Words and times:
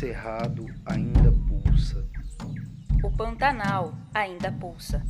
Cerrado 0.00 0.64
ainda 0.86 1.30
pulsa. 1.30 2.08
O 3.04 3.10
Pantanal 3.10 3.92
ainda 4.14 4.50
pulsa. 4.50 5.04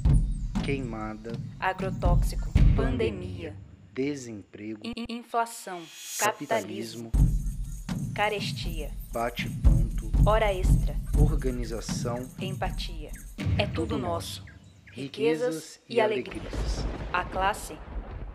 Queimada. 0.64 1.30
Agrotóxico. 1.60 2.50
Pandemia. 2.74 3.54
Desemprego. 3.94 4.80
in- 4.84 5.04
inflação. 5.08 5.80
Capitalismo. 6.18 7.12
Capitalismo. 7.12 8.12
Carestia. 8.12 8.90
Bate-ponto. 9.12 10.10
Hora 10.26 10.52
extra. 10.52 10.96
Organização. 11.16 12.28
Empatia. 12.40 13.12
É 13.60 13.68
tudo 13.68 13.96
nosso. 13.96 14.44
Riquezas 14.90 15.78
e 15.88 16.00
alegrias. 16.00 16.84
A 17.12 17.24
classe 17.24 17.78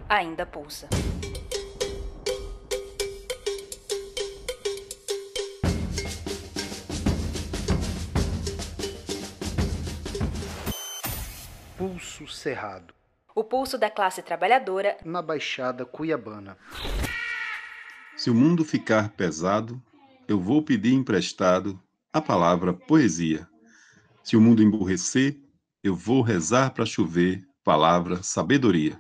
ainda 0.08 0.46
pulsa. 0.46 0.88
Pulso 12.26 12.38
Cerrado. 12.38 12.92
O 13.36 13.44
pulso 13.44 13.78
da 13.78 13.88
classe 13.88 14.24
trabalhadora 14.24 14.98
Na 15.06 15.22
Baixada 15.22 15.86
Cuiabana. 15.86 16.58
Se 18.18 18.32
o 18.32 18.34
mundo 18.34 18.66
ficar 18.66 19.10
pesado, 19.10 19.80
eu 20.28 20.40
vou 20.40 20.64
pedir 20.64 20.94
emprestado 20.94 21.80
a 22.12 22.20
palavra 22.20 22.74
poesia. 22.74 23.48
Se 24.24 24.36
o 24.36 24.42
mundo 24.42 24.64
emburrecer, 24.64 25.38
eu 25.84 25.96
vou 25.96 26.24
rezar 26.24 26.72
para 26.72 26.84
chover 26.84 27.46
palavra 27.64 28.24
sabedoria. 28.24 29.00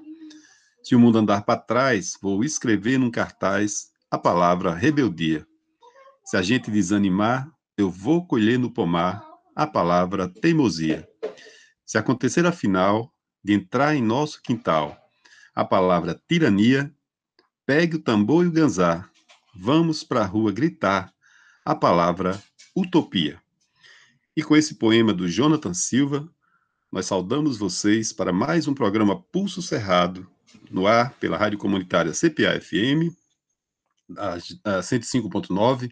Se 0.84 0.96
o 0.96 1.00
mundo 1.00 1.18
andar 1.18 1.44
para 1.46 1.60
trás, 1.60 2.16
vou 2.22 2.44
escrever 2.44 3.00
num 3.00 3.10
cartaz 3.10 3.88
a 4.12 4.20
palavra 4.20 4.72
rebeldia. 4.72 5.48
Se 6.24 6.38
a 6.38 6.44
gente 6.44 6.70
desanimar, 6.70 7.49
eu 7.76 7.90
vou 7.90 8.27
colher 8.27 8.60
no 8.60 8.71
pomar 8.71 9.26
a 9.55 9.66
palavra 9.66 10.27
teimosia. 10.30 11.10
Se 11.84 11.98
acontecer 11.98 12.46
afinal 12.46 13.15
de 13.46 13.54
entrar 13.54 13.96
em 13.96 14.01
nosso 14.01 14.41
quintal 14.41 14.98
a 15.54 15.63
palavra 15.63 16.20
tirania, 16.27 16.91
Pegue 17.65 17.96
o 17.96 17.99
tambor 17.99 18.46
e 18.46 18.48
o 18.48 18.52
ganzar. 18.52 19.10
Vamos 19.55 20.04
para 20.04 20.21
a 20.21 20.26
rua 20.26 20.52
gritar 20.52 21.12
a 21.65 21.74
palavra 21.74 22.40
utopia. 22.76 23.41
E 24.37 24.43
com 24.43 24.55
esse 24.55 24.76
poema 24.76 25.12
do 25.12 25.27
Jonathan 25.27 25.74
Silva, 25.74 26.29
nós 26.91 27.07
saudamos 27.07 27.57
vocês 27.57 28.13
para 28.13 28.32
mais 28.32 28.68
um 28.68 28.74
programa 28.76 29.20
Pulso 29.20 29.63
Cerrado, 29.63 30.30
no 30.70 30.85
ar 30.85 31.13
pela 31.15 31.37
Rádio 31.37 31.57
Comunitária 31.57 32.12
CPA-FM, 32.12 33.12
a 34.15 34.37
105.9, 34.82 35.91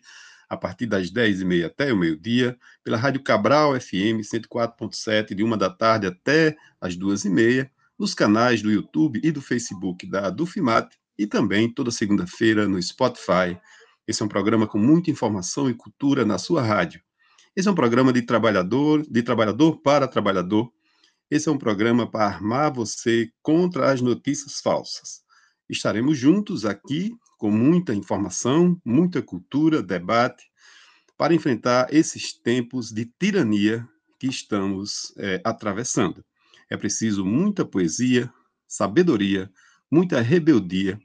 a 0.50 0.58
partir 0.58 0.86
das 0.86 1.12
10h30 1.12 1.66
até 1.66 1.92
o 1.94 1.98
meio-dia, 1.98 2.58
pela 2.84 2.98
Rádio 2.98 3.24
Cabral 3.24 3.80
FM 3.80 4.22
104.7, 4.22 5.34
de 5.34 5.44
uma 5.44 5.58
da 5.58 5.70
tarde 5.70 6.08
até 6.08 6.56
as 6.80 6.96
2h30, 6.98 7.70
nos 7.98 8.14
canais 8.14 8.62
do 8.62 8.72
YouTube 8.72 9.20
e 9.24 9.32
do 9.32 9.42
Facebook 9.42 10.06
da 10.08 10.30
Dufimat, 10.30 10.94
e 11.18 11.28
também 11.28 11.72
toda 11.72 11.92
segunda-feira 11.92 12.68
no 12.68 12.82
Spotify. 12.82 13.58
Esse 14.08 14.22
é 14.22 14.26
um 14.26 14.30
programa 14.30 14.68
com 14.68 14.78
muita 14.78 15.12
informação 15.12 15.70
e 15.70 15.74
cultura 15.74 16.26
na 16.26 16.38
sua 16.38 16.62
rádio. 16.62 17.02
Esse 17.56 17.68
é 17.68 17.72
um 17.72 17.76
programa 17.76 18.12
de 18.12 18.24
trabalhador, 18.24 19.06
de 19.08 19.22
trabalhador 19.22 19.80
para 19.82 20.08
trabalhador. 20.08 20.72
Esse 21.30 21.50
é 21.50 21.52
um 21.52 21.58
programa 21.58 22.10
para 22.10 22.26
armar 22.26 22.74
você 22.74 23.32
contra 23.42 23.92
as 23.92 24.02
notícias 24.02 24.60
falsas. 24.60 25.22
Estaremos 25.70 26.18
juntos 26.18 26.66
aqui 26.66 27.16
com 27.44 27.52
muita 27.52 27.94
informação, 27.94 28.80
muita 28.86 29.22
cultura, 29.22 29.84
debate, 29.84 30.46
para 31.18 31.34
enfrentar 31.34 31.94
esses 31.94 32.32
tempos 32.32 32.90
de 32.90 33.04
tirania 33.20 33.86
que 34.18 34.28
estamos 34.28 35.14
é, 35.18 35.42
atravessando. 35.44 36.24
É 36.70 36.78
preciso 36.78 37.26
muita 37.26 37.66
poesia, 37.66 38.32
sabedoria, 38.66 39.52
muita 39.92 40.22
rebeldia 40.22 40.98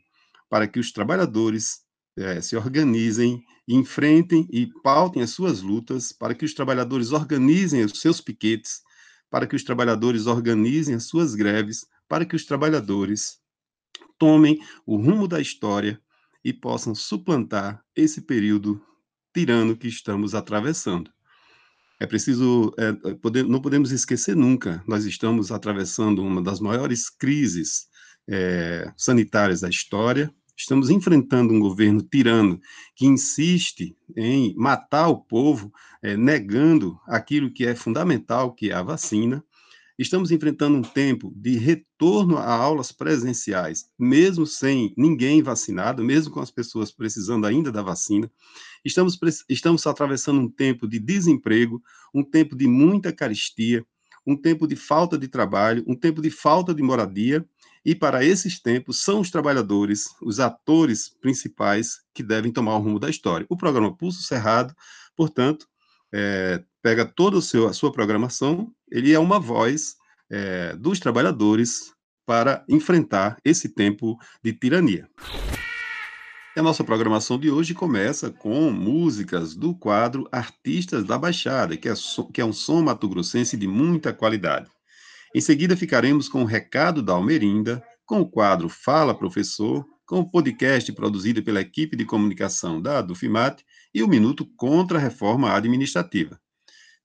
para 0.48 0.68
que 0.68 0.78
os 0.78 0.92
trabalhadores 0.92 1.80
eh, 2.16 2.40
se 2.40 2.56
organizem, 2.56 3.42
enfrentem 3.66 4.46
e 4.52 4.68
pautem 4.84 5.22
as 5.22 5.30
suas 5.30 5.60
lutas, 5.60 6.12
para 6.12 6.36
que 6.36 6.44
os 6.44 6.54
trabalhadores 6.54 7.10
organizem 7.10 7.84
os 7.84 8.00
seus 8.00 8.20
piquetes, 8.20 8.80
para 9.28 9.44
que 9.44 9.56
os 9.56 9.64
trabalhadores 9.64 10.26
organizem 10.26 10.94
as 10.94 11.02
suas 11.02 11.34
greves, 11.34 11.84
para 12.08 12.24
que 12.24 12.36
os 12.36 12.44
trabalhadores 12.44 13.40
tomem 14.16 14.60
o 14.86 14.96
rumo 14.96 15.26
da 15.26 15.40
história 15.40 16.00
e 16.44 16.52
possam 16.52 16.94
suplantar 16.94 17.82
esse 17.94 18.22
período 18.22 18.80
tirano 19.34 19.76
que 19.76 19.88
estamos 19.88 20.34
atravessando. 20.34 21.10
É 22.00 22.06
preciso, 22.06 22.72
é, 22.78 22.92
poder, 23.14 23.44
não 23.44 23.60
podemos 23.60 23.90
esquecer 23.90 24.36
nunca, 24.36 24.82
nós 24.86 25.04
estamos 25.04 25.50
atravessando 25.50 26.22
uma 26.22 26.40
das 26.40 26.60
maiores 26.60 27.10
crises 27.10 27.88
é, 28.28 28.92
sanitárias 28.96 29.62
da 29.62 29.68
história. 29.68 30.32
Estamos 30.56 30.90
enfrentando 30.90 31.52
um 31.52 31.60
governo 31.60 32.02
tirano 32.02 32.60
que 32.94 33.06
insiste 33.06 33.96
em 34.16 34.54
matar 34.56 35.08
o 35.08 35.20
povo, 35.20 35.72
é, 36.02 36.16
negando 36.16 36.98
aquilo 37.06 37.52
que 37.52 37.64
é 37.66 37.74
fundamental, 37.74 38.54
que 38.54 38.70
é 38.70 38.74
a 38.74 38.82
vacina. 38.82 39.44
Estamos 39.98 40.30
enfrentando 40.30 40.78
um 40.78 40.82
tempo 40.82 41.32
de 41.34 41.58
retorno 41.58 42.38
a 42.38 42.54
aulas 42.54 42.92
presenciais, 42.92 43.90
mesmo 43.98 44.46
sem 44.46 44.94
ninguém 44.96 45.42
vacinado, 45.42 46.04
mesmo 46.04 46.32
com 46.32 46.38
as 46.38 46.52
pessoas 46.52 46.92
precisando 46.92 47.44
ainda 47.44 47.72
da 47.72 47.82
vacina. 47.82 48.30
Estamos, 48.84 49.18
estamos 49.48 49.84
atravessando 49.88 50.40
um 50.40 50.48
tempo 50.48 50.86
de 50.86 51.00
desemprego, 51.00 51.82
um 52.14 52.22
tempo 52.22 52.54
de 52.54 52.68
muita 52.68 53.12
caristia, 53.12 53.84
um 54.24 54.36
tempo 54.36 54.68
de 54.68 54.76
falta 54.76 55.18
de 55.18 55.26
trabalho, 55.26 55.82
um 55.84 55.96
tempo 55.96 56.22
de 56.22 56.30
falta 56.30 56.72
de 56.72 56.82
moradia, 56.82 57.44
e 57.84 57.92
para 57.92 58.24
esses 58.24 58.60
tempos 58.60 59.02
são 59.02 59.18
os 59.18 59.32
trabalhadores, 59.32 60.14
os 60.22 60.38
atores 60.38 61.08
principais 61.08 62.02
que 62.14 62.22
devem 62.22 62.52
tomar 62.52 62.76
o 62.76 62.80
rumo 62.80 63.00
da 63.00 63.10
história. 63.10 63.46
O 63.48 63.56
programa 63.56 63.96
Pulso 63.96 64.22
Cerrado, 64.22 64.72
portanto, 65.16 65.66
é, 66.12 66.62
pega 66.80 67.04
toda 67.04 67.38
a 67.38 67.72
sua 67.72 67.90
programação, 67.90 68.72
ele 68.90 69.12
é 69.12 69.18
uma 69.18 69.38
voz 69.38 69.96
é, 70.30 70.74
dos 70.76 70.98
trabalhadores 70.98 71.92
para 72.26 72.64
enfrentar 72.68 73.36
esse 73.44 73.68
tempo 73.68 74.18
de 74.42 74.52
tirania. 74.52 75.08
A 76.56 76.62
nossa 76.62 76.82
programação 76.82 77.38
de 77.38 77.50
hoje 77.50 77.72
começa 77.72 78.30
com 78.30 78.70
músicas 78.70 79.54
do 79.54 79.74
quadro 79.74 80.28
Artistas 80.32 81.04
da 81.04 81.16
Baixada, 81.16 81.76
que 81.76 81.88
é, 81.88 81.94
que 82.34 82.40
é 82.40 82.44
um 82.44 82.52
som 82.52 82.82
mato-grossense 82.82 83.56
de 83.56 83.68
muita 83.68 84.12
qualidade. 84.12 84.68
Em 85.34 85.40
seguida, 85.40 85.76
ficaremos 85.76 86.28
com 86.28 86.42
o 86.42 86.46
recado 86.46 87.00
da 87.00 87.12
Almerinda, 87.12 87.82
com 88.04 88.20
o 88.20 88.28
quadro 88.28 88.68
Fala 88.68 89.16
Professor, 89.16 89.86
com 90.04 90.20
o 90.20 90.30
podcast 90.30 90.90
produzido 90.92 91.42
pela 91.42 91.60
equipe 91.60 91.96
de 91.96 92.04
comunicação 92.04 92.82
da 92.82 93.00
Dufimat 93.02 93.60
e 93.94 94.02
o 94.02 94.08
Minuto 94.08 94.44
contra 94.56 94.98
a 94.98 95.00
Reforma 95.00 95.54
Administrativa. 95.54 96.40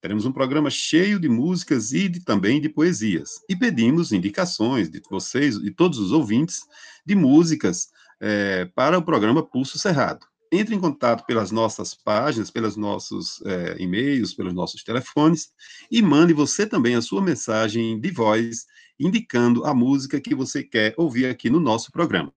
Teremos 0.03 0.25
um 0.25 0.33
programa 0.33 0.69
cheio 0.69 1.17
de 1.17 1.29
músicas 1.29 1.93
e 1.93 2.09
de, 2.09 2.19
também 2.19 2.59
de 2.59 2.67
poesias. 2.67 3.39
E 3.47 3.55
pedimos 3.55 4.11
indicações 4.11 4.89
de 4.89 5.01
vocês 5.09 5.55
e 5.55 5.71
todos 5.71 5.97
os 5.97 6.11
ouvintes 6.11 6.59
de 7.05 7.15
músicas 7.15 7.87
é, 8.19 8.65
para 8.75 8.97
o 8.97 9.01
programa 9.01 9.41
Pulso 9.41 9.79
Cerrado. 9.79 10.27
Entre 10.51 10.75
em 10.75 10.79
contato 10.79 11.25
pelas 11.25 11.51
nossas 11.51 11.95
páginas, 11.95 12.51
pelos 12.51 12.75
nossos 12.75 13.41
é, 13.45 13.77
e-mails, 13.79 14.33
pelos 14.33 14.53
nossos 14.53 14.83
telefones 14.83 15.53
e 15.89 16.01
mande 16.01 16.33
você 16.33 16.67
também 16.67 16.95
a 16.95 17.01
sua 17.01 17.21
mensagem 17.21 17.97
de 17.97 18.11
voz 18.11 18.65
indicando 18.99 19.63
a 19.63 19.73
música 19.73 20.19
que 20.19 20.35
você 20.35 20.61
quer 20.61 20.93
ouvir 20.97 21.27
aqui 21.27 21.49
no 21.49 21.61
nosso 21.61 21.93
programa. 21.93 22.33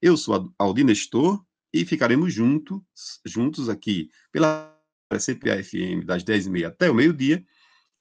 Eu 0.00 0.16
sou 0.16 0.50
Aldi 0.58 0.82
Nestor 0.82 1.44
e 1.74 1.84
ficaremos 1.84 2.32
juntos, 2.32 2.80
juntos 3.26 3.68
aqui 3.68 4.08
pela 4.32 4.72
CPA-FM 5.18 6.04
das 6.04 6.22
10h30 6.24 6.66
até 6.66 6.90
o 6.90 6.94
meio-dia, 6.94 7.44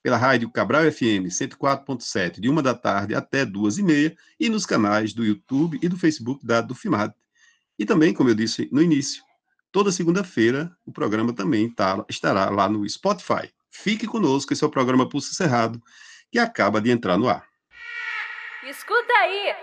pela 0.03 0.17
rádio 0.17 0.49
Cabral 0.49 0.91
FM 0.91 1.27
104.7, 1.27 2.39
de 2.39 2.49
uma 2.49 2.61
da 2.61 2.73
tarde 2.73 3.13
até 3.13 3.45
duas 3.45 3.77
e 3.77 3.83
meia, 3.83 4.15
nos 4.39 4.65
canais 4.65 5.13
do 5.13 5.23
YouTube 5.23 5.79
e 5.81 5.87
do 5.87 5.97
Facebook 5.97 6.45
da 6.45 6.61
Dufimad. 6.61 7.13
E 7.77 7.85
também, 7.85 8.13
como 8.13 8.29
eu 8.29 8.35
disse 8.35 8.67
no 8.71 8.81
início, 8.81 9.23
toda 9.71 9.91
segunda-feira 9.91 10.71
o 10.85 10.91
programa 10.91 11.33
também 11.33 11.69
tá, 11.69 12.03
estará 12.09 12.49
lá 12.49 12.67
no 12.67 12.87
Spotify. 12.89 13.51
Fique 13.69 14.07
conosco, 14.07 14.51
esse 14.53 14.63
é 14.63 14.67
o 14.67 14.71
programa 14.71 15.07
Pulso 15.07 15.33
Cerrado, 15.33 15.81
que 16.31 16.39
acaba 16.39 16.81
de 16.81 16.91
entrar 16.91 17.17
no 17.17 17.29
ar. 17.29 17.45
Escuta 18.67 19.13
aí, 19.13 19.55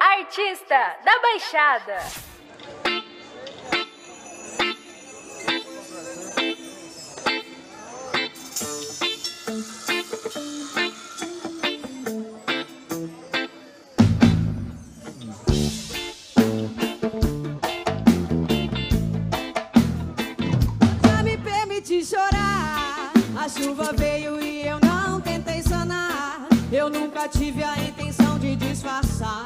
artista 0.00 0.74
da 1.04 1.20
Baixada. 1.20 2.33
A 23.44 23.48
chuva 23.50 23.92
veio 23.92 24.42
e 24.42 24.66
eu 24.66 24.78
não 24.80 25.20
tentei 25.20 25.62
sanar. 25.62 26.48
Eu 26.72 26.88
nunca 26.88 27.28
tive 27.28 27.62
a 27.62 27.76
intenção 27.76 28.38
de 28.38 28.56
disfarçar. 28.56 29.44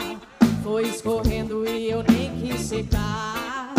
Foi 0.63 0.85
escorrendo 0.87 1.69
e 1.69 1.91
eu 1.91 2.05
nem 2.09 2.31
quis 2.39 2.61
secar. 2.61 3.75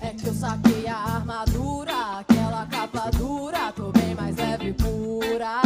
É 0.00 0.14
que 0.14 0.26
eu 0.26 0.32
saquei 0.32 0.88
a 0.88 0.96
armadura, 0.96 2.20
aquela 2.20 2.64
capa 2.64 3.10
dura. 3.10 3.70
Tô 3.76 3.92
bem 3.92 4.14
mais 4.14 4.34
leve 4.36 4.68
e 4.68 4.72
pura. 4.72 5.60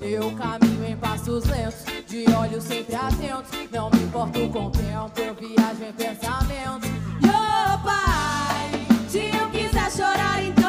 Eu 0.00 0.30
caminho 0.36 0.86
em 0.86 0.96
passos 0.96 1.44
lentos, 1.46 1.82
de 2.06 2.24
olhos 2.30 2.62
sempre 2.62 2.94
atentos. 2.94 3.50
Não 3.72 3.90
me 3.90 4.04
importo 4.04 4.48
com 4.50 4.66
o 4.66 4.70
tempo, 4.70 5.20
eu 5.20 5.34
viajo 5.34 5.82
em 5.82 5.92
pensamentos. 5.92 6.88
E 7.20 7.26
oh, 7.26 7.78
pai, 7.82 9.08
se 9.08 9.36
eu 9.36 9.50
quiser 9.50 9.90
chorar, 9.90 10.40
então. 10.44 10.63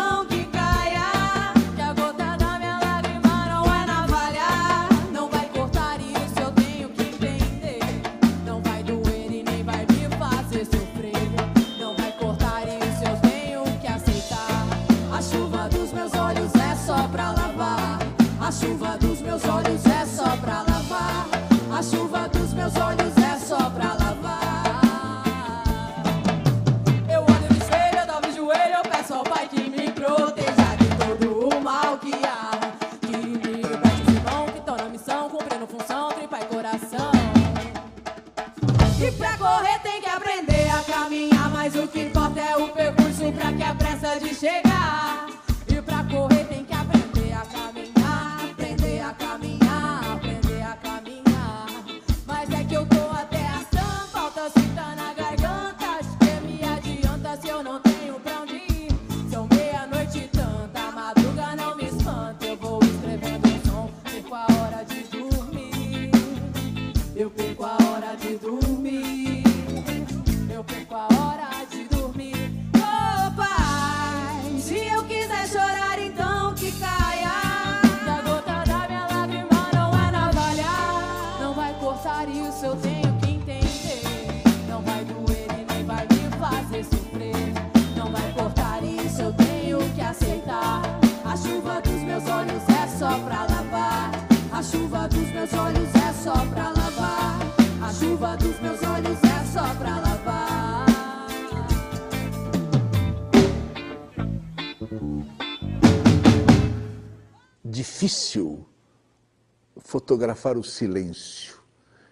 Fotografar 110.05 110.55
o 110.55 110.63
silêncio. 110.63 111.57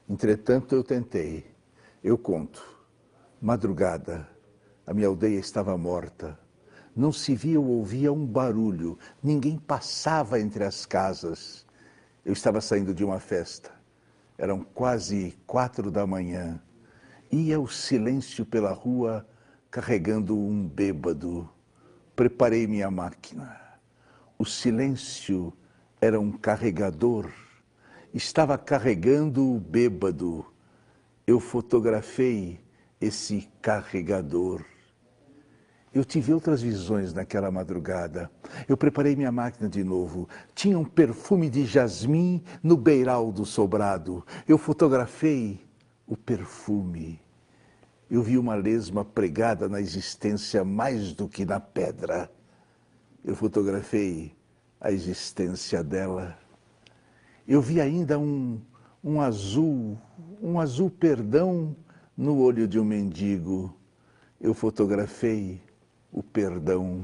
Entretanto, 0.10 0.74
eu 0.74 0.84
tentei. 0.84 1.46
Eu 2.04 2.18
conto. 2.18 2.60
Madrugada, 3.40 4.28
a 4.84 4.96
minha 4.96 5.08
aldeia 5.08 5.38
estava 5.38 5.78
morta. 5.78 6.40
Não 6.96 7.12
se 7.12 7.36
via 7.36 7.60
ou 7.60 7.68
ouvia 7.68 8.12
um 8.12 8.26
barulho. 8.26 8.98
Ninguém 9.22 9.60
passava 9.60 10.40
entre 10.40 10.64
as 10.64 10.88
casas. 10.88 11.68
Eu 12.26 12.34
estava 12.34 12.62
saindo 12.62 12.96
de 12.96 13.06
uma 13.06 13.20
festa. 13.20 13.70
Eram 14.40 14.64
quase 14.64 15.38
quatro 15.46 15.92
da 15.92 16.08
manhã. 16.08 16.60
Ia 17.32 17.60
o 17.60 17.68
silêncio 17.68 18.44
pela 18.44 18.74
rua 18.74 19.24
carregando 19.70 20.36
um 20.36 20.68
bêbado. 20.68 21.48
Preparei 22.16 22.66
minha 22.66 22.90
máquina. 22.90 23.56
O 24.36 24.46
silêncio 24.46 25.54
era 26.02 26.20
um 26.20 26.32
carregador. 26.32 27.43
Estava 28.14 28.60
carregando 28.60 29.56
o 29.56 29.60
bêbado. 29.60 30.46
Eu 31.26 31.40
fotografei 31.40 32.60
esse 33.02 33.50
carregador. 33.60 34.64
Eu 35.92 36.06
tive 36.06 36.32
outras 36.32 36.62
visões 36.62 37.12
naquela 37.12 37.50
madrugada. 37.50 38.30
Eu 38.68 38.78
preparei 38.78 39.16
minha 39.16 39.32
máquina 39.32 39.68
de 39.68 39.84
novo. 39.84 40.30
Tinha 40.54 40.78
um 40.78 40.86
perfume 40.86 41.50
de 41.50 41.66
jasmim 41.66 42.44
no 42.62 42.78
beiral 42.78 43.32
do 43.32 43.46
sobrado. 43.46 44.24
Eu 44.48 44.60
fotografei 44.60 45.60
o 46.06 46.16
perfume. 46.16 47.20
Eu 48.12 48.22
vi 48.22 48.38
uma 48.38 48.54
lesma 48.54 49.04
pregada 49.04 49.68
na 49.68 49.82
existência 49.82 50.64
mais 50.64 51.14
do 51.14 51.28
que 51.28 51.46
na 51.46 51.60
pedra. 51.60 52.30
Eu 53.26 53.36
fotografei 53.36 54.36
a 54.80 54.92
existência 54.92 55.84
dela. 55.84 56.43
Eu 57.48 57.62
vi 57.62 57.82
ainda 57.82 58.18
um, 58.18 58.62
um 59.04 59.20
azul, 59.20 59.98
um 60.42 60.60
azul 60.60 60.90
perdão 60.90 61.76
no 62.16 62.40
olho 62.40 62.68
de 62.68 62.80
um 62.80 62.86
mendigo. 62.86 63.76
Eu 64.40 64.54
fotografei 64.54 65.62
o 66.12 66.24
perdão. 66.24 67.04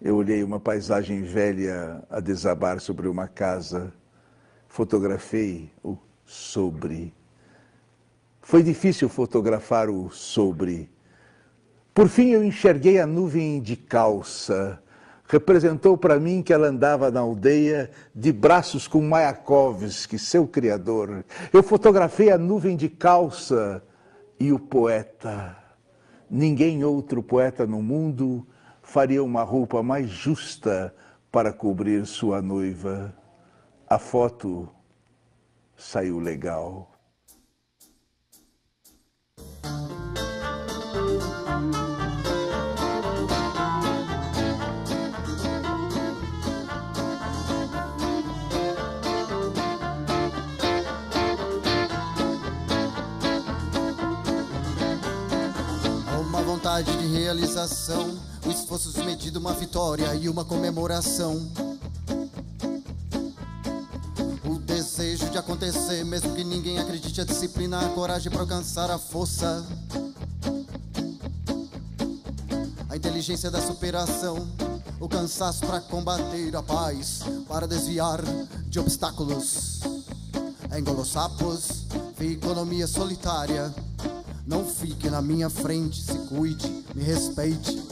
Eu 0.00 0.16
olhei 0.16 0.42
uma 0.42 0.58
paisagem 0.58 1.22
velha 1.22 2.02
a 2.08 2.20
desabar 2.20 2.80
sobre 2.80 3.06
uma 3.06 3.28
casa. 3.28 3.92
Fotografei 4.66 5.70
o 5.84 5.98
sobre. 6.24 7.12
Foi 8.40 8.62
difícil 8.62 9.08
fotografar 9.08 9.90
o 9.90 10.10
sobre. 10.10 10.90
Por 11.94 12.08
fim, 12.08 12.30
eu 12.30 12.42
enxerguei 12.42 12.98
a 12.98 13.06
nuvem 13.06 13.60
de 13.60 13.76
calça. 13.76 14.82
Representou 15.32 15.96
para 15.96 16.20
mim 16.20 16.42
que 16.42 16.52
ela 16.52 16.68
andava 16.68 17.10
na 17.10 17.20
aldeia 17.20 17.90
de 18.14 18.30
braços 18.30 18.86
com 18.86 19.00
Mayakovsky, 19.00 20.18
seu 20.18 20.46
criador. 20.46 21.24
Eu 21.50 21.62
fotografei 21.62 22.30
a 22.30 22.36
nuvem 22.36 22.76
de 22.76 22.90
calça 22.90 23.82
e 24.38 24.52
o 24.52 24.58
poeta. 24.58 25.56
Ninguém 26.28 26.84
outro 26.84 27.22
poeta 27.22 27.66
no 27.66 27.80
mundo 27.82 28.46
faria 28.82 29.24
uma 29.24 29.42
roupa 29.42 29.82
mais 29.82 30.10
justa 30.10 30.94
para 31.30 31.50
cobrir 31.50 32.04
sua 32.04 32.42
noiva. 32.42 33.16
A 33.88 33.98
foto 33.98 34.68
saiu 35.74 36.18
legal. 36.18 36.92
Vontade 56.72 56.96
de 56.96 57.06
realização, 57.18 58.18
o 58.46 58.50
esforço 58.50 58.90
desmedido, 58.92 59.38
uma 59.38 59.52
vitória 59.52 60.14
e 60.14 60.26
uma 60.26 60.42
comemoração. 60.42 61.46
O 64.42 64.58
desejo 64.58 65.28
de 65.28 65.36
acontecer, 65.36 66.02
mesmo 66.02 66.34
que 66.34 66.42
ninguém 66.42 66.78
acredite, 66.78 67.20
a 67.20 67.24
disciplina, 67.24 67.78
a 67.78 67.88
coragem 67.90 68.32
para 68.32 68.40
alcançar 68.40 68.90
a 68.90 68.96
força. 68.96 69.66
A 72.88 72.96
inteligência 72.96 73.50
da 73.50 73.60
superação, 73.60 74.48
o 74.98 75.06
cansaço 75.06 75.66
para 75.66 75.78
combater 75.78 76.56
a 76.56 76.62
paz, 76.62 77.20
para 77.48 77.68
desviar 77.68 78.22
de 78.64 78.80
obstáculos. 78.80 79.80
Engolo 80.74 81.04
sapos, 81.04 81.84
economia 82.18 82.86
solitária. 82.86 83.74
Não 84.46 84.64
fique 84.64 85.08
na 85.08 85.22
minha 85.22 85.48
frente, 85.48 86.02
se 86.02 86.18
cuide, 86.28 86.84
me 86.94 87.02
respeite. 87.02 87.82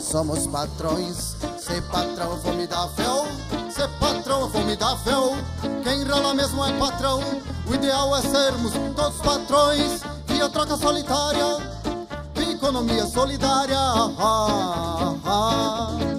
Somos 0.00 0.46
patrões, 0.46 1.36
ser 1.58 1.82
patrão 1.90 2.36
é 2.36 2.40
formidável. 2.40 3.26
Ser 3.70 3.88
patrão 3.98 4.46
é 4.46 4.50
formidável. 4.50 5.36
Quem 5.82 6.04
rola 6.04 6.34
mesmo 6.34 6.64
é 6.64 6.72
patrão. 6.78 7.20
O 7.68 7.74
ideal 7.74 8.16
é 8.16 8.22
sermos 8.22 8.72
todos 8.94 9.20
patrões. 9.20 10.00
Via 10.26 10.48
troca 10.48 10.76
solitária, 10.76 11.58
economia 12.50 13.06
solidária. 13.06 13.78
Ah, 13.78 14.10
ah, 14.18 15.14
ah. 15.24 16.17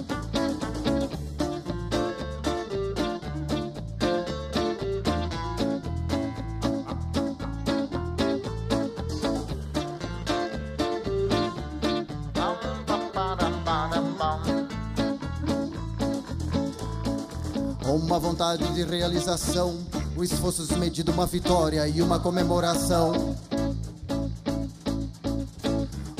Vontade 18.40 18.72
de 18.72 18.84
realização, 18.84 19.76
o 20.16 20.24
esforço 20.24 20.64
desmedido, 20.64 21.12
uma 21.12 21.26
vitória 21.26 21.86
e 21.86 22.00
uma 22.00 22.18
comemoração. 22.18 23.36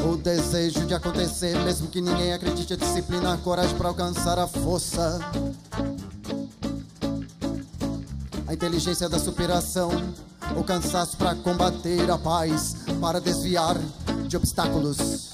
O 0.05 0.17
desejo 0.19 0.85
de 0.85 0.93
acontecer, 0.93 1.59
mesmo 1.61 1.89
que 1.89 1.99
ninguém 2.03 2.35
acredite, 2.35 2.75
a 2.75 2.77
disciplina, 2.77 3.33
a 3.33 3.39
coragem 3.39 3.75
para 3.75 3.89
alcançar 3.89 4.39
a 4.39 4.47
força. 4.47 5.19
A 8.47 8.53
inteligência 8.53 9.09
da 9.09 9.19
superação, 9.19 9.91
o 10.55 10.63
cansaço 10.63 11.17
para 11.17 11.35
combater 11.37 12.11
a 12.11 12.19
paz, 12.19 12.77
para 13.01 13.19
desviar 13.19 13.79
de 14.29 14.37
obstáculos. 14.37 15.31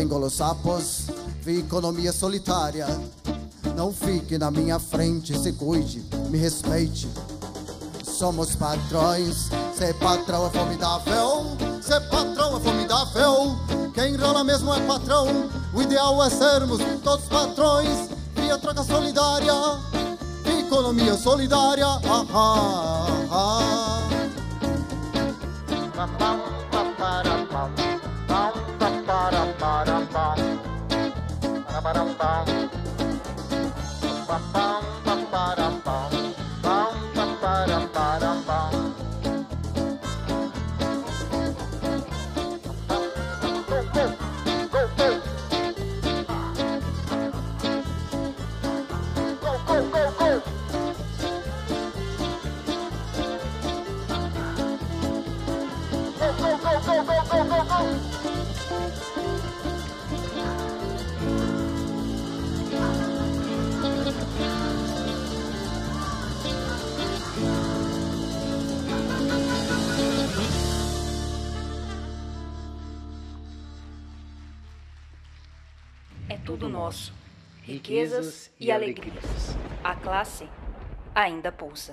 Engolos 0.00 0.34
sapos, 0.34 1.06
vi 1.42 1.58
economia 1.58 2.12
solitária. 2.12 2.86
Não 3.76 3.92
fique 3.92 4.38
na 4.38 4.50
minha 4.50 4.78
frente, 4.78 5.38
se 5.38 5.52
cuide, 5.52 6.04
me 6.28 6.38
respeite. 6.38 7.08
Somos 8.04 8.54
patrões, 8.54 9.48
ser 9.74 9.94
patrão 9.94 10.46
é 10.46 10.50
formidável. 10.50 11.56
Ser 11.80 12.00
patrão 12.08 12.56
é 12.56 12.60
formidável. 12.60 13.56
Quem 13.94 14.16
rola 14.16 14.44
mesmo 14.44 14.72
é 14.74 14.80
patrão. 14.80 15.48
O 15.72 15.80
ideal 15.80 16.22
é 16.22 16.28
sermos 16.28 16.80
todos 17.02 17.24
patrões. 17.26 18.10
Via 18.34 18.58
troca 18.58 18.82
solidária, 18.82 19.54
economia 20.60 21.14
solidária. 21.14 21.86
Ah, 21.86 22.26
ah, 22.34 23.06
ah. 23.30 24.00
Riquezas 77.90 78.52
e 78.60 78.70
alegrias. 78.70 79.56
A 79.82 79.96
classe 79.96 80.48
ainda 81.12 81.50
pulsa. 81.50 81.92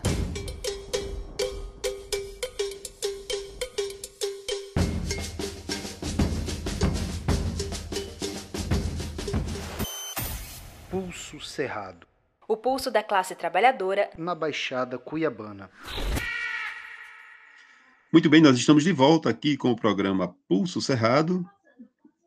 Pulso 10.92 11.39
Cerrado, 11.39 12.06
O 12.48 12.56
pulso 12.56 12.92
da 12.92 13.01
classe 13.01 13.34
trabalhadora 13.34 14.12
na 14.16 14.36
Baixada 14.36 15.00
Cuiabana. 15.00 15.72
Muito 18.13 18.30
bem, 18.30 18.39
nós 18.39 18.56
estamos 18.56 18.84
de 18.84 18.92
volta 18.92 19.32
aqui 19.32 19.58
com 19.58 19.72
o 19.72 19.75
programa 19.75 20.36
Pulso 20.48 20.80
Cerrado. 20.80 21.44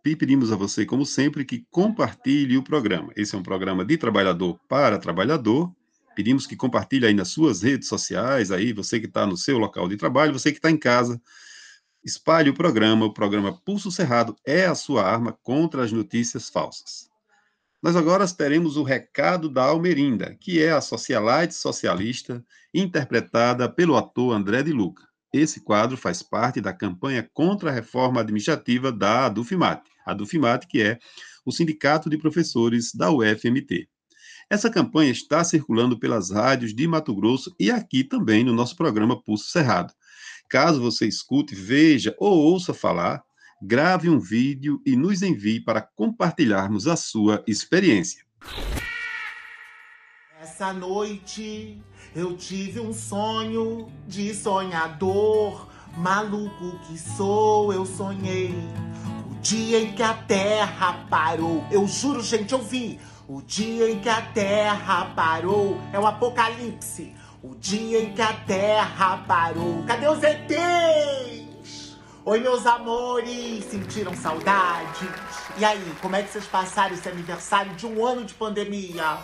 E 0.05 0.17
pedimos 0.17 0.51
a 0.51 0.57
você, 0.57 0.87
como 0.87 1.05
sempre, 1.05 1.45
que 1.45 1.67
compartilhe 1.71 2.57
o 2.57 2.63
programa. 2.63 3.13
Esse 3.15 3.35
é 3.35 3.39
um 3.39 3.43
programa 3.43 3.85
de 3.85 3.99
trabalhador 3.99 4.59
para 4.67 4.99
trabalhador. 4.99 5.71
Pedimos 6.17 6.47
que 6.47 6.57
compartilhe 6.57 7.07
aí 7.07 7.15
nas 7.15 7.29
suas 7.29 7.63
redes 7.63 7.87
sociais, 7.89 8.51
aí 8.51 8.73
você 8.73 8.99
que 8.99 9.07
está 9.07 9.27
no 9.27 9.37
seu 9.37 9.59
local 9.59 9.89
de 9.89 9.97
trabalho, 9.97 10.33
você 10.33 10.51
que 10.53 10.59
está 10.59 10.71
em 10.71 10.79
casa. 10.79 11.21
Espalhe 12.03 12.49
o 12.49 12.55
programa. 12.55 13.05
O 13.05 13.13
programa 13.13 13.53
Pulso 13.63 13.91
Cerrado 13.91 14.35
é 14.47 14.65
a 14.65 14.75
sua 14.75 15.05
arma 15.05 15.39
contra 15.43 15.85
as 15.85 15.93
notícias 15.93 16.49
falsas. 16.49 17.11
Nós 17.83 17.95
agora 17.95 18.27
teremos 18.27 18.79
o 18.79 18.83
recado 18.83 19.51
da 19.51 19.65
Almerinda, 19.65 20.35
que 20.41 20.63
é 20.63 20.71
a 20.71 20.81
socialite 20.81 21.55
socialista, 21.55 22.45
interpretada 22.73 23.69
pelo 23.69 23.97
ator 23.97 24.35
André 24.35 24.63
de 24.63 24.73
Luca. 24.73 25.03
Esse 25.33 25.61
quadro 25.61 25.97
faz 25.97 26.23
parte 26.23 26.61
da 26.61 26.73
campanha 26.73 27.29
contra 27.33 27.71
a 27.71 27.73
reforma 27.73 28.21
administrativa 28.21 28.91
da 28.91 29.27
Adufimate, 29.27 29.90
a 30.07 30.13
Adufimate 30.13 30.67
que 30.67 30.83
é 30.83 30.99
o 31.45 31.53
Sindicato 31.53 32.09
de 32.11 32.19
Professores 32.19 32.95
da 32.95 33.11
UFMT. 33.11 33.89
Essa 34.49 34.69
campanha 34.69 35.13
está 35.13 35.45
circulando 35.45 35.99
pelas 35.99 36.31
rádios 36.31 36.75
de 36.75 36.87
Mato 36.87 37.15
Grosso 37.15 37.55
e 37.59 37.71
aqui 37.71 38.03
também 38.03 38.43
no 38.43 38.53
nosso 38.53 38.77
programa 38.77 39.23
Pulso 39.23 39.51
Cerrado. 39.51 39.93
Caso 40.49 40.81
você 40.81 41.07
escute, 41.07 41.55
veja 41.55 42.15
ou 42.19 42.37
ouça 42.37 42.75
falar, 42.75 43.23
grave 43.63 44.09
um 44.09 44.19
vídeo 44.19 44.83
e 44.85 44.97
nos 44.97 45.23
envie 45.23 45.61
para 45.61 45.81
compartilharmos 45.81 46.89
a 46.89 46.97
sua 46.97 47.45
experiência. 47.47 48.25
Essa 50.41 50.73
noite 50.73 51.81
eu 52.17 52.37
tive 52.37 52.81
um 52.81 52.93
sonho 52.93 53.89
de 54.09 54.35
sonhador, 54.35 55.69
maluco 55.97 56.77
que 56.89 56.99
sou, 56.99 57.73
eu 57.73 57.87
sonhei. 57.87 58.55
Dia 59.43 59.81
em 59.81 59.93
que 59.93 60.03
a 60.03 60.13
terra 60.13 61.07
parou, 61.09 61.65
eu 61.71 61.87
juro, 61.87 62.23
gente, 62.23 62.53
eu 62.53 62.61
vi. 62.61 63.01
O 63.27 63.41
dia 63.41 63.91
em 63.91 63.99
que 63.99 64.09
a 64.09 64.21
terra 64.21 65.13
parou 65.17 65.81
é 65.95 65.99
o 65.99 66.07
apocalipse. 66.07 67.15
O 67.43 67.55
dia 67.55 68.03
em 68.03 68.13
que 68.13 68.21
a 68.21 68.35
terra 68.35 69.25
parou. 69.27 69.83
Cadê 69.87 70.07
os 70.09 70.23
ETs? 70.23 71.97
Oi, 72.23 72.39
meus 72.41 72.67
amores, 72.67 73.65
sentiram 73.65 74.15
saudades? 74.15 75.09
E 75.57 75.65
aí, 75.65 75.95
como 76.03 76.17
é 76.17 76.23
que 76.23 76.31
vocês 76.31 76.45
passaram 76.45 76.95
esse 76.95 77.09
aniversário 77.09 77.75
de 77.75 77.87
um 77.87 78.05
ano 78.05 78.25
de 78.27 78.35
pandemia? 78.35 79.21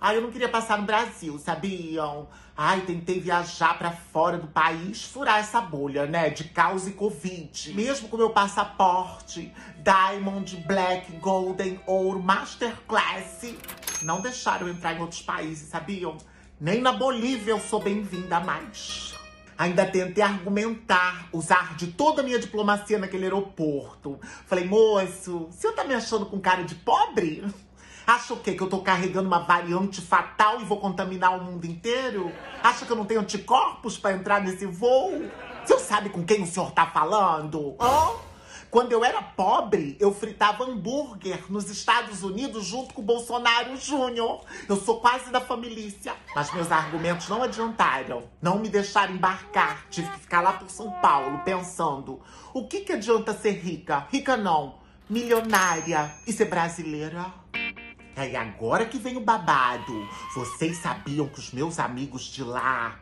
Ai, 0.00 0.18
eu 0.18 0.22
não 0.22 0.30
queria 0.30 0.48
passar 0.48 0.78
no 0.78 0.84
Brasil, 0.84 1.36
sabiam? 1.36 2.28
Ai, 2.60 2.80
tentei 2.80 3.20
viajar 3.20 3.78
pra 3.78 3.92
fora 3.92 4.36
do 4.36 4.48
país, 4.48 5.04
furar 5.04 5.38
essa 5.38 5.60
bolha, 5.60 6.06
né? 6.06 6.28
De 6.28 6.42
caos 6.42 6.88
e 6.88 6.90
Covid. 6.90 7.72
Mesmo 7.72 8.08
com 8.08 8.16
meu 8.16 8.30
passaporte, 8.30 9.54
Diamond, 9.76 10.56
Black, 10.66 11.12
Golden, 11.18 11.80
Ouro, 11.86 12.20
Masterclass, 12.20 13.54
não 14.02 14.20
deixaram 14.20 14.68
entrar 14.68 14.92
em 14.92 15.00
outros 15.00 15.22
países, 15.22 15.68
sabiam? 15.68 16.18
Nem 16.60 16.80
na 16.80 16.90
Bolívia 16.90 17.52
eu 17.52 17.60
sou 17.60 17.80
bem-vinda 17.80 18.40
mais. 18.40 19.14
Ainda 19.56 19.86
tentei 19.86 20.24
argumentar, 20.24 21.28
usar 21.32 21.76
de 21.76 21.92
toda 21.92 22.22
a 22.22 22.24
minha 22.24 22.40
diplomacia 22.40 22.98
naquele 22.98 23.26
aeroporto. 23.26 24.18
Falei, 24.46 24.64
moço, 24.64 25.46
você 25.48 25.70
tá 25.70 25.84
me 25.84 25.94
achando 25.94 26.26
com 26.26 26.40
cara 26.40 26.64
de 26.64 26.74
pobre? 26.74 27.44
Acha 28.08 28.32
o 28.32 28.38
quê? 28.38 28.54
Que 28.54 28.62
eu 28.62 28.70
tô 28.70 28.78
carregando 28.78 29.28
uma 29.28 29.40
variante 29.40 30.00
fatal 30.00 30.62
e 30.62 30.64
vou 30.64 30.80
contaminar 30.80 31.38
o 31.38 31.44
mundo 31.44 31.66
inteiro? 31.66 32.32
Acha 32.62 32.86
que 32.86 32.90
eu 32.90 32.96
não 32.96 33.04
tenho 33.04 33.20
anticorpos 33.20 33.98
para 33.98 34.16
entrar 34.16 34.40
nesse 34.40 34.64
voo? 34.64 35.12
O 35.12 35.66
senhor 35.66 35.78
sabe 35.78 36.08
com 36.08 36.24
quem 36.24 36.42
o 36.42 36.46
senhor 36.46 36.70
tá 36.70 36.86
falando? 36.86 37.76
Hã? 37.78 38.12
Quando 38.70 38.92
eu 38.92 39.04
era 39.04 39.20
pobre, 39.20 39.94
eu 40.00 40.10
fritava 40.10 40.64
hambúrguer 40.64 41.52
nos 41.52 41.68
Estados 41.68 42.22
Unidos 42.22 42.64
junto 42.64 42.94
com 42.94 43.02
o 43.02 43.04
Bolsonaro 43.04 43.76
Júnior. 43.76 44.40
Eu 44.66 44.76
sou 44.76 45.00
quase 45.00 45.30
da 45.30 45.42
família. 45.42 45.92
Mas 46.34 46.50
meus 46.54 46.72
argumentos 46.72 47.28
não 47.28 47.42
adiantaram. 47.42 48.22
Não 48.40 48.58
me 48.58 48.70
deixaram 48.70 49.16
embarcar. 49.16 49.84
Tive 49.90 50.10
que 50.12 50.20
ficar 50.20 50.40
lá 50.40 50.54
por 50.54 50.70
São 50.70 50.90
Paulo 51.02 51.42
pensando: 51.44 52.22
o 52.54 52.66
que, 52.66 52.80
que 52.80 52.94
adianta 52.94 53.34
ser 53.34 53.52
rica? 53.52 54.06
Rica 54.10 54.34
não 54.34 54.88
milionária 55.08 56.14
e 56.26 56.32
ser 56.32 56.44
brasileira. 56.44 57.32
É, 58.18 58.30
e 58.30 58.36
agora 58.36 58.84
que 58.84 58.98
vem 58.98 59.16
o 59.16 59.20
babado. 59.20 60.08
Vocês 60.34 60.78
sabiam 60.78 61.28
que 61.28 61.38
os 61.38 61.52
meus 61.52 61.78
amigos 61.78 62.24
de 62.24 62.42
lá, 62.42 62.98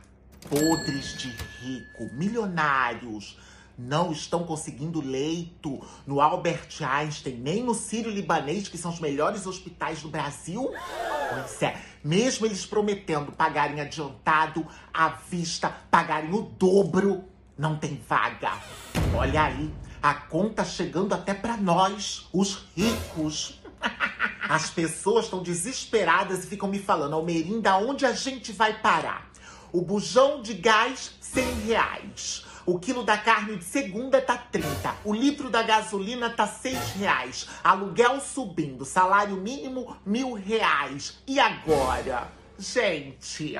podres 0.47 1.17
de 1.17 1.31
rico, 1.31 2.13
milionários, 2.13 3.39
não 3.79 4.13
estão 4.13 4.45
conseguindo 4.45 5.01
leito 5.01 5.81
no 6.07 6.21
Albert 6.21 6.69
Einstein, 6.83 7.37
nem 7.37 7.63
no 7.65 7.73
Sírio-Libanês, 7.73 8.69
que 8.69 8.77
são 8.77 8.91
os 8.91 9.01
melhores 9.01 9.47
hospitais 9.47 10.03
do 10.03 10.11
Brasil? 10.11 10.71
Pois 11.31 11.63
é, 11.63 11.81
mesmo 12.05 12.45
eles 12.45 12.67
prometendo 12.67 13.33
pagarem 13.33 13.81
adiantado, 13.81 14.67
à 14.93 15.09
vista, 15.09 15.71
pagarem 15.91 16.35
o 16.35 16.43
dobro, 16.43 17.25
não 17.57 17.79
tem 17.79 17.99
vaga. 18.07 18.53
Olha 19.15 19.45
aí, 19.45 19.73
a 20.03 20.13
conta 20.13 20.63
chegando 20.63 21.15
até 21.15 21.33
para 21.33 21.57
nós, 21.57 22.29
os 22.35 22.67
ricos. 22.77 23.63
As 24.49 24.71
pessoas 24.71 25.25
estão 25.25 25.43
desesperadas 25.43 26.45
e 26.45 26.47
ficam 26.47 26.69
me 26.69 26.79
falando, 26.79 27.15
Almerinda, 27.15 27.77
onde 27.77 28.07
a 28.07 28.13
gente 28.13 28.53
vai 28.53 28.81
parar? 28.81 29.31
O 29.73 29.83
bujão 29.83 30.41
de 30.41 30.55
gás, 30.55 31.13
100 31.21 31.61
reais. 31.67 32.45
O 32.65 32.79
quilo 32.79 33.05
da 33.05 33.17
carne 33.17 33.57
de 33.57 33.65
segunda 33.65 34.21
tá 34.21 34.37
30. 34.37 34.97
O 35.05 35.15
litro 35.15 35.51
da 35.51 35.63
gasolina 35.63 36.31
tá 36.31 36.47
6 36.47 36.95
reais. 36.95 37.49
Aluguel 37.63 38.21
subindo. 38.21 38.85
Salário 38.85 39.37
mínimo, 39.37 39.97
mil 40.05 40.33
reais. 40.33 41.19
E 41.27 41.39
agora? 41.39 42.29
Gente, 42.59 43.57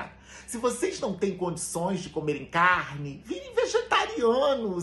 se 0.47 0.57
vocês 0.57 0.99
não 0.99 1.13
têm 1.13 1.37
condições 1.37 2.01
de 2.01 2.09
comerem 2.09 2.45
carne, 2.45 3.21
virem 3.25 3.53
vegetarianos. 3.53 3.86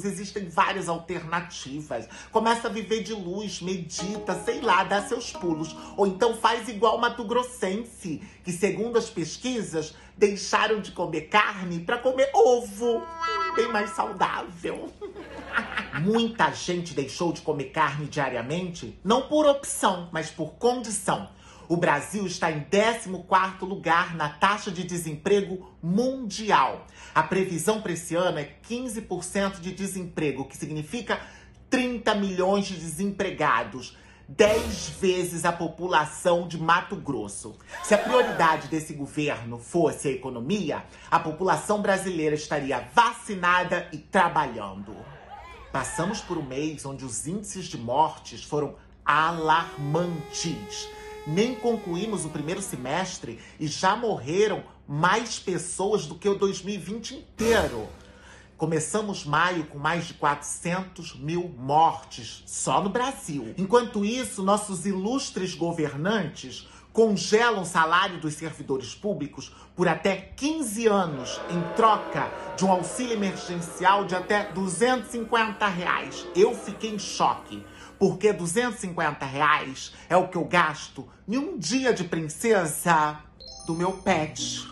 Existem 0.04 0.48
várias 0.48 0.88
alternativas. 0.88 2.08
Começa 2.30 2.68
a 2.68 2.70
viver 2.70 3.02
de 3.02 3.12
luz, 3.12 3.60
medita, 3.60 4.34
sei 4.44 4.60
lá, 4.60 4.84
dá 4.84 5.02
seus 5.02 5.32
pulos. 5.32 5.74
Ou 5.96 6.06
então 6.06 6.34
faz 6.34 6.68
igual 6.68 6.98
Mato 6.98 7.24
Grossense, 7.24 8.22
que 8.44 8.52
segundo 8.52 8.98
as 8.98 9.10
pesquisas, 9.10 9.94
deixaram 10.16 10.80
de 10.80 10.92
comer 10.92 11.22
carne 11.22 11.80
para 11.80 11.98
comer 11.98 12.30
ovo. 12.34 13.02
Bem 13.56 13.68
mais 13.68 13.90
saudável. 13.90 14.92
Muita 16.02 16.50
gente 16.52 16.94
deixou 16.94 17.32
de 17.32 17.40
comer 17.40 17.70
carne 17.70 18.06
diariamente, 18.06 18.98
não 19.04 19.22
por 19.22 19.46
opção, 19.46 20.08
mas 20.12 20.30
por 20.30 20.54
condição. 20.54 21.28
O 21.66 21.76
Brasil 21.76 22.26
está 22.26 22.50
em 22.50 22.60
14º 22.60 23.62
lugar 23.62 24.14
na 24.14 24.28
taxa 24.28 24.70
de 24.70 24.84
desemprego 24.84 25.70
mundial. 25.82 26.86
A 27.14 27.22
previsão 27.22 27.80
para 27.80 27.92
esse 27.92 28.14
ano 28.14 28.38
é 28.38 28.50
15% 28.68 29.60
de 29.60 29.72
desemprego, 29.72 30.42
o 30.42 30.44
que 30.44 30.56
significa 30.56 31.20
30 31.70 32.14
milhões 32.16 32.66
de 32.66 32.76
desempregados. 32.76 33.96
10 34.26 34.88
vezes 35.00 35.44
a 35.44 35.52
população 35.52 36.48
de 36.48 36.58
Mato 36.58 36.96
Grosso. 36.96 37.56
Se 37.82 37.94
a 37.94 37.98
prioridade 37.98 38.68
desse 38.68 38.94
governo 38.94 39.58
fosse 39.58 40.08
a 40.08 40.10
economia, 40.10 40.82
a 41.10 41.18
população 41.18 41.82
brasileira 41.82 42.34
estaria 42.34 42.88
vacinada 42.94 43.86
e 43.92 43.98
trabalhando. 43.98 44.96
Passamos 45.70 46.20
por 46.20 46.38
um 46.38 46.42
mês 46.42 46.86
onde 46.86 47.04
os 47.04 47.26
índices 47.26 47.66
de 47.66 47.76
mortes 47.76 48.42
foram 48.42 48.76
alarmantes 49.04 50.88
nem 51.26 51.54
concluímos 51.54 52.24
o 52.24 52.28
primeiro 52.28 52.60
semestre 52.60 53.38
e 53.58 53.66
já 53.66 53.96
morreram 53.96 54.62
mais 54.86 55.38
pessoas 55.38 56.06
do 56.06 56.14
que 56.14 56.28
o 56.28 56.34
2020 56.34 57.14
inteiro. 57.14 57.88
Começamos 58.56 59.24
maio 59.24 59.64
com 59.64 59.78
mais 59.78 60.06
de 60.06 60.14
400 60.14 61.16
mil 61.16 61.48
mortes 61.58 62.42
só 62.46 62.80
no 62.80 62.88
Brasil. 62.88 63.52
Enquanto 63.58 64.04
isso, 64.04 64.42
nossos 64.42 64.86
ilustres 64.86 65.54
governantes 65.54 66.68
congelam 66.92 67.62
o 67.62 67.66
salário 67.66 68.20
dos 68.20 68.34
servidores 68.34 68.94
públicos 68.94 69.52
por 69.74 69.88
até 69.88 70.14
15 70.14 70.86
anos 70.86 71.40
em 71.50 71.60
troca 71.74 72.30
de 72.56 72.64
um 72.64 72.70
auxílio 72.70 73.14
emergencial 73.14 74.04
de 74.04 74.14
até 74.14 74.52
250 74.52 75.66
reais. 75.66 76.24
Eu 76.36 76.54
fiquei 76.54 76.94
em 76.94 76.98
choque 76.98 77.64
porque 77.98 78.32
250 78.32 79.24
reais 79.24 79.92
é 80.08 80.16
o 80.16 80.28
que 80.28 80.36
eu 80.36 80.44
gasto 80.44 81.08
em 81.26 81.38
um 81.38 81.58
dia 81.58 81.92
de 81.92 82.04
princesa 82.04 83.18
do 83.66 83.74
meu 83.74 83.92
pet. 83.92 84.66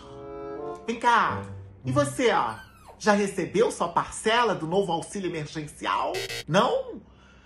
Vem 0.85 0.99
cá, 0.99 1.41
e 1.85 1.91
você, 1.91 2.31
ó? 2.31 2.55
Já 2.97 3.13
recebeu 3.13 3.71
sua 3.71 3.89
parcela 3.89 4.55
do 4.55 4.65
novo 4.65 4.91
auxílio 4.91 5.29
emergencial? 5.29 6.13
Não? 6.47 7.01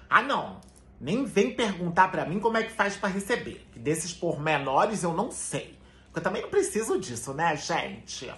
Ah, 0.09 0.21
não. 0.21 0.61
Nem 0.99 1.25
vem 1.25 1.55
perguntar 1.55 2.09
para 2.09 2.25
mim 2.25 2.39
como 2.39 2.57
é 2.57 2.63
que 2.63 2.71
faz 2.71 2.95
para 2.95 3.09
receber. 3.09 3.67
Que 3.71 3.79
desses 3.79 4.13
pormenores 4.13 5.03
eu 5.03 5.13
não 5.13 5.31
sei. 5.31 5.79
Porque 6.05 6.19
eu 6.19 6.23
também 6.23 6.41
não 6.41 6.49
preciso 6.49 6.99
disso, 6.99 7.33
né, 7.33 7.55
gente? 7.55 8.31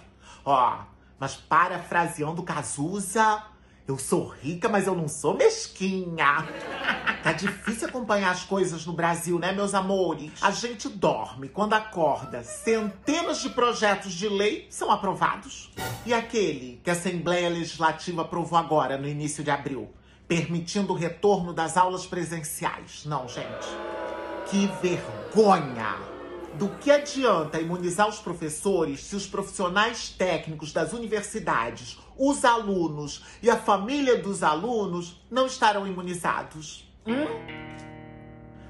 Ó, 0.44 0.78
mas 1.18 1.34
parafraseando 1.34 2.42
Cazuza, 2.42 3.42
eu 3.90 3.98
sou 3.98 4.28
rica, 4.28 4.68
mas 4.68 4.86
eu 4.86 4.94
não 4.94 5.08
sou 5.08 5.36
mesquinha. 5.36 6.48
Tá 7.22 7.32
difícil 7.34 7.86
acompanhar 7.86 8.30
as 8.30 8.44
coisas 8.44 8.86
no 8.86 8.94
Brasil, 8.94 9.38
né, 9.38 9.52
meus 9.52 9.74
amores? 9.74 10.32
A 10.40 10.50
gente 10.50 10.88
dorme, 10.88 11.50
quando 11.50 11.74
acorda, 11.74 12.42
centenas 12.42 13.42
de 13.42 13.50
projetos 13.50 14.14
de 14.14 14.26
lei 14.26 14.66
são 14.70 14.90
aprovados. 14.90 15.70
E 16.06 16.14
aquele 16.14 16.80
que 16.82 16.88
a 16.88 16.94
Assembleia 16.94 17.50
Legislativa 17.50 18.22
aprovou 18.22 18.58
agora, 18.58 18.96
no 18.96 19.06
início 19.06 19.44
de 19.44 19.50
abril, 19.50 19.90
permitindo 20.26 20.94
o 20.94 20.96
retorno 20.96 21.52
das 21.52 21.76
aulas 21.76 22.06
presenciais. 22.06 23.04
Não, 23.04 23.28
gente. 23.28 23.68
Que 24.46 24.66
vergonha! 24.80 25.98
Do 26.54 26.68
que 26.68 26.90
adianta 26.90 27.60
imunizar 27.60 28.08
os 28.08 28.18
professores 28.18 29.04
se 29.04 29.14
os 29.14 29.26
profissionais 29.26 30.08
técnicos 30.08 30.72
das 30.72 30.94
universidades, 30.94 31.98
os 32.22 32.44
alunos 32.44 33.24
e 33.42 33.48
a 33.48 33.56
família 33.56 34.18
dos 34.18 34.42
alunos 34.42 35.18
não 35.30 35.46
estarão 35.46 35.86
imunizados? 35.86 36.86
Hum? 37.06 37.24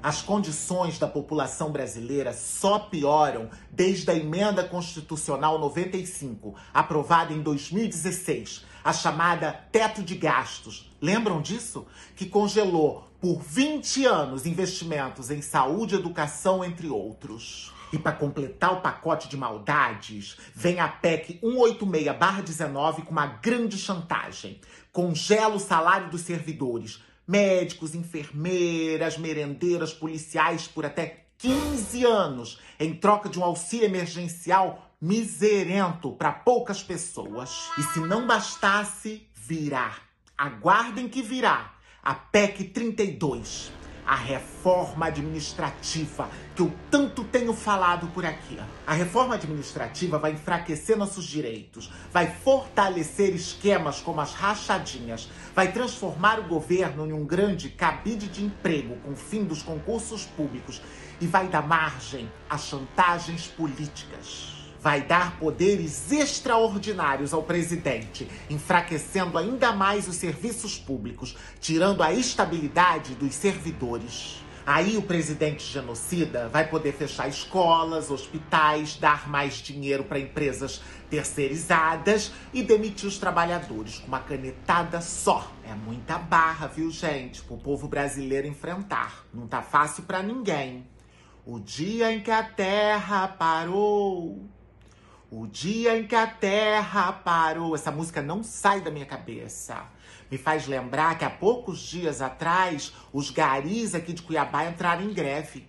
As 0.01 0.21
condições 0.21 0.97
da 0.97 1.05
população 1.05 1.69
brasileira 1.69 2.31
só 2.33 2.79
pioram 2.79 3.49
desde 3.69 4.09
a 4.09 4.15
emenda 4.15 4.63
constitucional 4.63 5.59
95, 5.59 6.55
aprovada 6.73 7.33
em 7.33 7.41
2016, 7.41 8.65
a 8.83 8.93
chamada 8.93 9.51
teto 9.69 10.01
de 10.01 10.15
gastos. 10.15 10.89
Lembram 11.01 11.41
disso? 11.41 11.85
Que 12.15 12.25
congelou 12.25 13.03
por 13.19 13.41
20 13.41 14.05
anos 14.05 14.45
investimentos 14.45 15.29
em 15.29 15.41
saúde, 15.41 15.93
educação, 15.95 16.63
entre 16.63 16.87
outros. 16.87 17.70
E 17.91 17.99
para 17.99 18.13
completar 18.13 18.73
o 18.73 18.81
pacote 18.81 19.27
de 19.27 19.35
maldades, 19.35 20.37
vem 20.55 20.79
a 20.79 20.87
PEC 20.87 21.39
186-19 21.43 23.03
com 23.03 23.11
uma 23.11 23.27
grande 23.27 23.77
chantagem. 23.77 24.61
Congela 24.91 25.55
o 25.55 25.59
salário 25.59 26.09
dos 26.09 26.21
servidores, 26.21 27.01
médicos, 27.27 27.93
enfermeiras, 27.93 29.17
merendeiras, 29.17 29.93
policiais 29.93 30.67
por 30.67 30.85
até 30.85 31.25
15 31.37 32.05
anos, 32.05 32.59
em 32.79 32.93
troca 32.93 33.27
de 33.27 33.39
um 33.39 33.43
auxílio 33.43 33.85
emergencial 33.85 34.87
miserento 35.01 36.11
para 36.11 36.31
poucas 36.31 36.83
pessoas. 36.83 37.71
E 37.77 37.83
se 37.83 37.99
não 37.99 38.27
bastasse, 38.27 39.27
virá. 39.35 39.95
Aguardem 40.37 41.09
que 41.09 41.21
virá 41.21 41.73
a 42.03 42.13
PEC 42.13 42.65
32, 42.65 43.71
a 44.11 44.15
reforma 44.15 45.05
administrativa 45.05 46.29
que 46.53 46.61
eu 46.61 46.73
tanto 46.89 47.23
tenho 47.23 47.53
falado 47.53 48.07
por 48.07 48.25
aqui. 48.25 48.59
A 48.85 48.91
reforma 48.91 49.35
administrativa 49.35 50.19
vai 50.19 50.33
enfraquecer 50.33 50.97
nossos 50.97 51.23
direitos, 51.23 51.89
vai 52.11 52.29
fortalecer 52.29 53.33
esquemas 53.33 54.01
como 54.01 54.19
as 54.19 54.33
rachadinhas, 54.33 55.29
vai 55.55 55.71
transformar 55.71 56.41
o 56.41 56.43
governo 56.43 57.07
em 57.07 57.13
um 57.13 57.23
grande 57.23 57.69
cabide 57.69 58.27
de 58.27 58.43
emprego 58.43 58.97
com 58.97 59.15
fim 59.15 59.45
dos 59.45 59.63
concursos 59.63 60.25
públicos 60.25 60.81
e 61.21 61.25
vai 61.25 61.47
dar 61.47 61.65
margem 61.65 62.29
a 62.49 62.57
chantagens 62.57 63.47
políticas 63.47 64.60
vai 64.81 65.01
dar 65.01 65.37
poderes 65.37 66.11
extraordinários 66.11 67.33
ao 67.33 67.43
presidente, 67.43 68.27
enfraquecendo 68.49 69.37
ainda 69.37 69.71
mais 69.71 70.07
os 70.07 70.15
serviços 70.15 70.77
públicos, 70.77 71.37
tirando 71.59 72.01
a 72.01 72.11
estabilidade 72.11 73.13
dos 73.13 73.35
servidores. 73.35 74.41
Aí 74.65 74.95
o 74.95 75.01
presidente 75.01 75.63
genocida 75.63 76.47
vai 76.47 76.67
poder 76.67 76.93
fechar 76.93 77.27
escolas, 77.27 78.11
hospitais, 78.11 78.95
dar 78.95 79.27
mais 79.27 79.55
dinheiro 79.55 80.03
para 80.03 80.19
empresas 80.19 80.81
terceirizadas 81.09 82.31
e 82.53 82.63
demitir 82.63 83.07
os 83.07 83.17
trabalhadores 83.17 83.99
com 83.99 84.07
uma 84.07 84.19
canetada 84.19 85.01
só. 85.01 85.51
É 85.63 85.73
muita 85.73 86.17
barra, 86.17 86.67
viu, 86.67 86.89
gente, 86.91 87.41
para 87.41 87.55
o 87.55 87.59
povo 87.59 87.87
brasileiro 87.87 88.47
enfrentar. 88.47 89.25
Não 89.33 89.47
tá 89.47 89.61
fácil 89.61 90.03
para 90.03 90.21
ninguém. 90.21 90.87
O 91.43 91.59
dia 91.59 92.13
em 92.13 92.21
que 92.21 92.29
a 92.29 92.43
terra 92.43 93.27
parou 93.27 94.47
o 95.31 95.47
dia 95.47 95.97
em 95.97 96.05
que 96.05 96.13
a 96.13 96.27
terra 96.27 97.13
parou. 97.13 97.73
Essa 97.73 97.89
música 97.89 98.21
não 98.21 98.43
sai 98.43 98.81
da 98.81 98.91
minha 98.91 99.05
cabeça. 99.05 99.85
me 100.29 100.37
faz 100.37 100.67
lembrar 100.67 101.17
que 101.17 101.25
há 101.25 101.29
poucos 101.29 101.79
dias 101.79 102.21
atrás 102.21 102.93
os 103.11 103.29
garis 103.29 103.95
aqui 103.95 104.13
de 104.13 104.21
Cuiabá 104.21 104.65
entraram 104.65 105.03
em 105.03 105.13
greve 105.13 105.67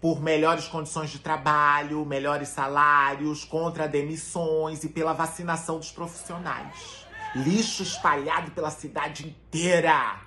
por 0.00 0.20
melhores 0.20 0.68
condições 0.68 1.10
de 1.10 1.18
trabalho, 1.18 2.04
melhores 2.04 2.48
salários, 2.48 3.44
contra 3.44 3.88
demissões 3.88 4.84
e 4.84 4.88
pela 4.88 5.12
vacinação 5.12 5.78
dos 5.78 5.90
profissionais. 5.90 7.06
Lixo 7.34 7.82
espalhado 7.82 8.50
pela 8.50 8.70
cidade 8.70 9.26
inteira. 9.26 10.20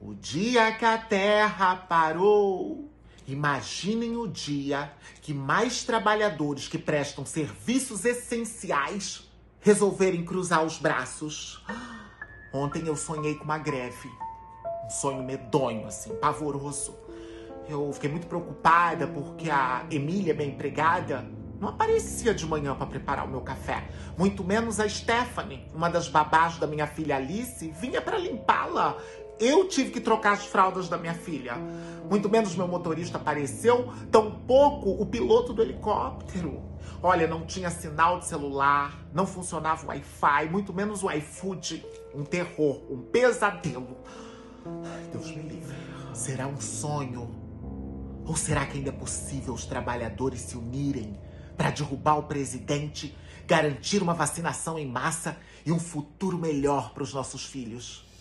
O 0.00 0.14
dia 0.14 0.72
que 0.72 0.84
a 0.84 0.98
terra 0.98 1.76
parou. 1.76 2.91
Imaginem 3.26 4.16
o 4.16 4.26
dia 4.26 4.92
que 5.20 5.32
mais 5.32 5.84
trabalhadores 5.84 6.66
que 6.66 6.78
prestam 6.78 7.24
serviços 7.24 8.04
essenciais 8.04 9.30
resolverem 9.60 10.24
cruzar 10.24 10.64
os 10.64 10.78
braços. 10.78 11.64
Ontem 12.52 12.86
eu 12.86 12.96
sonhei 12.96 13.36
com 13.36 13.44
uma 13.44 13.58
greve. 13.58 14.10
Um 14.84 14.90
sonho 14.90 15.22
medonho, 15.22 15.86
assim, 15.86 16.14
pavoroso. 16.16 16.94
Eu 17.68 17.92
fiquei 17.92 18.10
muito 18.10 18.26
preocupada 18.26 19.06
porque 19.06 19.48
a 19.48 19.86
Emília, 19.88 20.34
minha 20.34 20.48
empregada, 20.48 21.24
não 21.62 21.68
aparecia 21.68 22.34
de 22.34 22.44
manhã 22.44 22.74
para 22.74 22.86
preparar 22.86 23.24
o 23.24 23.28
meu 23.28 23.40
café. 23.40 23.84
Muito 24.18 24.42
menos 24.42 24.80
a 24.80 24.88
Stephanie, 24.88 25.64
uma 25.72 25.88
das 25.88 26.08
babás 26.08 26.58
da 26.58 26.66
minha 26.66 26.88
filha 26.88 27.14
Alice, 27.14 27.68
vinha 27.80 28.02
para 28.02 28.18
limpá-la. 28.18 28.98
Eu 29.42 29.66
tive 29.66 29.90
que 29.90 30.00
trocar 30.00 30.34
as 30.34 30.46
fraldas 30.46 30.88
da 30.88 30.96
minha 30.96 31.14
filha. 31.14 31.56
Muito 32.08 32.28
menos 32.28 32.54
meu 32.54 32.68
motorista 32.68 33.18
apareceu, 33.18 33.92
tampouco 34.08 34.90
o 34.90 35.04
piloto 35.04 35.52
do 35.52 35.60
helicóptero. 35.60 36.62
Olha, 37.02 37.26
não 37.26 37.44
tinha 37.44 37.68
sinal 37.68 38.20
de 38.20 38.26
celular, 38.26 39.04
não 39.12 39.26
funcionava 39.26 39.84
o 39.84 39.88
Wi-Fi, 39.88 40.48
muito 40.48 40.72
menos 40.72 41.02
o 41.02 41.10
iFood. 41.10 41.84
Um 42.14 42.22
terror, 42.22 42.84
um 42.88 43.02
pesadelo. 43.02 43.96
Ai, 44.64 45.08
Deus 45.10 45.26
me 45.34 45.42
livre. 45.42 45.76
Será 46.14 46.46
um 46.46 46.60
sonho? 46.60 47.28
Ou 48.24 48.36
será 48.36 48.64
que 48.64 48.78
ainda 48.78 48.90
é 48.90 48.92
possível 48.92 49.54
os 49.54 49.66
trabalhadores 49.66 50.40
se 50.40 50.56
unirem 50.56 51.18
para 51.56 51.70
derrubar 51.72 52.16
o 52.16 52.22
presidente, 52.22 53.18
garantir 53.44 54.04
uma 54.04 54.14
vacinação 54.14 54.78
em 54.78 54.86
massa 54.86 55.36
e 55.66 55.72
um 55.72 55.80
futuro 55.80 56.38
melhor 56.38 56.94
para 56.94 57.02
os 57.02 57.12
nossos 57.12 57.44
filhos? 57.44 58.11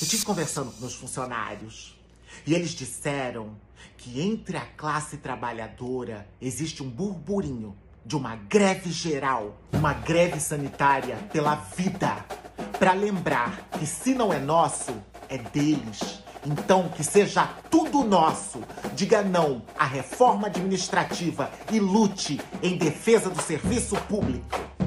Eu 0.00 0.06
tive 0.06 0.24
conversando 0.24 0.70
com 0.70 0.80
meus 0.80 0.94
funcionários 0.94 1.98
e 2.46 2.54
eles 2.54 2.70
disseram 2.70 3.56
que 3.96 4.20
entre 4.20 4.56
a 4.56 4.64
classe 4.64 5.16
trabalhadora 5.16 6.28
existe 6.40 6.84
um 6.84 6.88
burburinho 6.88 7.76
de 8.06 8.14
uma 8.14 8.36
greve 8.36 8.92
geral, 8.92 9.60
uma 9.72 9.92
greve 9.92 10.38
sanitária 10.38 11.16
pela 11.32 11.56
vida, 11.56 12.24
para 12.78 12.92
lembrar 12.92 13.68
que 13.72 13.84
se 13.84 14.14
não 14.14 14.32
é 14.32 14.38
nosso, 14.38 14.92
é 15.28 15.36
deles. 15.36 16.22
Então, 16.46 16.88
que 16.90 17.02
seja 17.02 17.44
tudo 17.68 18.04
nosso. 18.04 18.62
Diga 18.94 19.22
não 19.22 19.62
à 19.76 19.84
reforma 19.84 20.46
administrativa 20.46 21.50
e 21.72 21.80
lute 21.80 22.40
em 22.62 22.78
defesa 22.78 23.28
do 23.28 23.42
serviço 23.42 23.96
público. 24.02 24.77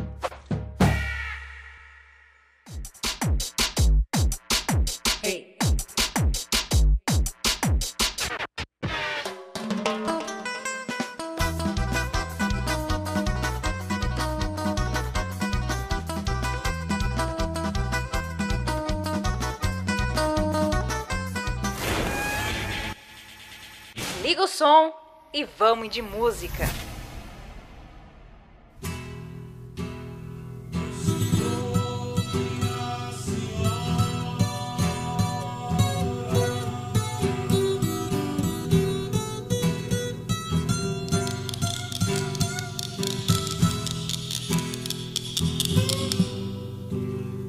E 25.34 25.46
vamos 25.58 25.90
de 25.90 26.02
música. 26.02 26.70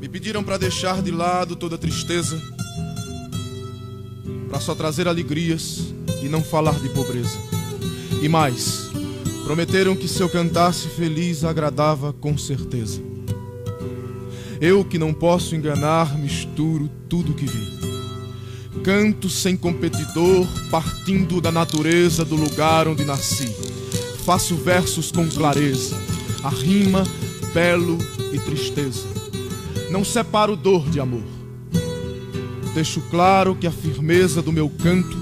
Me 0.00 0.08
pediram 0.08 0.44
para 0.44 0.56
deixar 0.56 1.02
de 1.02 1.10
lado 1.10 1.56
toda 1.56 1.76
tristeza, 1.76 2.40
para 4.48 4.60
só 4.60 4.72
trazer 4.72 5.08
alegrias 5.08 5.92
e 6.22 6.28
não 6.28 6.44
falar 6.44 6.78
de 6.78 6.88
pobreza. 6.90 7.51
E 8.22 8.28
mais, 8.28 8.88
prometeram 9.42 9.96
que 9.96 10.06
se 10.06 10.22
eu 10.22 10.28
cantasse 10.28 10.86
feliz 10.86 11.42
agradava 11.42 12.12
com 12.12 12.38
certeza. 12.38 13.02
Eu 14.60 14.84
que 14.84 14.96
não 14.96 15.12
posso 15.12 15.56
enganar, 15.56 16.16
misturo 16.16 16.88
tudo 17.08 17.34
que 17.34 17.46
vi. 17.46 17.82
Canto 18.84 19.28
sem 19.28 19.56
competidor, 19.56 20.46
partindo 20.70 21.40
da 21.40 21.50
natureza 21.50 22.24
do 22.24 22.36
lugar 22.36 22.86
onde 22.86 23.04
nasci. 23.04 23.52
Faço 24.24 24.54
versos 24.54 25.10
com 25.10 25.28
clareza, 25.28 25.96
a 26.44 26.48
rima, 26.48 27.02
belo 27.52 27.98
e 28.32 28.38
tristeza. 28.38 29.04
Não 29.90 30.04
separo 30.04 30.54
dor 30.54 30.88
de 30.88 31.00
amor. 31.00 31.24
Deixo 32.72 33.00
claro 33.10 33.56
que 33.56 33.66
a 33.66 33.72
firmeza 33.72 34.40
do 34.40 34.52
meu 34.52 34.70
canto 34.70 35.18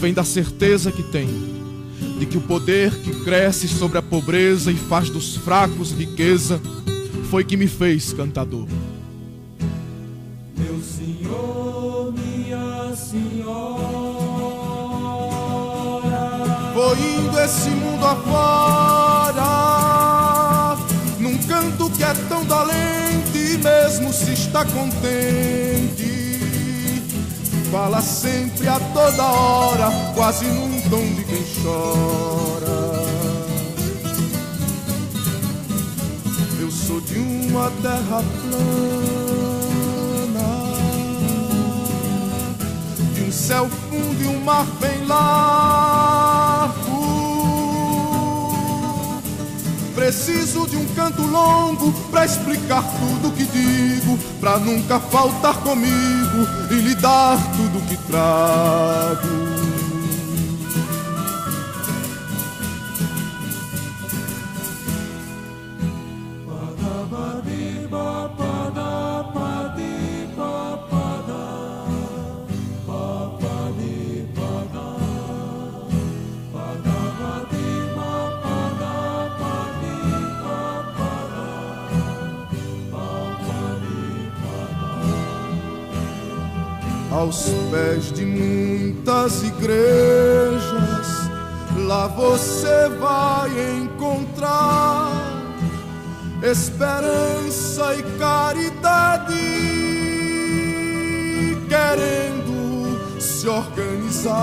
vem 0.00 0.14
da 0.14 0.24
certeza 0.24 0.90
que 0.90 1.02
tenho 1.02 1.55
de 2.18 2.26
que 2.26 2.38
o 2.38 2.40
poder 2.40 2.90
que 3.02 3.12
cresce 3.24 3.68
sobre 3.68 3.98
a 3.98 4.02
pobreza 4.02 4.72
e 4.72 4.76
faz 4.76 5.10
dos 5.10 5.36
fracos 5.36 5.92
riqueza 5.92 6.60
foi 7.30 7.44
que 7.44 7.56
me 7.56 7.66
fez 7.66 8.12
cantador. 8.12 8.66
Meu 10.56 10.80
senhor, 10.80 12.12
minha 12.12 12.94
senhora. 12.96 13.86
Vou 16.74 16.96
indo 16.96 17.38
esse 17.40 17.70
mundo 17.70 18.04
afora, 18.04 19.44
num 21.18 21.36
canto 21.38 21.90
que 21.90 22.02
é 22.02 22.14
tão 22.28 22.44
dolente, 22.44 23.58
mesmo 23.62 24.12
se 24.12 24.32
está 24.32 24.64
contente. 24.64 26.16
Fala 27.70 28.00
sempre 28.00 28.68
a 28.68 28.78
toda 28.78 29.24
hora, 29.24 29.90
quase 30.14 30.44
num 30.46 30.75
tom 30.90 31.14
de 31.14 31.24
quem 31.24 31.42
chora. 31.62 33.06
Eu 36.60 36.70
sou 36.70 37.00
de 37.00 37.18
uma 37.18 37.70
terra 37.82 38.22
plana, 38.42 38.66
de 43.14 43.22
um 43.22 43.32
céu 43.32 43.68
fundo 43.90 44.22
e 44.22 44.26
um 44.26 44.40
mar 44.44 44.66
bem 44.80 45.04
largo. 45.06 46.76
Preciso 49.94 50.66
de 50.68 50.76
um 50.76 50.86
canto 50.94 51.22
longo 51.22 51.90
pra 52.10 52.24
explicar 52.24 52.82
tudo 52.82 53.34
que 53.34 53.44
digo, 53.44 54.18
pra 54.40 54.58
nunca 54.58 55.00
faltar 55.00 55.56
comigo 55.62 56.46
e 56.70 56.74
lhe 56.74 56.94
dar 56.94 57.38
tudo 57.56 57.84
que 57.88 57.96
trago. 58.06 59.55
Aos 87.26 87.48
pés 87.72 88.12
de 88.12 88.24
muitas 88.24 89.42
igrejas, 89.42 91.08
lá 91.78 92.06
você 92.06 92.88
vai 93.00 93.50
encontrar 93.80 95.10
esperança 96.40 97.94
e 97.96 98.02
caridade, 98.16 99.34
querendo 101.68 103.20
se 103.20 103.48
organizar. 103.48 104.36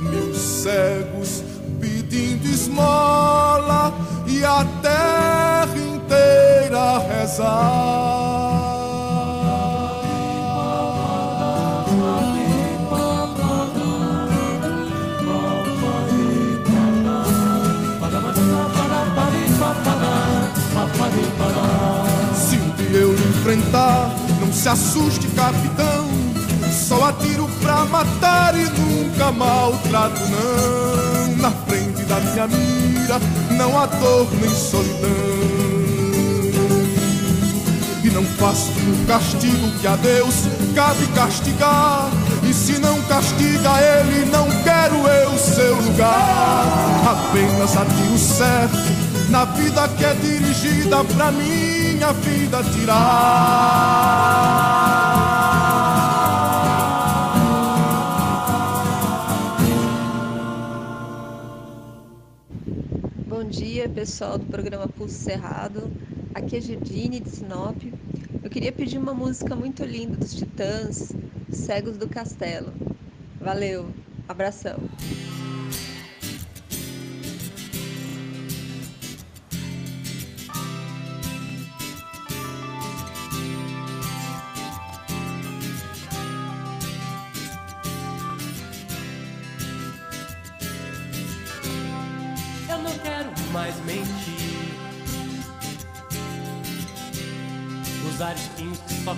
Mil 0.00 0.34
cegos 0.34 1.44
pedindo 1.80 2.44
esmola 2.46 3.94
e 4.26 4.44
a 4.44 4.66
terra 4.82 5.78
inteira 5.78 6.98
rezar. 6.98 8.21
se 24.62 24.68
assuste, 24.68 25.26
capitão. 25.28 26.08
Só 26.70 27.06
atiro 27.06 27.48
pra 27.60 27.84
matar 27.86 28.54
e 28.54 28.62
nunca 28.62 29.32
maltrato, 29.32 30.20
não. 30.28 31.36
Na 31.38 31.50
frente 31.50 32.04
da 32.04 32.20
minha 32.20 32.46
mira 32.46 33.20
não 33.50 33.76
há 33.76 33.86
dor 33.86 34.28
nem 34.40 34.54
solidão. 34.54 35.10
E 38.04 38.10
não 38.10 38.22
faço 38.22 38.70
o 38.70 39.06
castigo 39.08 39.68
que 39.80 39.86
a 39.86 39.96
Deus 39.96 40.34
cabe 40.76 41.06
castigar. 41.08 42.08
E 42.48 42.54
se 42.54 42.78
não 42.78 43.02
castiga 43.02 43.70
ele, 43.80 44.26
não 44.26 44.48
quero 44.62 44.94
eu 45.08 45.38
seu 45.38 45.74
lugar. 45.74 46.66
Apenas 47.10 47.76
atiro 47.76 48.18
certo 48.18 48.78
na 49.28 49.44
vida 49.44 49.88
que 49.88 50.04
é 50.04 50.14
dirigida 50.14 51.02
pra 51.02 51.32
mim 51.32 51.71
minha 52.02 52.12
vida 52.14 52.58
tirar. 52.64 52.98
Bom 63.28 63.44
dia, 63.44 63.88
pessoal 63.88 64.36
do 64.36 64.46
programa 64.46 64.88
Pulso 64.88 65.14
Cerrado. 65.14 65.88
Aqui 66.34 66.56
é 66.56 66.60
Gedine 66.60 67.20
de 67.20 67.30
Sinop. 67.30 67.80
Eu 68.42 68.50
queria 68.50 68.72
pedir 68.72 68.98
uma 68.98 69.14
música 69.14 69.54
muito 69.54 69.84
linda 69.84 70.16
dos 70.16 70.34
Titãs, 70.34 71.12
Cegos 71.50 71.96
do 71.96 72.08
Castelo. 72.08 72.72
Valeu, 73.40 73.86
abração. 74.28 74.80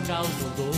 causam 0.06 0.50
dor. 0.56 0.74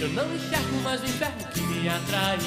Eu 0.00 0.08
não 0.10 0.34
enxergo 0.34 0.76
mais 0.82 1.00
o 1.02 1.04
inferno 1.04 1.44
que 1.52 1.60
me 1.60 1.88
atrai. 1.88 2.38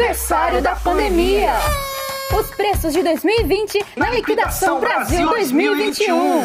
Aniversário 0.00 0.62
da 0.62 0.74
Pandemia. 0.76 1.52
Os 2.34 2.46
preços 2.52 2.94
de 2.94 3.02
2020 3.02 3.84
na 3.98 4.08
liquidação 4.08 4.80
Brasil 4.80 5.28
2021. 5.28 6.40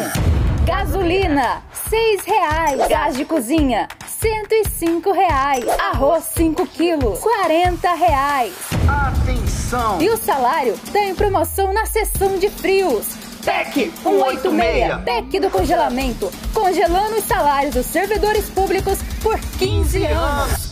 Gasolina, 0.66 1.62
seis 1.88 2.20
reais. 2.26 2.86
Gás 2.86 3.16
de 3.16 3.24
cozinha, 3.24 3.88
cento 4.06 4.52
e 4.52 4.68
cinco 4.68 5.10
reais. 5.10 5.64
Arroz, 5.90 6.24
5 6.36 6.66
quilos, 6.66 7.18
quarenta 7.20 7.94
reais. 7.94 8.52
Atenção! 8.86 10.02
E 10.02 10.10
o 10.10 10.18
salário 10.18 10.78
tá 10.92 11.00
em 11.00 11.14
promoção 11.14 11.72
na 11.72 11.86
seção 11.86 12.36
de 12.36 12.50
frios. 12.50 13.06
PEC 13.42 13.90
186, 14.02 15.02
PEC 15.02 15.40
do 15.40 15.48
congelamento, 15.48 16.30
congelando 16.52 17.16
os 17.16 17.24
salários 17.24 17.74
dos 17.74 17.86
servidores 17.86 18.50
públicos 18.50 18.98
por 19.22 19.38
15 19.58 20.04
anos. 20.04 20.65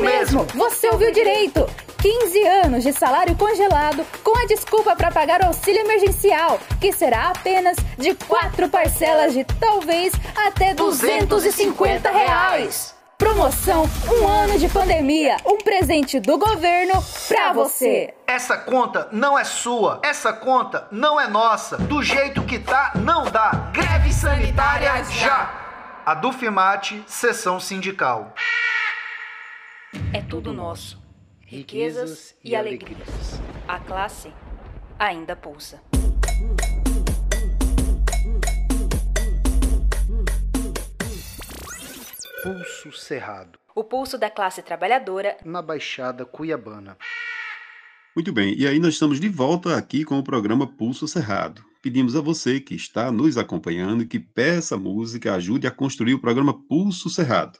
Mesmo, 0.00 0.44
você 0.54 0.88
ouviu 0.88 1.12
direito. 1.12 1.66
15 2.00 2.46
anos 2.46 2.82
de 2.82 2.92
salário 2.92 3.36
congelado 3.36 4.06
com 4.24 4.36
a 4.38 4.46
desculpa 4.46 4.96
para 4.96 5.10
pagar 5.10 5.42
o 5.42 5.46
auxílio 5.46 5.82
emergencial, 5.82 6.58
que 6.80 6.92
será 6.92 7.28
apenas 7.28 7.76
de 7.98 8.14
quatro 8.14 8.70
parcelas 8.70 9.34
de 9.34 9.44
talvez 9.44 10.14
até 10.34 10.72
250 10.72 12.10
reais. 12.10 12.94
Promoção 13.18 13.84
Um 14.10 14.26
ano 14.26 14.58
de 14.58 14.66
pandemia, 14.70 15.36
um 15.44 15.58
presente 15.58 16.18
do 16.18 16.38
governo 16.38 17.04
pra 17.28 17.52
você. 17.52 18.14
Essa 18.26 18.56
conta 18.56 19.08
não 19.12 19.38
é 19.38 19.44
sua, 19.44 20.00
essa 20.02 20.32
conta 20.32 20.88
não 20.90 21.20
é 21.20 21.28
nossa. 21.28 21.76
Do 21.76 22.02
jeito 22.02 22.42
que 22.44 22.58
tá, 22.58 22.92
não 22.94 23.24
dá. 23.24 23.70
Greve 23.74 24.10
sanitária 24.10 25.04
já! 25.04 25.50
A 26.06 26.14
do 26.14 26.32
FIMAT, 26.32 27.04
sessão 27.06 27.60
sindical. 27.60 28.32
É 30.12 30.22
tudo 30.22 30.52
nosso. 30.52 31.02
Riquezas 31.40 32.36
e 32.44 32.54
alegrias. 32.54 33.40
A 33.66 33.80
classe 33.80 34.32
ainda 34.96 35.34
pulsa. 35.34 35.82
Pulso 42.42 42.92
Cerrado. 42.92 43.58
O 43.74 43.82
pulso 43.82 44.16
da 44.16 44.30
classe 44.30 44.62
trabalhadora 44.62 45.36
na 45.44 45.60
Baixada 45.60 46.24
Cuiabana. 46.24 46.96
Muito 48.14 48.32
bem, 48.32 48.54
e 48.56 48.66
aí 48.66 48.78
nós 48.78 48.94
estamos 48.94 49.18
de 49.18 49.28
volta 49.28 49.76
aqui 49.76 50.04
com 50.04 50.18
o 50.18 50.22
programa 50.22 50.66
Pulso 50.66 51.08
Cerrado. 51.08 51.64
Pedimos 51.82 52.14
a 52.14 52.20
você 52.20 52.60
que 52.60 52.74
está 52.74 53.10
nos 53.10 53.36
acompanhando 53.36 54.06
que 54.06 54.20
peça 54.20 54.76
música, 54.76 55.34
ajude 55.34 55.66
a 55.66 55.70
construir 55.70 56.14
o 56.14 56.20
programa 56.20 56.54
Pulso 56.68 57.10
Cerrado. 57.10 57.58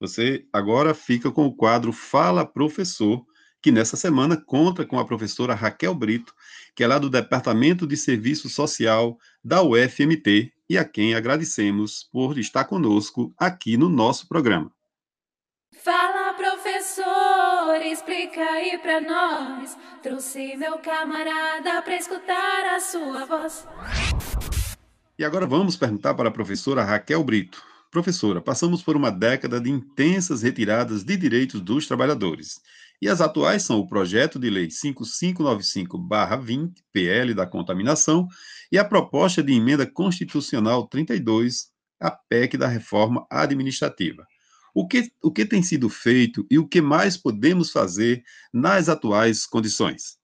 Você 0.00 0.46
agora 0.52 0.94
fica 0.94 1.30
com 1.30 1.46
o 1.46 1.54
quadro 1.54 1.92
Fala 1.92 2.46
Professor, 2.46 3.26
que 3.60 3.72
nessa 3.72 3.96
semana 3.96 4.36
conta 4.36 4.86
com 4.86 4.98
a 4.98 5.04
professora 5.04 5.54
Raquel 5.54 5.94
Brito, 5.94 6.32
que 6.74 6.84
é 6.84 6.86
lá 6.86 6.98
do 6.98 7.10
Departamento 7.10 7.86
de 7.86 7.96
Serviço 7.96 8.48
Social 8.48 9.18
da 9.42 9.62
UFMT 9.62 10.52
e 10.70 10.78
a 10.78 10.84
quem 10.84 11.14
agradecemos 11.14 12.04
por 12.12 12.38
estar 12.38 12.64
conosco 12.64 13.34
aqui 13.36 13.76
no 13.76 13.88
nosso 13.88 14.28
programa. 14.28 14.70
Fala, 15.82 16.32
professor, 16.34 17.84
explica 17.84 18.40
aí 18.40 18.78
pra 18.78 19.00
nós. 19.00 19.76
Trouxe 20.02 20.56
meu 20.56 20.78
camarada 20.78 21.82
pra 21.82 21.96
escutar 21.96 22.76
a 22.76 22.80
sua 22.80 23.24
voz. 23.24 23.66
E 25.18 25.24
agora 25.24 25.46
vamos 25.46 25.76
perguntar 25.76 26.14
para 26.14 26.28
a 26.28 26.32
professora 26.32 26.84
Raquel 26.84 27.24
Brito. 27.24 27.67
Professora, 27.90 28.42
passamos 28.42 28.82
por 28.82 28.96
uma 28.96 29.10
década 29.10 29.58
de 29.58 29.70
intensas 29.70 30.42
retiradas 30.42 31.02
de 31.02 31.16
direitos 31.16 31.62
dos 31.62 31.86
trabalhadores. 31.86 32.60
E 33.00 33.08
as 33.08 33.22
atuais 33.22 33.62
são 33.62 33.78
o 33.78 33.88
projeto 33.88 34.38
de 34.38 34.50
lei 34.50 34.68
5595-20, 34.68 36.82
PL 36.92 37.32
da 37.32 37.46
contaminação, 37.46 38.28
e 38.70 38.76
a 38.76 38.84
proposta 38.84 39.42
de 39.42 39.54
emenda 39.54 39.86
constitucional 39.86 40.86
32, 40.86 41.70
a 41.98 42.10
PEC 42.10 42.58
da 42.58 42.68
reforma 42.68 43.26
administrativa. 43.30 44.26
O 44.74 44.86
que, 44.86 45.10
o 45.22 45.32
que 45.32 45.46
tem 45.46 45.62
sido 45.62 45.88
feito 45.88 46.46
e 46.50 46.58
o 46.58 46.68
que 46.68 46.82
mais 46.82 47.16
podemos 47.16 47.70
fazer 47.70 48.22
nas 48.52 48.90
atuais 48.90 49.46
condições? 49.46 50.17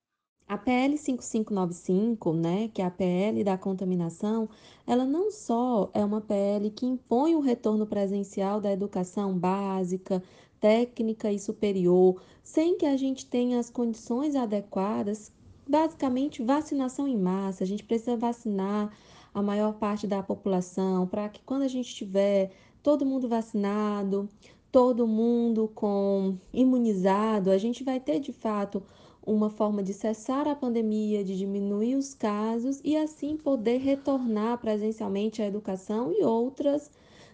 A 0.46 0.58
PL 0.58 0.98
5595, 0.98 2.34
né, 2.34 2.68
que 2.68 2.82
é 2.82 2.84
a 2.84 2.90
PL 2.90 3.42
da 3.42 3.56
contaminação, 3.56 4.48
ela 4.86 5.06
não 5.06 5.30
só 5.30 5.90
é 5.94 6.04
uma 6.04 6.20
PL 6.20 6.70
que 6.70 6.84
impõe 6.84 7.34
o 7.34 7.40
retorno 7.40 7.86
presencial 7.86 8.60
da 8.60 8.70
educação 8.70 9.38
básica, 9.38 10.22
técnica 10.60 11.32
e 11.32 11.38
superior, 11.38 12.20
sem 12.42 12.76
que 12.76 12.84
a 12.84 12.96
gente 12.96 13.24
tenha 13.24 13.58
as 13.58 13.70
condições 13.70 14.36
adequadas, 14.36 15.32
basicamente 15.66 16.42
vacinação 16.42 17.08
em 17.08 17.16
massa. 17.16 17.64
A 17.64 17.66
gente 17.66 17.82
precisa 17.82 18.16
vacinar 18.16 18.92
a 19.32 19.42
maior 19.42 19.74
parte 19.74 20.06
da 20.06 20.22
população 20.22 21.06
para 21.06 21.26
que 21.28 21.40
quando 21.42 21.62
a 21.62 21.68
gente 21.68 21.94
tiver 21.94 22.52
todo 22.82 23.06
mundo 23.06 23.28
vacinado, 23.28 24.28
todo 24.70 25.06
mundo 25.06 25.70
com 25.74 26.36
imunizado, 26.52 27.50
a 27.50 27.56
gente 27.56 27.82
vai 27.82 27.98
ter 27.98 28.20
de 28.20 28.32
fato 28.32 28.82
uma 29.26 29.48
forma 29.48 29.82
de 29.82 29.94
cessar 29.94 30.46
a 30.46 30.54
pandemia, 30.54 31.24
de 31.24 31.36
diminuir 31.36 31.96
os 31.96 32.12
casos 32.12 32.80
e 32.84 32.96
assim 32.96 33.36
poder 33.36 33.78
retornar 33.78 34.58
presencialmente 34.58 35.40
à 35.40 35.46
educação 35.46 36.12
e 36.12 36.22
outras, 36.22 36.90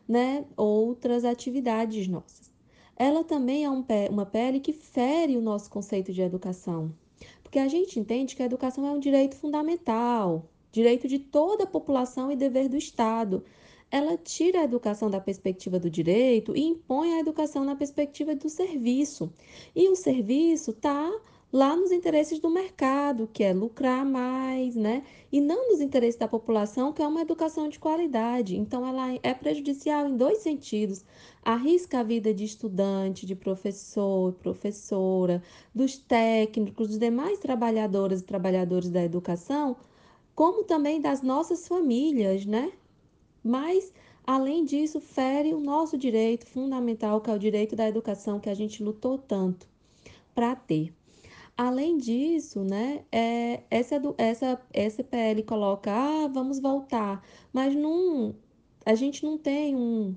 né, 0.09 0.44
outras 0.57 1.24
atividades 1.24 2.07
nossas. 2.07 2.50
Ela 2.96 3.24
também 3.24 3.64
é 3.64 3.70
um, 3.70 3.85
uma 4.11 4.26
pele 4.26 4.61
que 4.61 4.72
fere 4.72 5.37
o 5.37 5.42
nosso 5.42 5.70
conceito 5.70 6.12
de 6.12 6.20
educação, 6.20 6.92
porque 7.42 7.59
a 7.59 7.66
gente 7.66 7.98
entende 7.98 8.37
que 8.37 8.42
a 8.42 8.46
educação 8.46 8.87
é 8.87 8.90
um 8.92 9.00
direito 9.00 9.35
fundamental, 9.35 10.48
direito 10.70 11.09
de 11.09 11.18
toda 11.18 11.64
a 11.64 11.66
população 11.66 12.31
e 12.31 12.37
dever 12.37 12.68
do 12.68 12.76
Estado. 12.76 13.42
Ela 13.90 14.16
tira 14.16 14.61
a 14.61 14.64
educação 14.64 15.11
da 15.11 15.20
perspectiva 15.20 15.76
do 15.81 15.90
direito 15.90 16.57
e 16.57 16.62
impõe 16.62 17.14
a 17.14 17.18
educação 17.18 17.64
na 17.64 17.74
perspectiva 17.74 18.37
do 18.37 18.48
serviço. 18.48 19.32
E 19.74 19.88
o 19.88 19.97
serviço 19.97 20.70
está 20.70 21.11
lá 21.53 21.74
nos 21.74 21.90
interesses 21.90 22.38
do 22.38 22.48
mercado, 22.48 23.28
que 23.32 23.42
é 23.42 23.53
lucrar 23.53 24.05
mais, 24.05 24.76
né? 24.76 25.03
E 25.32 25.40
não 25.40 25.70
nos 25.70 25.80
interesses 25.80 26.18
da 26.18 26.28
população, 26.28 26.92
que 26.92 27.03
é 27.03 27.07
uma 27.07 27.22
educação 27.22 27.68
de 27.68 27.78
qualidade. 27.78 28.57
Então, 28.57 28.86
ela 28.86 29.18
é 29.22 29.34
prejudicial 29.34 30.09
em 30.09 30.16
dois 30.16 30.38
sentidos. 30.38 31.05
Arrisca 31.42 32.01
a 32.01 32.03
vida 32.03 32.32
de 32.32 32.44
estudante, 32.44 33.26
de 33.26 33.34
professor, 33.34 34.32
professora, 34.34 35.42
dos 35.74 35.96
técnicos, 35.98 36.88
dos 36.88 36.98
demais 36.98 37.38
trabalhadoras 37.38 38.20
e 38.20 38.24
trabalhadores 38.24 38.90
da 38.90 39.03
educação, 39.03 39.76
como 40.34 40.64
também 40.64 41.01
das 41.01 41.22
nossas 41.22 41.66
famílias, 41.66 42.46
né? 42.46 42.72
Mas, 43.42 43.92
além 44.26 44.64
disso, 44.64 45.01
fere 45.01 45.53
o 45.55 45.61
nosso 45.61 45.98
direito 45.98 46.46
fundamental, 46.46 47.20
que 47.20 47.30
é 47.30 47.34
o 47.34 47.38
direito 47.38 47.74
da 47.74 47.88
educação 47.88 48.38
que 48.38 48.51
a 48.51 48.55
gente 48.55 48.82
lutou 48.82 49.18
tanto 49.18 49.68
para 50.34 50.55
ter. 50.55 50.92
Além 51.63 51.99
disso, 51.99 52.65
né, 52.65 53.05
é, 53.13 53.65
essa, 53.71 54.01
essa, 54.17 54.59
essa 54.73 55.05
PL 55.05 55.43
coloca, 55.43 55.93
ah, 55.93 56.27
vamos 56.27 56.59
voltar, 56.59 57.23
mas 57.53 57.75
não, 57.75 58.35
a 58.87 58.95
gente 58.95 59.23
não 59.23 59.37
tem 59.37 59.77
um 59.77 60.17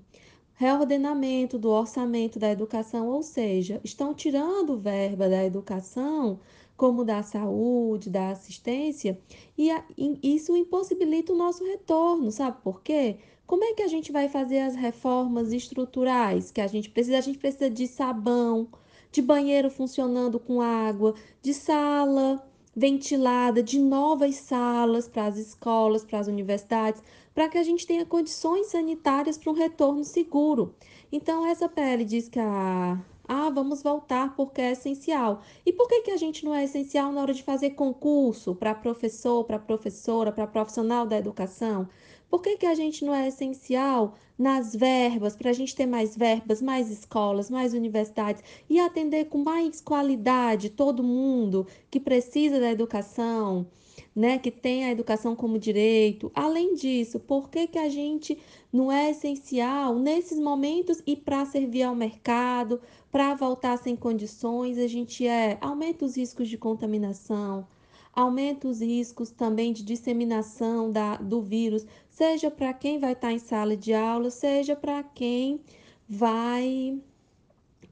reordenamento 0.54 1.60
do 1.60 1.70
orçamento 1.70 2.40
da 2.40 2.50
educação, 2.50 3.10
ou 3.10 3.22
seja, 3.22 3.82
estão 3.84 4.14
tirando 4.14 4.78
verba 4.80 5.28
da 5.28 5.44
educação, 5.44 6.40
como 6.78 7.04
da 7.04 7.22
saúde, 7.22 8.10
da 8.10 8.30
assistência, 8.30 9.20
e, 9.58 9.70
a, 9.70 9.84
e 9.98 10.18
isso 10.24 10.56
impossibilita 10.56 11.34
o 11.34 11.38
nosso 11.38 11.66
retorno, 11.66 12.32
sabe 12.32 12.62
por 12.64 12.82
quê? 12.82 13.18
Como 13.46 13.66
é 13.66 13.74
que 13.74 13.84
a 13.84 13.88
gente 13.90 14.14
vai 14.14 14.30
fazer 14.30 14.60
as 14.60 14.76
reformas 14.76 15.52
estruturais 15.52 16.52
que 16.52 16.62
a 16.62 16.68
gente 16.68 16.90
precisa? 16.90 17.18
A 17.18 17.22
gente 17.22 17.38
precisa 17.38 17.70
de 17.70 17.86
sabão, 17.86 18.70
de 19.14 19.22
banheiro 19.22 19.70
funcionando 19.70 20.40
com 20.40 20.60
água, 20.60 21.14
de 21.42 21.54
sala 21.54 22.44
ventilada, 22.76 23.62
de 23.62 23.78
novas 23.80 24.36
salas 24.36 25.08
para 25.08 25.28
as 25.28 25.38
escolas, 25.38 26.04
para 26.04 26.20
as 26.20 26.28
universidades, 26.28 27.02
para 27.34 27.48
que 27.48 27.60
a 27.60 27.64
gente 27.64 27.86
tenha 27.86 28.06
condições 28.06 28.68
sanitárias 28.68 29.38
para 29.38 29.52
um 29.52 29.56
retorno 29.56 30.04
seguro. 30.04 30.74
Então, 31.12 31.46
essa 31.46 31.70
PL 31.70 32.04
diz 32.04 32.28
que 32.28 32.40
a 32.40 33.00
ah, 33.26 33.50
vamos 33.50 33.82
voltar 33.82 34.36
porque 34.36 34.60
é 34.60 34.72
essencial. 34.74 35.42
E 35.66 35.72
por 35.72 35.88
que, 35.88 36.02
que 36.02 36.12
a 36.12 36.18
gente 36.18 36.44
não 36.44 36.54
é 36.54 36.66
essencial 36.66 37.12
na 37.12 37.22
hora 37.22 37.34
de 37.34 37.42
fazer 37.42 37.70
concurso 37.72 38.54
para 38.54 38.76
professor, 38.76 39.46
para 39.46 39.58
professora, 39.58 40.32
para 40.32 40.46
profissional 40.46 41.06
da 41.06 41.18
educação? 41.18 41.88
Por 42.34 42.42
que, 42.42 42.58
que 42.58 42.66
a 42.66 42.74
gente 42.74 43.06
não 43.06 43.14
é 43.14 43.28
essencial 43.28 44.16
nas 44.36 44.76
verbas, 44.76 45.36
para 45.36 45.52
a 45.52 45.54
gente 45.54 45.76
ter 45.76 45.86
mais 45.86 46.18
verbas, 46.18 46.64
mais 46.64 46.90
escolas, 46.90 47.48
mais 47.48 47.76
universidades 47.76 48.44
e 48.68 48.80
atender 48.80 49.26
com 49.26 49.38
mais 49.38 49.80
qualidade 49.80 50.72
todo 50.72 51.04
mundo 51.04 51.68
que 51.92 52.00
precisa 52.00 52.60
da 52.60 52.72
educação, 52.72 53.68
né, 54.16 54.40
que 54.40 54.50
tem 54.50 54.84
a 54.84 54.90
educação 54.90 55.36
como 55.36 55.60
direito. 55.60 56.32
Além 56.34 56.74
disso, 56.74 57.20
por 57.20 57.52
que, 57.52 57.68
que 57.68 57.78
a 57.78 57.88
gente 57.88 58.36
não 58.72 58.92
é 58.92 59.12
essencial 59.12 60.00
nesses 60.00 60.40
momentos 60.40 61.04
e 61.06 61.16
para 61.16 61.46
servir 61.46 61.84
ao 61.84 61.94
mercado, 61.94 62.82
para 63.12 63.36
voltar 63.36 63.78
sem 63.78 63.96
condições, 63.96 64.80
a 64.80 64.88
gente 64.88 65.28
é 65.28 65.60
aumenta 65.62 66.04
os 66.04 66.18
riscos 66.18 66.50
de 66.50 66.58
contaminação, 66.58 67.68
aumenta 68.14 68.68
os 68.68 68.80
riscos 68.80 69.32
também 69.32 69.74
de 69.74 69.84
disseminação 69.84 70.92
da, 70.92 71.18
do 71.18 71.42
vírus, 71.42 71.86
seja 72.14 72.52
para 72.52 72.72
quem 72.74 73.00
vai 73.00 73.14
estar 73.14 73.32
em 73.32 73.40
sala 73.40 73.76
de 73.76 73.92
aula, 73.92 74.30
seja 74.30 74.76
para 74.76 75.02
quem 75.04 75.60
vai 76.08 77.00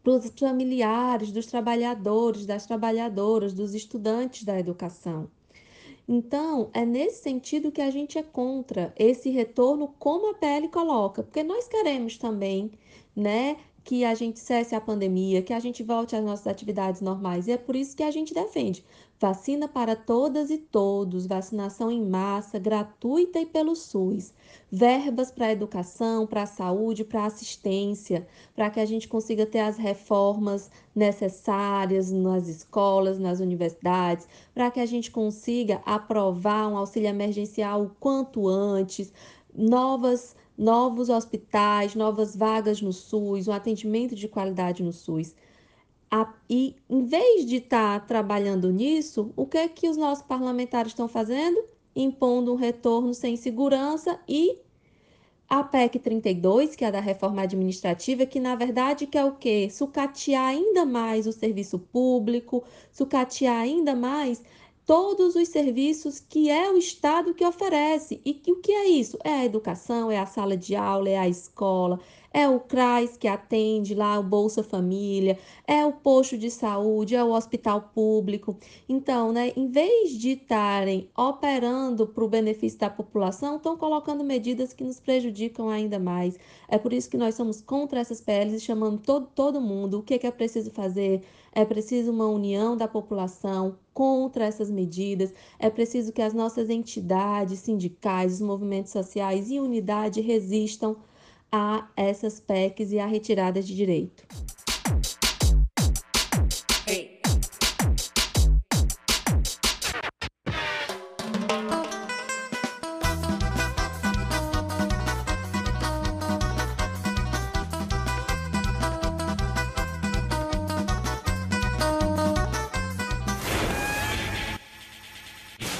para 0.03 0.13
os 0.13 0.31
familiares 0.39 1.31
dos 1.31 1.45
trabalhadores, 1.47 2.45
das 2.45 2.65
trabalhadoras, 2.65 3.53
dos 3.53 3.73
estudantes 3.75 4.43
da 4.43 4.59
educação. 4.59 5.29
Então, 6.07 6.69
é 6.73 6.85
nesse 6.85 7.21
sentido 7.21 7.71
que 7.71 7.81
a 7.81 7.91
gente 7.91 8.17
é 8.17 8.23
contra 8.23 8.93
esse 8.97 9.29
retorno, 9.29 9.93
como 9.99 10.31
a 10.31 10.33
PL 10.33 10.67
coloca, 10.69 11.23
porque 11.23 11.43
nós 11.43 11.67
queremos 11.67 12.17
também, 12.17 12.71
né, 13.15 13.57
que 13.83 14.03
a 14.03 14.13
gente 14.13 14.39
cesse 14.39 14.75
a 14.75 14.81
pandemia, 14.81 15.41
que 15.41 15.53
a 15.53 15.59
gente 15.59 15.83
volte 15.83 16.15
às 16.15 16.23
nossas 16.23 16.47
atividades 16.47 17.01
normais, 17.01 17.47
e 17.47 17.51
é 17.51 17.57
por 17.57 17.75
isso 17.75 17.95
que 17.95 18.03
a 18.03 18.11
gente 18.11 18.33
defende 18.33 18.83
vacina 19.21 19.67
para 19.67 19.95
todas 19.95 20.49
e 20.49 20.57
todos, 20.57 21.27
vacinação 21.27 21.91
em 21.91 22.03
massa, 22.03 22.57
gratuita 22.57 23.39
e 23.39 23.45
pelo 23.45 23.75
SUS, 23.75 24.33
verbas 24.71 25.29
para 25.29 25.45
a 25.45 25.51
educação, 25.51 26.25
para 26.25 26.41
a 26.41 26.47
saúde, 26.47 27.03
para 27.03 27.21
a 27.21 27.25
assistência, 27.27 28.27
para 28.55 28.71
que 28.71 28.79
a 28.79 28.85
gente 28.85 29.07
consiga 29.07 29.45
ter 29.45 29.59
as 29.59 29.77
reformas 29.77 30.71
necessárias 30.95 32.11
nas 32.11 32.47
escolas, 32.47 33.19
nas 33.19 33.39
universidades, 33.39 34.27
para 34.55 34.71
que 34.71 34.79
a 34.79 34.87
gente 34.87 35.11
consiga 35.11 35.83
aprovar 35.85 36.67
um 36.67 36.75
auxílio 36.75 37.07
emergencial 37.09 37.83
o 37.83 37.91
quanto 37.99 38.47
antes, 38.47 39.13
novas 39.53 40.35
novos 40.57 41.09
hospitais, 41.09 41.95
novas 41.95 42.35
vagas 42.35 42.81
no 42.81 42.93
SUS, 42.93 43.47
um 43.47 43.53
atendimento 43.53 44.15
de 44.15 44.27
qualidade 44.27 44.83
no 44.83 44.91
SUS. 44.91 45.33
E 46.49 46.75
em 46.89 47.05
vez 47.05 47.45
de 47.45 47.57
estar 47.57 47.99
tá 48.01 48.05
trabalhando 48.05 48.69
nisso, 48.71 49.31
o 49.35 49.45
que 49.45 49.57
é 49.57 49.67
que 49.69 49.87
os 49.87 49.95
nossos 49.95 50.25
parlamentares 50.25 50.91
estão 50.91 51.07
fazendo? 51.07 51.63
Impondo 51.95 52.51
um 52.51 52.57
retorno 52.57 53.13
sem 53.13 53.37
segurança 53.37 54.19
e 54.27 54.59
a 55.47 55.63
PEC 55.63 55.99
32, 55.99 56.75
que 56.75 56.83
é 56.83 56.87
a 56.87 56.91
da 56.91 56.99
reforma 56.99 57.41
administrativa, 57.41 58.25
que 58.25 58.39
na 58.39 58.55
verdade 58.55 59.07
quer 59.07 59.25
o 59.25 59.35
quê? 59.35 59.69
Sucatear 59.69 60.47
ainda 60.47 60.85
mais 60.85 61.27
o 61.27 61.31
serviço 61.31 61.79
público, 61.79 62.63
sucatear 62.91 63.61
ainda 63.61 63.95
mais 63.95 64.41
todos 64.85 65.35
os 65.35 65.47
serviços 65.47 66.19
que 66.19 66.49
é 66.49 66.69
o 66.69 66.77
Estado 66.77 67.33
que 67.33 67.45
oferece. 67.45 68.21
E 68.25 68.33
que, 68.33 68.51
o 68.51 68.61
que 68.61 68.71
é 68.71 68.89
isso? 68.89 69.17
É 69.23 69.31
a 69.31 69.45
educação, 69.45 70.11
é 70.11 70.17
a 70.17 70.25
sala 70.25 70.57
de 70.57 70.75
aula, 70.75 71.09
é 71.09 71.17
a 71.17 71.27
escola, 71.29 71.99
é 72.33 72.47
o 72.47 72.59
CRAS 72.59 73.17
que 73.17 73.27
atende 73.27 73.93
lá 73.93 74.17
o 74.17 74.23
Bolsa 74.23 74.63
Família, 74.63 75.37
é 75.67 75.85
o 75.85 75.91
posto 75.91 76.37
de 76.37 76.49
saúde, 76.49 77.15
é 77.15 77.23
o 77.23 77.33
hospital 77.33 77.91
público. 77.93 78.57
Então, 78.87 79.31
né, 79.31 79.51
em 79.55 79.67
vez 79.67 80.11
de 80.11 80.31
estarem 80.31 81.09
operando 81.17 82.07
para 82.07 82.23
o 82.23 82.29
benefício 82.29 82.79
da 82.79 82.89
população, 82.89 83.57
estão 83.57 83.77
colocando 83.77 84.23
medidas 84.23 84.73
que 84.73 84.83
nos 84.83 84.99
prejudicam 84.99 85.69
ainda 85.69 85.99
mais. 85.99 86.37
É 86.67 86.77
por 86.77 86.93
isso 86.93 87.09
que 87.09 87.17
nós 87.17 87.35
somos 87.35 87.61
contra 87.61 87.99
essas 87.99 88.21
PLs 88.21 88.55
e 88.55 88.59
chamamos 88.59 89.01
todo, 89.03 89.27
todo 89.35 89.59
mundo. 89.59 89.99
O 89.99 90.03
que 90.03 90.13
é, 90.13 90.17
que 90.17 90.27
é 90.27 90.31
preciso 90.31 90.71
fazer? 90.71 91.23
É 91.53 91.65
preciso 91.65 92.11
uma 92.11 92.27
união 92.27 92.77
da 92.77 92.87
população 92.87 93.77
contra 93.93 94.45
essas 94.45 94.71
medidas. 94.71 95.33
É 95.59 95.69
preciso 95.69 96.13
que 96.13 96.21
as 96.21 96.33
nossas 96.33 96.69
entidades 96.69 97.59
sindicais, 97.59 98.35
os 98.35 98.41
movimentos 98.41 98.93
sociais 98.93 99.51
e 99.51 99.59
unidade 99.59 100.21
resistam 100.21 100.95
a 101.51 101.87
essas 101.97 102.39
PECs 102.39 102.91
e 102.91 102.99
a 102.99 103.05
retirada 103.05 103.61
de 103.61 103.75
direito. 103.75 104.23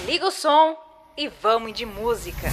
Liga 0.06 0.28
o 0.28 0.32
som 0.32 0.76
e 1.16 1.30
vamos 1.30 1.74
de 1.74 1.86
música. 1.86 2.50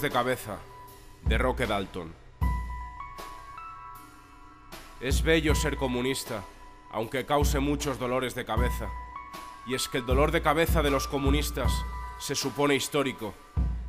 De 0.00 0.10
cabeza, 0.10 0.58
de 1.24 1.38
Roque 1.38 1.66
Dalton. 1.66 2.12
Es 5.00 5.22
bello 5.22 5.54
ser 5.54 5.76
comunista, 5.76 6.42
aunque 6.90 7.26
cause 7.26 7.60
muchos 7.60 7.98
dolores 7.98 8.34
de 8.34 8.44
cabeza. 8.44 8.88
Y 9.66 9.74
es 9.74 9.88
que 9.88 9.98
el 9.98 10.06
dolor 10.06 10.30
de 10.30 10.42
cabeza 10.42 10.82
de 10.82 10.90
los 10.90 11.08
comunistas 11.08 11.72
se 12.18 12.34
supone 12.34 12.74
histórico, 12.74 13.34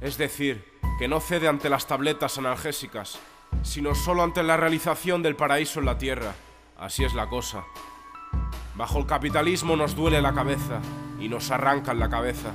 es 0.01 0.17
decir, 0.17 0.79
que 0.99 1.07
no 1.07 1.19
cede 1.19 1.47
ante 1.47 1.69
las 1.69 1.87
tabletas 1.87 2.37
analgésicas, 2.37 3.19
sino 3.63 3.95
solo 3.95 4.23
ante 4.23 4.43
la 4.43 4.57
realización 4.57 5.23
del 5.23 5.35
paraíso 5.35 5.79
en 5.79 5.85
la 5.85 5.97
tierra. 5.97 6.33
Así 6.77 7.03
es 7.03 7.13
la 7.13 7.27
cosa. 7.27 7.63
Bajo 8.75 8.99
el 8.99 9.05
capitalismo 9.05 9.75
nos 9.75 9.95
duele 9.95 10.21
la 10.21 10.33
cabeza 10.33 10.81
y 11.19 11.29
nos 11.29 11.51
arrancan 11.51 11.99
la 11.99 12.09
cabeza. 12.09 12.51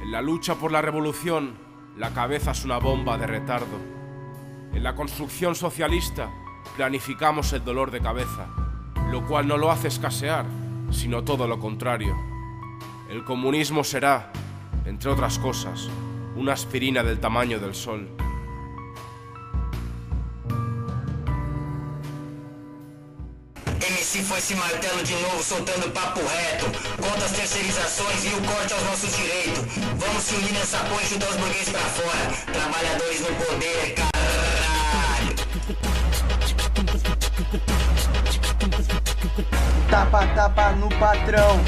En 0.00 0.12
la 0.12 0.22
lucha 0.22 0.54
por 0.54 0.70
la 0.70 0.82
revolución, 0.82 1.63
la 1.96 2.10
cabeza 2.12 2.50
es 2.50 2.64
una 2.64 2.78
bomba 2.78 3.16
de 3.18 3.26
retardo. 3.26 3.78
En 4.72 4.82
la 4.82 4.96
construcción 4.96 5.54
socialista, 5.54 6.28
planificamos 6.76 7.52
el 7.52 7.64
dolor 7.64 7.92
de 7.92 8.00
cabeza, 8.00 8.48
lo 9.10 9.24
cual 9.26 9.46
no 9.46 9.56
lo 9.56 9.70
hace 9.70 9.88
escasear, 9.88 10.44
sino 10.90 11.22
todo 11.22 11.46
lo 11.46 11.60
contrario. 11.60 12.16
El 13.08 13.24
comunismo 13.24 13.84
será, 13.84 14.32
entre 14.84 15.10
otras 15.10 15.38
cosas, 15.38 15.88
una 16.34 16.54
aspirina 16.54 17.04
del 17.04 17.20
tamaño 17.20 17.60
del 17.60 17.74
sol. 17.74 18.08
MC 24.14 24.22
foi 24.22 24.38
esse 24.38 24.54
martelo 24.54 25.02
de 25.02 25.12
novo, 25.14 25.42
soltando 25.42 25.90
papo 25.90 26.20
reto. 26.20 26.66
Contra 27.02 27.24
as 27.24 27.32
terceirizações 27.32 28.24
e 28.24 28.28
o 28.28 28.40
corte 28.42 28.72
aos 28.72 28.82
nossos 28.84 29.16
direitos. 29.16 29.64
Vamos 29.96 30.22
se 30.22 30.36
unir 30.36 30.52
nessa 30.52 30.78
porra 30.78 31.02
e 31.02 31.06
chutar 31.06 31.30
os 31.30 31.36
burgueses 31.36 31.70
pra 31.70 31.80
fora. 31.80 32.30
Trabalhadores 32.52 33.20
no 33.20 33.34
poder, 33.34 33.94
caralho. 33.94 35.34
Tapa, 39.90 40.26
tapa 40.28 40.70
no 40.72 40.88
patrão. 40.90 41.60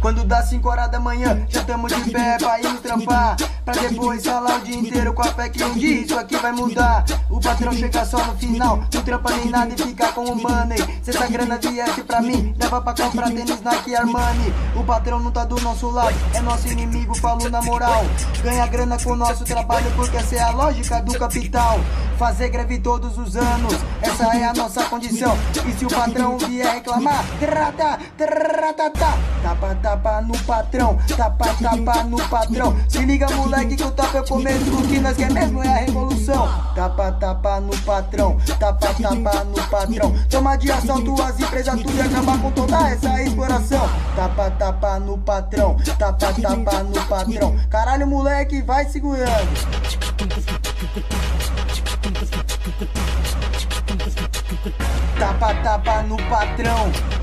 Quando 0.00 0.24
dá 0.24 0.42
5 0.42 0.66
horas 0.66 0.90
da 0.90 0.98
manhã, 0.98 1.46
já 1.50 1.62
tamo 1.62 1.86
de 1.86 2.10
pé 2.10 2.38
pra 2.38 2.58
ir 2.58 2.78
trampar. 2.78 3.36
Pra 3.64 3.74
depois 3.74 4.24
falar 4.24 4.56
o 4.56 4.60
dia 4.60 4.76
inteiro 4.76 5.12
com 5.12 5.22
a 5.22 5.26
fé 5.26 5.48
que 5.48 5.62
um 5.62 5.74
dia 5.74 6.00
isso 6.00 6.18
aqui 6.18 6.36
vai 6.36 6.52
mudar. 6.52 7.04
O 7.28 7.40
patrão 7.40 7.72
chega 7.72 8.04
só 8.04 8.24
no 8.24 8.34
final, 8.36 8.82
não 8.92 9.02
trampa 9.02 9.30
nem 9.36 9.50
nada 9.50 9.72
e 9.72 9.82
fica 9.82 10.12
com 10.12 10.24
o 10.24 10.36
money. 10.36 10.78
Se 11.02 11.10
essa 11.10 11.26
grana 11.28 11.58
viesse 11.58 12.02
pra 12.02 12.20
mim, 12.20 12.54
leva 12.58 12.80
pra 12.80 12.94
comprar 12.94 13.30
tênis 13.30 13.60
Nike 13.60 13.94
Armani. 13.94 14.52
O 14.74 14.82
patrão 14.82 15.20
não 15.20 15.30
tá 15.30 15.44
do 15.44 15.60
nosso 15.60 15.88
lado, 15.90 16.14
é 16.34 16.40
nosso 16.40 16.68
inimigo, 16.68 17.14
falo 17.14 17.48
na 17.48 17.62
moral. 17.62 18.04
Ganha 18.42 18.66
grana 18.66 18.98
com 18.98 19.10
o 19.10 19.16
nosso 19.16 19.44
trabalho, 19.44 19.90
porque 19.94 20.16
essa 20.16 20.36
é 20.36 20.40
a 20.40 20.50
lógica 20.50 21.00
do 21.02 21.18
capital. 21.18 21.80
Fazer 22.18 22.50
greve 22.50 22.78
todos 22.78 23.16
os 23.16 23.34
anos, 23.34 23.74
essa 24.02 24.36
é 24.36 24.44
a 24.44 24.52
nossa 24.52 24.84
condição. 24.84 25.36
E 25.66 25.72
se 25.72 25.86
o 25.86 25.88
patrão 25.88 26.36
vier 26.36 26.74
reclamar, 26.74 27.24
trata, 27.38 27.98
trata, 28.16 28.90
tá. 28.90 29.18
Tapa, 29.42 29.74
tapa 29.76 30.20
no 30.20 30.38
patrão, 30.40 30.98
tapa, 31.16 31.46
tapa 31.54 32.04
no 32.04 32.18
patrão. 32.28 32.76
Se 32.88 32.98
liga, 32.98 33.26
moleque, 33.30 33.49
que 33.50 33.82
o 33.82 33.90
tapa 33.90 34.18
é 34.18 34.20
o 34.20 34.24
começo. 34.24 34.72
O 34.72 34.86
que 34.86 35.00
nós 35.00 35.16
quer 35.16 35.30
mesmo 35.32 35.62
é 35.62 35.68
a 35.68 35.76
revolução. 35.78 36.48
Tapa, 36.74 37.12
tapa 37.12 37.60
no 37.60 37.76
patrão, 37.78 38.38
tapa, 38.58 38.94
tapa 38.94 39.44
no 39.44 39.68
patrão. 39.68 40.14
Toma 40.30 40.56
de 40.56 40.70
assalto 40.70 41.20
as 41.20 41.40
empresas, 41.40 41.74
tudo 41.82 41.96
e 41.96 42.00
acabar 42.00 42.40
com 42.40 42.50
toda 42.52 42.88
essa 42.88 43.22
exploração. 43.22 43.88
Tapa, 44.14 44.50
tapa 44.52 45.00
no 45.00 45.18
patrão, 45.18 45.76
tapa, 45.98 46.32
tapa 46.32 46.82
no 46.84 47.06
patrão. 47.06 47.58
Caralho, 47.68 48.06
moleque, 48.06 48.62
vai 48.62 48.84
segurando. 48.86 49.30
Tapa, 55.18 55.54
tapa 55.54 56.02
no 56.02 56.16
patrão. 56.28 57.19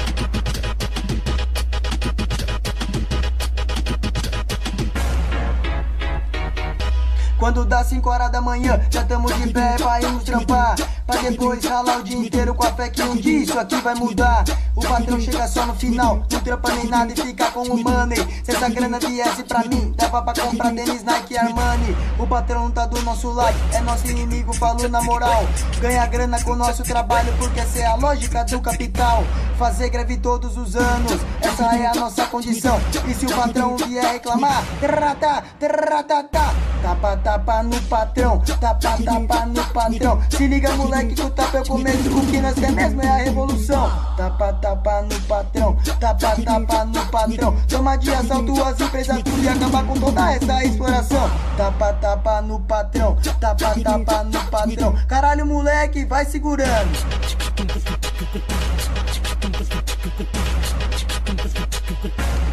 Quando 7.47 7.63
dá 7.63 7.81
5 7.81 8.09
horas 8.09 8.29
da 8.29 8.41
manhã, 8.41 8.77
já 8.89 9.05
tamo 9.05 9.31
de 9.31 9.53
pé 9.53 9.77
pra 9.77 10.01
irmos 10.01 10.21
trampar. 10.25 10.75
Pra 11.07 11.21
depois 11.21 11.63
ralar 11.63 11.99
o 11.99 12.03
dia 12.03 12.17
inteiro 12.17 12.53
com 12.53 12.65
a 12.65 12.73
fé 12.73 12.89
que 12.89 13.01
um 13.01 13.15
dia 13.15 13.39
isso 13.39 13.57
aqui 13.57 13.77
vai 13.77 13.95
mudar. 13.95 14.43
O 14.75 14.81
patrão 14.81 15.19
chega 15.19 15.47
só 15.47 15.65
no 15.65 15.73
final, 15.73 16.21
não 16.29 16.39
trampa 16.41 16.71
nem 16.73 16.87
nada 16.87 17.13
e 17.13 17.15
fica 17.15 17.49
com 17.49 17.61
o 17.61 17.81
money. 17.81 18.17
Se 18.43 18.51
essa 18.51 18.67
grana 18.67 18.99
viesse 18.99 19.41
pra 19.43 19.63
mim, 19.63 19.93
dava 19.95 20.21
pra 20.21 20.33
comprar 20.43 20.73
tênis 20.73 21.03
Nike 21.03 21.37
Armani. 21.37 21.95
O 22.19 22.27
patrão 22.27 22.63
não 22.63 22.71
tá 22.71 22.85
do 22.85 23.01
nosso 23.03 23.31
lado, 23.31 23.55
é 23.71 23.79
nosso 23.79 24.05
inimigo, 24.07 24.53
falo 24.53 24.87
na 24.89 25.01
moral. 25.01 25.47
Ganha 25.79 26.05
grana 26.07 26.43
com 26.43 26.55
nosso 26.55 26.83
trabalho, 26.83 27.33
porque 27.39 27.61
essa 27.61 27.79
é 27.79 27.85
a 27.85 27.95
lógica 27.95 28.43
do 28.43 28.59
capital. 28.59 29.23
Fazer 29.57 29.89
greve 29.89 30.17
todos 30.17 30.57
os 30.57 30.75
anos, 30.75 31.19
essa 31.41 31.75
é 31.75 31.87
a 31.87 31.95
nossa 31.95 32.25
condição. 32.25 32.79
E 33.07 33.13
se 33.13 33.25
o 33.25 33.35
patrão 33.35 33.77
vier 33.77 34.13
reclamar, 34.13 34.63
trata, 34.79 35.43
trata, 35.57 36.23
tá. 36.25 36.53
Tapa, 36.83 37.17
tapa 37.17 37.63
no 37.63 37.81
patrão, 37.83 38.39
tapa, 38.59 38.97
tapa 39.03 39.45
no 39.47 39.63
patrão. 39.73 40.21
Se 40.29 40.45
liga, 40.47 40.71
moleque, 40.73 40.96
que 41.03 41.21
o 41.21 41.29
tapa 41.29 41.61
o 41.61 41.67
começo. 41.67 42.17
O 42.17 42.25
que 42.25 42.39
nós 42.39 42.53
quer 42.55 42.71
mesmo 42.71 43.01
é 43.01 43.07
a 43.07 43.15
revolução. 43.17 43.91
Tapa, 44.15 44.53
tapa 44.53 45.01
no 45.03 45.21
patrão, 45.21 45.77
tapa, 45.99 46.35
tapa 46.41 46.85
no 46.85 47.05
patrão. 47.07 47.55
Toma 47.67 47.95
de 47.97 48.13
assalto 48.13 48.63
as 48.63 48.79
empresas, 48.79 49.23
tudo 49.23 49.43
e 49.43 49.49
acabar 49.49 49.83
com 49.85 49.99
toda 49.99 50.31
essa 50.33 50.63
exploração. 50.63 51.29
Tapa, 51.57 51.93
tapa 51.93 52.41
no 52.41 52.59
patrão, 52.61 53.17
tapa, 53.39 53.75
tapa 53.81 54.23
no 54.23 54.45
patrão. 54.49 54.95
Caralho, 55.07 55.45
moleque, 55.45 56.05
vai 56.05 56.25
segurando. 56.25 56.91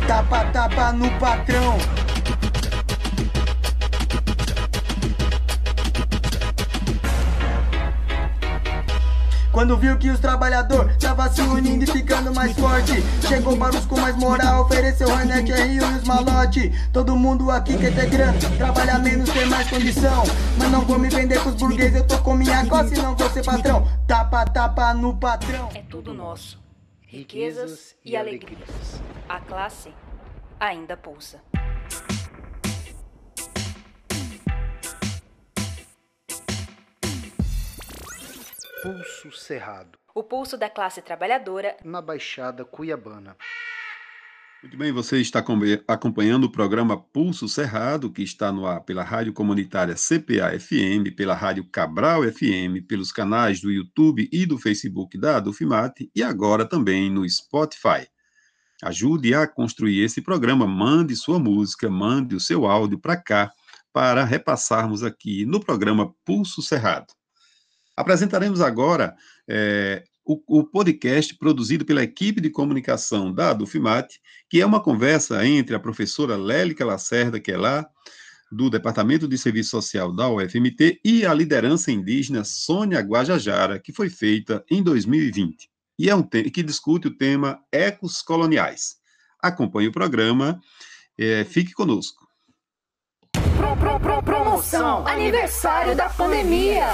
tapa, 0.06 0.44
tapa 0.52 0.92
no 0.92 1.10
patrão. 1.18 2.03
Quando 9.54 9.76
viu 9.76 9.96
que 9.96 10.10
os 10.10 10.18
trabalhadores 10.18 10.96
tava 10.96 11.30
se 11.30 11.40
unindo 11.40 11.84
e 11.84 11.86
ficando 11.86 12.34
mais 12.34 12.52
forte 12.58 12.92
Chegou 13.26 13.56
Barus 13.56 13.86
com 13.86 13.98
mais 14.00 14.16
moral, 14.16 14.64
ofereceu 14.64 15.08
Hornet, 15.08 15.48
Rio 15.50 15.84
e 15.92 15.96
os 15.96 16.02
malote 16.02 16.72
Todo 16.92 17.14
mundo 17.14 17.48
aqui 17.52 17.78
quer 17.78 17.94
ter 17.94 18.10
grana, 18.10 18.36
trabalhar 18.58 18.98
menos, 18.98 19.30
ter 19.30 19.46
mais 19.46 19.70
condição 19.70 20.24
Mas 20.58 20.70
não 20.72 20.80
vou 20.80 20.98
me 20.98 21.08
vender 21.08 21.40
pros 21.40 21.54
burgueses, 21.54 21.94
eu 21.94 22.04
tô 22.04 22.18
com 22.18 22.34
minha 22.34 22.66
costa 22.66 22.98
e 22.98 22.98
não 23.00 23.14
vou 23.14 23.30
ser 23.30 23.44
patrão 23.44 23.86
Tapa, 24.08 24.44
tapa 24.44 24.92
no 24.92 25.16
patrão 25.16 25.68
É 25.72 25.82
tudo 25.82 26.12
nosso. 26.12 26.60
Riquezas 27.06 27.94
e 28.04 28.16
alegrias. 28.16 29.00
A 29.28 29.38
classe 29.38 29.94
ainda 30.58 30.96
pulsa. 30.96 31.40
Pulso 38.84 39.32
Cerrado. 39.32 39.98
O 40.14 40.22
pulso 40.22 40.58
da 40.58 40.68
classe 40.68 41.00
trabalhadora 41.00 41.74
na 41.82 42.02
Baixada 42.02 42.66
Cuiabana. 42.66 43.34
Muito 44.62 44.76
bem, 44.76 44.92
você 44.92 45.22
está 45.22 45.42
acompanhando 45.88 46.44
o 46.44 46.52
programa 46.52 47.00
Pulso 47.00 47.48
Cerrado, 47.48 48.12
que 48.12 48.22
está 48.22 48.52
no 48.52 48.66
ar 48.66 48.82
pela 48.82 49.02
Rádio 49.02 49.32
Comunitária 49.32 49.94
CPA-FM, 49.94 51.16
pela 51.16 51.32
Rádio 51.32 51.64
Cabral 51.64 52.30
FM, 52.30 52.86
pelos 52.86 53.10
canais 53.10 53.58
do 53.58 53.72
YouTube 53.72 54.28
e 54.30 54.44
do 54.44 54.58
Facebook 54.58 55.16
da 55.16 55.38
Adufimate 55.38 56.10
e 56.14 56.22
agora 56.22 56.68
também 56.68 57.10
no 57.10 57.26
Spotify. 57.26 58.06
Ajude 58.82 59.34
a 59.34 59.46
construir 59.46 60.04
esse 60.04 60.20
programa, 60.20 60.66
mande 60.66 61.16
sua 61.16 61.38
música, 61.38 61.88
mande 61.88 62.36
o 62.36 62.40
seu 62.40 62.66
áudio 62.66 62.98
para 62.98 63.16
cá, 63.16 63.50
para 63.94 64.24
repassarmos 64.24 65.02
aqui 65.02 65.46
no 65.46 65.58
programa 65.58 66.14
Pulso 66.22 66.60
Cerrado. 66.60 67.06
Apresentaremos 67.96 68.60
agora 68.60 69.14
é, 69.48 70.02
o, 70.24 70.60
o, 70.60 70.64
podcast 70.64 71.36
produzido 71.36 71.84
pela 71.84 72.02
equipe 72.02 72.40
de 72.40 72.50
comunicação 72.50 73.32
da 73.32 73.50
Adufimate, 73.50 74.20
que 74.48 74.60
é 74.60 74.66
uma 74.66 74.82
conversa 74.82 75.46
entre 75.46 75.76
a 75.76 75.80
professora 75.80 76.36
Lélica 76.36 76.84
Lacerda, 76.84 77.38
que 77.38 77.52
é 77.52 77.56
lá, 77.56 77.86
do 78.50 78.70
Departamento 78.70 79.28
de 79.28 79.36
Serviço 79.36 79.70
Social 79.70 80.12
da 80.12 80.28
UFMT, 80.28 81.00
e 81.04 81.26
a 81.26 81.34
liderança 81.34 81.92
indígena 81.92 82.44
Sônia 82.44 83.00
Guajajara, 83.00 83.78
que 83.78 83.92
foi 83.92 84.08
feita 84.08 84.64
em 84.70 84.82
2020. 84.82 85.68
E 85.98 86.10
é 86.10 86.14
um 86.14 86.22
que 86.22 86.62
discute 86.62 87.08
o 87.08 87.16
tema 87.16 87.60
ecos 87.70 88.22
coloniais. 88.22 88.96
Acompanhe 89.40 89.88
o 89.88 89.92
programa, 89.92 90.60
é, 91.18 91.44
fique 91.44 91.72
conosco. 91.72 92.23
Pro, 93.56 93.76
pro, 93.76 94.00
pro, 94.00 94.22
promoção 94.22 95.06
Aniversário 95.06 95.94
da 95.94 96.08
Pandemia. 96.08 96.86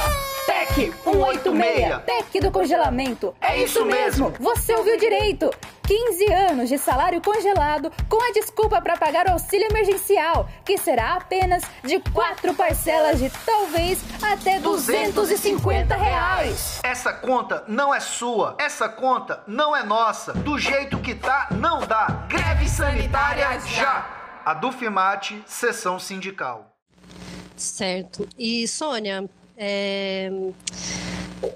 PEC 0.46 0.92
186, 1.04 1.98
PEC 2.04 2.40
do 2.40 2.50
congelamento. 2.50 3.34
É 3.40 3.62
isso 3.62 3.84
mesmo, 3.84 4.32
você 4.40 4.74
ouviu 4.74 4.98
direito. 4.98 5.50
15 5.86 6.32
anos 6.32 6.68
de 6.68 6.78
salário 6.78 7.20
congelado 7.20 7.90
com 8.08 8.22
a 8.22 8.32
desculpa 8.32 8.80
para 8.80 8.96
pagar 8.96 9.26
o 9.26 9.32
auxílio 9.32 9.66
emergencial, 9.70 10.48
que 10.64 10.78
será 10.78 11.14
apenas 11.14 11.64
de 11.82 11.98
quatro 12.12 12.54
parcelas 12.54 13.18
de 13.18 13.30
talvez 13.44 14.00
até 14.22 14.60
250 14.60 15.96
reais. 15.96 16.80
Essa 16.82 17.12
conta 17.12 17.64
não 17.66 17.92
é 17.92 18.00
sua, 18.00 18.54
essa 18.58 18.88
conta 18.88 19.42
não 19.46 19.74
é 19.74 19.82
nossa. 19.82 20.32
Do 20.32 20.58
jeito 20.58 20.98
que 20.98 21.14
tá, 21.14 21.48
não 21.50 21.80
dá. 21.80 22.26
Greve 22.28 22.68
sanitária 22.68 23.58
já. 23.60 24.19
A 24.50 24.54
Dufimate, 24.54 25.44
sessão 25.46 25.96
sindical. 26.00 26.76
Certo. 27.56 28.28
E 28.36 28.66
Sônia, 28.66 29.30
é, 29.56 30.28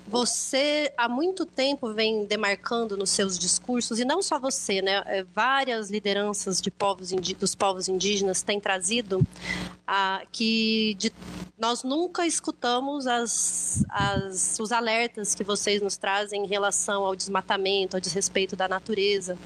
você 0.07 0.93
há 0.97 1.09
muito 1.09 1.45
tempo 1.45 1.93
vem 1.93 2.25
demarcando 2.25 2.97
nos 2.97 3.11
seus 3.11 3.39
discursos, 3.39 3.99
e 3.99 4.05
não 4.05 4.23
só 4.23 4.39
você, 4.39 4.81
né? 4.81 5.03
É, 5.07 5.23
várias 5.23 5.91
lideranças 5.91 6.61
de 6.61 6.71
povos 6.71 7.11
dos 7.39 7.55
povos 7.55 7.89
indígenas 7.89 8.43
têm 8.43 8.61
trazido 8.61 9.21
a, 9.87 10.23
que 10.33 10.95
de, 10.99 11.13
nós 11.59 11.83
nunca 11.83 12.27
escutamos 12.27 13.07
as, 13.07 13.85
as, 13.89 14.59
os 14.59 14.73
alertas 14.73 15.35
que 15.35 15.45
vocês 15.45 15.81
nos 15.83 15.97
trazem 15.97 16.45
em 16.45 16.47
relação 16.47 17.05
ao 17.05 17.15
desmatamento, 17.15 17.97
ao 17.97 18.01
desrespeito 18.01 18.57
da 18.57 18.69
natureza. 18.69 19.39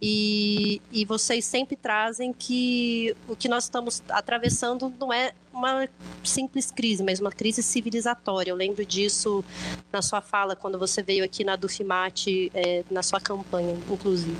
E, 0.00 0.80
e 0.90 1.04
vocês 1.04 1.44
sempre 1.44 1.76
trazem 1.76 2.32
que 2.32 3.14
o 3.28 3.36
que 3.36 3.48
nós 3.48 3.64
estamos 3.64 4.02
atravessando 4.08 4.92
não 4.98 5.12
é 5.12 5.32
uma 5.52 5.88
simples 6.22 6.70
crise, 6.70 7.02
mas 7.02 7.20
uma 7.20 7.30
crise 7.30 7.62
civilizatória. 7.62 8.50
Eu 8.50 8.56
lembro 8.56 8.84
disso 8.84 9.44
na 9.92 10.02
sua 10.02 10.20
fala, 10.20 10.54
quando 10.54 10.78
você 10.78 11.02
veio 11.02 11.24
aqui 11.24 11.44
na 11.44 11.56
Dufimate, 11.56 12.50
é, 12.54 12.84
na 12.90 13.02
sua 13.02 13.20
campanha, 13.20 13.76
inclusive. 13.90 14.36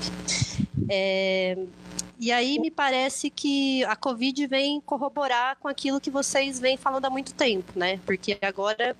É, 0.88 1.56
e 2.18 2.30
aí 2.30 2.58
me 2.58 2.70
parece 2.70 3.30
que 3.30 3.82
a 3.84 3.96
Covid 3.96 4.46
vem 4.46 4.78
corroborar 4.80 5.56
com 5.58 5.68
aquilo 5.68 5.98
que 5.98 6.10
vocês 6.10 6.60
vêm 6.60 6.76
falando 6.76 7.06
há 7.06 7.10
muito 7.10 7.32
tempo, 7.32 7.72
né? 7.74 7.98
Porque 8.04 8.36
agora 8.42 8.94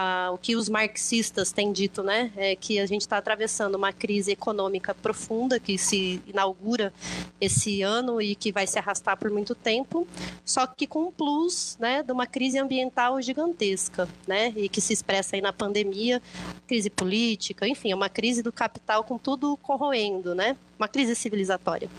ah, 0.00 0.30
o 0.32 0.38
que 0.38 0.54
os 0.54 0.68
marxistas 0.68 1.50
têm 1.50 1.72
dito, 1.72 2.04
né, 2.04 2.30
é 2.36 2.54
que 2.54 2.78
a 2.78 2.86
gente 2.86 3.00
está 3.00 3.18
atravessando 3.18 3.74
uma 3.74 3.92
crise 3.92 4.30
econômica 4.30 4.94
profunda 4.94 5.58
que 5.58 5.76
se 5.76 6.22
inaugura 6.24 6.94
esse 7.40 7.82
ano 7.82 8.22
e 8.22 8.36
que 8.36 8.52
vai 8.52 8.64
se 8.64 8.78
arrastar 8.78 9.16
por 9.16 9.28
muito 9.28 9.56
tempo, 9.56 10.06
só 10.44 10.68
que 10.68 10.86
com 10.86 11.08
um 11.08 11.10
plus, 11.10 11.76
né, 11.80 12.04
de 12.04 12.12
uma 12.12 12.28
crise 12.28 12.60
ambiental 12.60 13.20
gigantesca, 13.20 14.08
né, 14.24 14.52
e 14.54 14.68
que 14.68 14.80
se 14.80 14.92
expressa 14.92 15.34
aí 15.34 15.42
na 15.42 15.52
pandemia, 15.52 16.22
crise 16.68 16.90
política, 16.90 17.66
enfim, 17.66 17.90
é 17.90 17.94
uma 17.96 18.08
crise 18.08 18.40
do 18.40 18.52
capital 18.52 19.02
com 19.02 19.18
tudo 19.18 19.56
corroendo, 19.56 20.32
né, 20.32 20.56
uma 20.78 20.86
crise 20.86 21.16
civilizatória. 21.16 21.90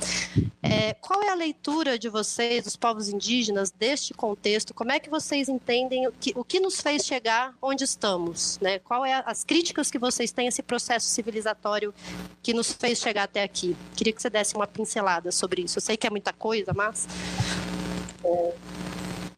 É, 0.64 0.94
qual 0.94 1.22
é 1.22 1.30
a 1.30 1.36
leitura 1.36 2.00
de 2.00 2.08
vocês, 2.08 2.64
dos 2.64 2.76
povos 2.76 3.10
indígenas, 3.10 3.72
deste 3.72 4.14
contexto? 4.14 4.74
Como 4.74 4.92
é 4.92 5.00
que 5.00 5.10
vocês 5.10 5.50
entendem 5.50 6.08
o 6.08 6.12
que, 6.12 6.32
o 6.36 6.44
que 6.44 6.60
nos 6.60 6.80
fez 6.80 7.06
chegar 7.06 7.54
onde 7.62 7.84
estamos? 7.90 8.60
Né? 8.60 8.80
Qual 8.80 9.06
é 9.06 9.14
a, 9.14 9.20
as 9.22 9.44
críticas 9.44 9.92
que 9.92 10.00
vocês 10.00 10.32
têm 10.32 10.46
a 10.46 10.50
esse 10.50 10.64
processo 10.64 11.08
civilizatório 11.08 11.94
que 12.42 12.54
nos 12.54 12.72
fez 12.72 13.00
chegar 13.00 13.24
até 13.24 13.44
aqui? 13.44 13.76
Queria 13.96 14.14
que 14.14 14.22
você 14.22 14.30
desse 14.30 14.56
uma 14.56 14.68
pincelada 14.68 15.32
sobre 15.32 15.64
isso. 15.64 15.78
Eu 15.78 15.82
sei 15.82 15.98
que 15.98 16.08
é 16.08 16.10
muita 16.10 16.34
coisa, 16.34 16.74
mas... 16.74 17.08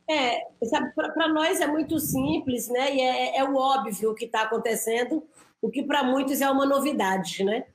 É, 0.09 0.45
para 1.15 1.29
nós 1.29 1.61
é 1.61 1.67
muito 1.67 1.99
simples, 1.99 2.67
né? 2.67 2.95
E 2.95 3.01
é, 3.01 3.37
é 3.37 3.43
o 3.43 3.55
óbvio 3.55 4.13
que 4.13 4.25
está 4.25 4.41
acontecendo, 4.41 5.23
o 5.61 5.69
que 5.69 5.83
para 5.83 6.03
muitos 6.03 6.41
é 6.41 6.49
uma 6.49 6.65
novidade, 6.65 7.43
né? 7.43 7.65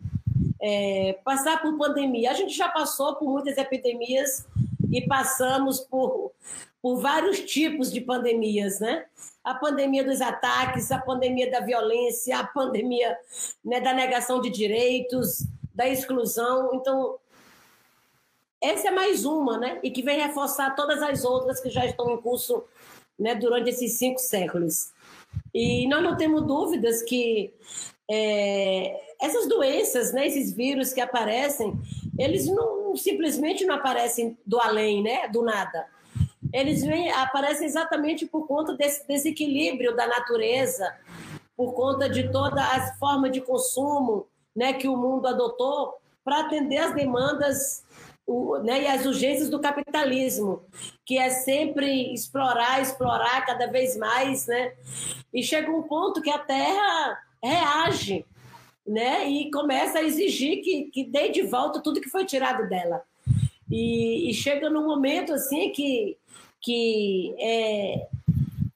é, 0.61 1.19
passar 1.25 1.61
por 1.61 1.77
pandemia. 1.77 2.31
A 2.31 2.35
gente 2.35 2.55
já 2.55 2.69
passou 2.69 3.15
por 3.17 3.31
muitas 3.31 3.57
epidemias 3.57 4.47
e 4.91 5.03
passamos 5.07 5.81
por, 5.81 6.33
por 6.81 7.01
vários 7.01 7.41
tipos 7.41 7.93
de 7.93 8.01
pandemias, 8.01 8.81
né? 8.81 9.05
A 9.47 9.55
pandemia 9.55 10.05
dos 10.05 10.21
ataques, 10.21 10.91
a 10.91 10.99
pandemia 10.99 11.51
da 11.51 11.61
violência, 11.61 12.39
a 12.39 12.45
pandemia 12.45 13.17
né, 13.65 13.81
da 13.81 13.95
negação 13.95 14.41
de 14.41 14.51
direitos, 14.51 15.47
da 15.73 15.89
exclusão. 15.89 16.75
Então, 16.75 17.17
essa 18.61 18.89
é 18.89 18.91
mais 18.91 19.25
uma, 19.25 19.57
né? 19.57 19.79
E 19.83 19.91
que 19.91 20.03
vem 20.03 20.21
reforçar 20.21 20.75
todas 20.75 21.01
as 21.01 21.25
outras 21.25 21.61
que 21.61 21.71
já 21.71 21.87
estão 21.87 22.11
em 22.11 22.21
curso 22.21 22.65
né, 23.19 23.35
durante 23.35 23.71
esses 23.71 23.93
cinco 23.93 24.19
séculos. 24.19 24.93
E 25.55 25.87
nós 25.89 26.03
não 26.03 26.17
temos 26.17 26.43
dúvidas 26.43 27.03
que 27.03 27.55
é, 28.11 29.15
essas 29.21 29.49
doenças, 29.49 30.13
né, 30.13 30.27
esses 30.27 30.53
vírus 30.53 30.93
que 30.93 31.01
aparecem, 31.01 31.73
eles 32.19 32.47
não 32.47 32.97
simplesmente 32.97 33.65
não 33.65 33.75
aparecem 33.75 34.37
do 34.45 34.61
além, 34.61 35.03
né, 35.03 35.29
do 35.29 35.43
nada. 35.43 35.87
Eles 36.59 36.83
vêm, 36.83 37.11
aparecem 37.11 37.67
exatamente 37.67 38.27
por 38.27 38.47
conta 38.47 38.75
desse 38.75 39.07
desequilíbrio 39.07 39.95
da 39.95 40.07
natureza, 40.07 40.95
por 41.57 41.73
conta 41.75 42.09
de 42.09 42.31
toda 42.31 42.63
a 42.63 42.95
forma 42.97 43.29
de 43.29 43.41
consumo, 43.41 44.27
né, 44.55 44.73
que 44.73 44.89
o 44.89 44.97
mundo 44.97 45.27
adotou 45.27 45.95
para 46.25 46.41
atender 46.41 46.79
as 46.79 46.95
demandas 46.95 47.85
o, 48.27 48.59
né, 48.59 48.83
e 48.83 48.87
as 48.87 49.05
urgências 49.05 49.49
do 49.49 49.61
capitalismo, 49.61 50.63
que 51.05 51.19
é 51.19 51.31
sempre 51.31 52.13
explorar, 52.13 52.81
explorar 52.81 53.45
cada 53.45 53.67
vez 53.67 53.97
mais, 53.97 54.47
né? 54.47 54.73
E 55.33 55.43
chega 55.43 55.71
um 55.71 55.83
ponto 55.83 56.21
que 56.21 56.31
a 56.31 56.39
Terra 56.39 57.19
reage 57.43 58.25
né? 58.87 59.29
E 59.29 59.51
começa 59.51 59.99
a 59.99 60.03
exigir 60.03 60.63
que, 60.63 60.85
que 60.85 61.05
dê 61.05 61.29
de 61.31 61.43
volta 61.43 61.81
tudo 61.81 62.01
que 62.01 62.09
foi 62.09 62.25
tirado 62.25 62.69
dela. 62.69 63.03
E, 63.71 64.31
e 64.31 64.35
chega 64.35 64.71
num 64.71 64.87
momento 64.87 65.35
assim 65.35 65.71
que, 65.71 66.17
que 66.67 67.33
é, 67.39 68.09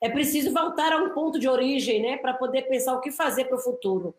é 0.00 0.08
preciso 0.08 0.52
voltar 0.52 0.92
a 0.92 0.98
um 1.02 1.10
ponto 1.10 1.40
de 1.40 1.48
origem, 1.48 2.00
né? 2.00 2.16
Para 2.18 2.32
poder 2.32 2.62
pensar 2.62 2.94
o 2.94 3.00
que 3.00 3.10
fazer 3.10 3.46
para 3.46 3.56
o 3.56 3.60
futuro. 3.60 4.14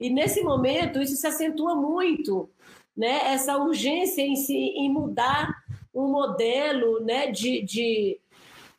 E 0.00 0.08
nesse 0.08 0.42
momento, 0.42 1.02
isso 1.02 1.14
se 1.14 1.26
acentua 1.26 1.74
muito 1.74 2.48
né, 2.96 3.34
essa 3.34 3.58
urgência 3.58 4.22
em, 4.22 4.34
se, 4.36 4.56
em 4.56 4.90
mudar 4.90 5.54
um 5.94 6.08
modelo 6.08 7.00
né, 7.00 7.30
de, 7.30 7.60
de, 7.62 8.18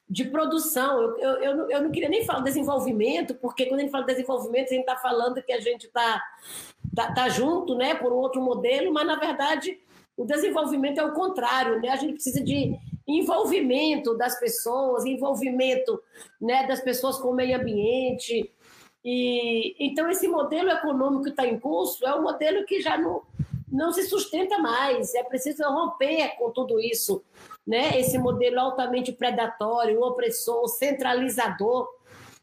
de 0.09 0.25
produção. 0.25 1.01
Eu, 1.03 1.17
eu, 1.17 1.31
eu, 1.43 1.55
não, 1.55 1.71
eu 1.71 1.83
não 1.83 1.91
queria 1.91 2.09
nem 2.09 2.25
falar 2.25 2.41
desenvolvimento, 2.41 3.35
porque 3.35 3.67
quando 3.67 3.81
a 3.81 3.83
gente 3.83 3.91
fala 3.91 4.05
desenvolvimento, 4.05 4.69
a 4.71 4.73
gente 4.73 4.81
está 4.81 4.97
falando 4.97 5.43
que 5.43 5.53
a 5.53 5.59
gente 5.59 5.85
está 5.85 6.19
tá, 6.95 7.13
tá 7.13 7.29
junto 7.29 7.75
né, 7.75 7.93
por 7.93 8.11
um 8.11 8.17
outro 8.17 8.41
modelo, 8.41 8.91
mas, 8.91 9.05
na 9.05 9.17
verdade, 9.17 9.77
o 10.17 10.25
desenvolvimento 10.25 10.99
é 10.99 11.05
o 11.05 11.13
contrário. 11.13 11.79
Né? 11.79 11.89
A 11.89 11.95
gente 11.95 12.13
precisa 12.13 12.43
de 12.43 12.75
envolvimento 13.07 14.17
das 14.17 14.39
pessoas, 14.39 15.05
envolvimento 15.05 16.01
né, 16.41 16.65
das 16.67 16.81
pessoas 16.81 17.17
com 17.17 17.29
o 17.29 17.35
meio 17.35 17.59
ambiente. 17.59 18.51
E, 19.03 19.75
então, 19.79 20.09
esse 20.09 20.27
modelo 20.27 20.69
econômico 20.69 21.23
que 21.25 21.29
está 21.29 21.45
em 21.45 21.59
curso 21.59 22.05
é 22.05 22.15
um 22.15 22.23
modelo 22.23 22.65
que 22.65 22.81
já 22.81 22.97
não, 22.97 23.21
não 23.71 23.91
se 23.91 24.03
sustenta 24.03 24.57
mais. 24.57 25.13
É 25.13 25.23
preciso 25.23 25.63
romper 25.63 26.35
com 26.37 26.49
tudo 26.49 26.79
isso. 26.79 27.23
Né? 27.65 27.99
Esse 27.99 28.17
modelo 28.17 28.59
altamente 28.59 29.11
predatório, 29.11 30.01
opressor, 30.01 30.67
centralizador. 30.67 31.87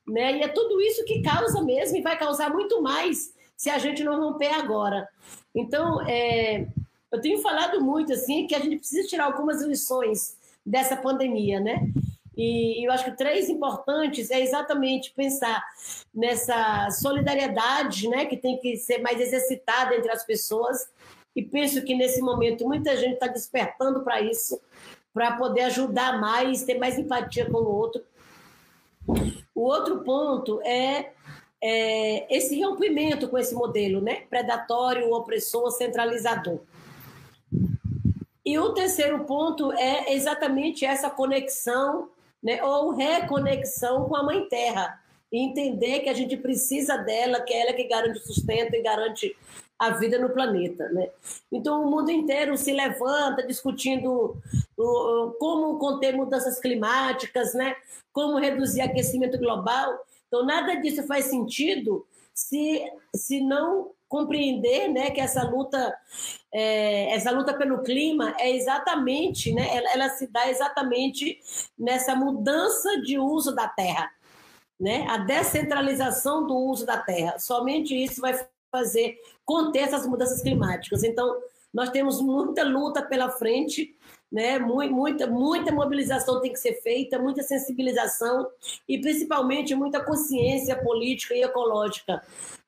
Né? 0.07 0.39
E 0.39 0.43
é 0.43 0.49
tudo 0.49 0.81
isso 0.81 1.05
que 1.05 1.23
causa 1.23 1.61
mesmo 1.63 1.97
e 1.97 2.03
vai 2.03 2.17
causar 2.17 2.51
muito 2.51 2.81
mais 2.81 3.35
se 3.57 3.71
a 3.71 3.79
gente 3.79 4.05
não 4.05 4.21
romper 4.21 4.55
agora. 4.55 5.09
Então, 5.55 6.01
é, 6.09 6.67
eu 7.11 7.21
tenho 7.21 7.41
falado 7.41 7.81
muito 7.81 8.13
assim 8.13 8.47
que 8.47 8.55
a 8.55 8.61
gente 8.61 8.79
precisa 8.79 9.07
tirar 9.07 9.27
algumas 9.27 9.63
lições 9.63 10.37
dessa 10.65 10.97
pandemia, 10.97 11.61
né? 11.61 11.89
E 12.37 12.87
eu 12.87 12.91
acho 12.93 13.05
que 13.05 13.17
três 13.17 13.49
importantes 13.49 14.31
é 14.31 14.41
exatamente 14.41 15.13
pensar 15.13 15.63
nessa 16.15 16.89
solidariedade, 16.91 18.09
né, 18.09 18.25
que 18.25 18.37
tem 18.37 18.59
que 18.59 18.77
ser 18.77 18.99
mais 18.99 19.21
exercitada 19.21 19.95
entre 19.95 20.11
as 20.11 20.25
pessoas. 20.25 20.89
E 21.37 21.43
penso 21.43 21.83
que 21.83 21.95
nesse 21.95 22.21
momento 22.21 22.67
muita 22.67 22.97
gente 22.97 23.15
está 23.15 23.27
despertando 23.27 24.03
para 24.03 24.21
isso, 24.21 24.61
para 25.13 25.37
poder 25.37 25.63
ajudar 25.63 26.19
mais, 26.21 26.63
ter 26.63 26.79
mais 26.79 26.99
empatia 26.99 27.51
com 27.51 27.59
o 27.59 27.69
outro. 27.69 28.03
O 29.55 29.63
outro 29.63 30.03
ponto 30.03 30.61
é, 30.63 31.13
é 31.63 32.35
esse 32.35 32.63
rompimento 32.63 33.29
com 33.29 33.37
esse 33.37 33.55
modelo, 33.55 34.01
né, 34.01 34.23
predatório, 34.31 35.13
opressor, 35.13 35.71
centralizador. 35.71 36.61
E 38.53 38.59
o 38.59 38.75
terceiro 38.75 39.25
ponto 39.25 39.73
é 39.73 40.13
exatamente 40.13 40.85
essa 40.85 41.09
conexão, 41.09 42.11
né, 42.43 42.63
ou 42.63 42.91
reconexão 42.91 44.07
com 44.07 44.15
a 44.15 44.23
Mãe 44.23 44.47
Terra. 44.47 45.01
Entender 45.33 46.01
que 46.01 46.11
a 46.11 46.13
gente 46.13 46.37
precisa 46.37 46.99
dela, 46.99 47.41
que 47.41 47.51
é 47.51 47.63
ela 47.63 47.73
que 47.73 47.89
garante 47.89 48.19
o 48.19 48.27
sustento 48.27 48.75
e 48.75 48.83
garante 48.83 49.35
a 49.79 49.89
vida 49.93 50.19
no 50.19 50.29
planeta. 50.29 50.87
Né? 50.91 51.09
Então, 51.51 51.83
o 51.83 51.91
mundo 51.91 52.11
inteiro 52.11 52.55
se 52.59 52.75
levanta 52.75 53.43
discutindo 53.47 54.37
como 55.39 55.79
conter 55.79 56.15
mudanças 56.15 56.61
climáticas, 56.61 57.55
né? 57.55 57.75
como 58.13 58.37
reduzir 58.37 58.83
aquecimento 58.83 59.39
global. 59.39 59.99
Então, 60.29 60.45
nada 60.45 60.75
disso 60.75 61.07
faz 61.07 61.25
sentido 61.25 62.07
se, 62.35 62.85
se 63.17 63.41
não 63.41 63.93
compreender 64.13 64.89
né, 64.89 65.11
que 65.11 65.23
essa 65.23 65.43
luta, 65.43 65.97
é, 66.53 67.15
essa 67.15 67.31
luta 67.31 67.55
pelo 67.55 67.83
clima 67.83 68.37
é 68.39 68.55
exatamente, 68.55 69.55
né, 69.55 69.75
ela, 69.75 69.91
ela, 69.95 70.09
se 70.11 70.27
dá 70.27 70.51
exatamente 70.51 71.41
nessa 71.79 72.15
mudança 72.15 73.01
de 73.01 73.19
uso 73.19 73.55
da 73.55 73.67
terra, 73.67 74.11
né, 74.79 75.07
a 75.09 75.17
descentralização 75.17 76.47
do 76.47 76.55
uso 76.55 76.85
da 76.85 76.99
terra. 76.99 77.39
Somente 77.39 77.95
isso 77.95 78.21
vai 78.21 78.39
fazer 78.71 79.17
conter 79.47 79.85
essas 79.85 80.07
mudanças 80.07 80.43
climáticas. 80.43 81.03
Então, 81.03 81.41
nós 81.73 81.89
temos 81.89 82.21
muita 82.21 82.63
luta 82.65 83.01
pela 83.01 83.31
frente, 83.31 83.97
né? 84.31 84.59
Muita, 84.59 85.27
muita 85.27 85.73
mobilização 85.73 86.39
tem 86.43 86.53
que 86.53 86.59
ser 86.59 86.75
feita, 86.83 87.19
muita 87.19 87.43
sensibilização 87.43 88.47
e 88.87 88.99
principalmente 88.99 89.75
muita 89.75 90.05
consciência 90.05 90.77
política 90.83 91.35
e 91.35 91.43
ecológica 91.43 92.23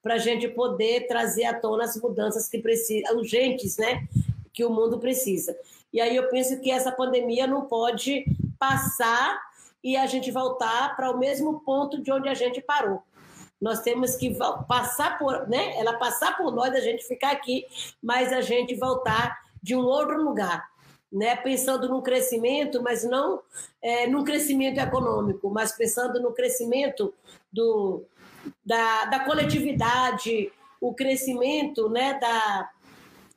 para 0.04 0.16
a 0.16 0.18
gente 0.18 0.46
poder 0.48 1.06
trazer 1.06 1.46
à 1.46 1.58
tona 1.58 1.84
as 1.84 1.96
mudanças 1.96 2.46
que 2.46 2.58
precisam, 2.58 3.16
urgentes, 3.16 3.78
né? 3.78 4.06
Que 4.52 4.62
o 4.62 4.68
mundo 4.68 4.98
precisa. 4.98 5.56
E 5.90 5.98
aí 5.98 6.14
eu 6.14 6.28
penso 6.28 6.60
que 6.60 6.70
essa 6.70 6.92
pandemia 6.92 7.46
não 7.46 7.64
pode 7.64 8.26
passar 8.58 9.40
e 9.82 9.96
a 9.96 10.06
gente 10.06 10.30
voltar 10.30 10.94
para 10.94 11.10
o 11.10 11.18
mesmo 11.18 11.60
ponto 11.60 12.02
de 12.02 12.12
onde 12.12 12.28
a 12.28 12.34
gente 12.34 12.60
parou. 12.60 13.02
Nós 13.58 13.80
temos 13.80 14.14
que 14.14 14.36
passar 14.68 15.18
por, 15.18 15.48
né? 15.48 15.74
Ela 15.78 15.94
passar 15.94 16.36
por 16.36 16.52
nós, 16.54 16.74
a 16.74 16.80
gente 16.80 17.02
ficar 17.02 17.30
aqui, 17.30 17.64
mas 18.02 18.30
a 18.30 18.42
gente 18.42 18.74
voltar 18.74 19.42
de 19.62 19.74
um 19.74 19.86
outro 19.86 20.22
lugar, 20.22 20.68
né? 21.10 21.34
Pensando 21.34 21.88
no 21.88 22.02
crescimento, 22.02 22.82
mas 22.82 23.04
não 23.04 23.40
é, 23.80 24.06
crescimento 24.22 24.78
econômico, 24.78 25.48
mas 25.48 25.72
pensando 25.72 26.20
no 26.20 26.32
crescimento 26.32 27.14
do, 27.50 28.04
da, 28.64 29.04
da 29.06 29.20
coletividade, 29.20 30.52
o 30.80 30.94
crescimento 30.94 31.88
né, 31.88 32.18
da, 32.18 32.70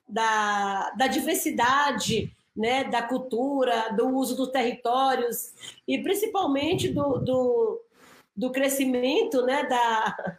da, 0.08 0.92
da 0.92 1.08
diversidade, 1.08 2.32
né, 2.56 2.84
da 2.86 3.04
cultura, 3.04 3.94
do 3.96 4.08
uso 4.10 4.36
dos 4.36 4.50
territórios 4.50 5.52
e 5.88 6.00
principalmente 6.00 6.90
do, 6.90 7.20
do, 7.20 7.82
do 8.36 8.52
crescimento 8.52 9.46
né, 9.46 9.64
da, 9.66 10.38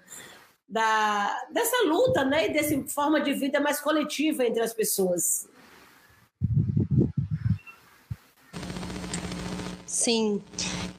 da, 0.69 1.47
dessa 1.53 1.85
luta 1.85 2.25
né, 2.25 2.49
e 2.49 2.53
dessa 2.53 2.77
forma 2.89 3.21
de 3.21 3.33
vida 3.35 3.61
mais 3.61 3.81
coletiva 3.81 4.45
entre 4.45 4.63
as 4.63 4.75
pessoas. 4.75 5.49
Sim. 9.87 10.43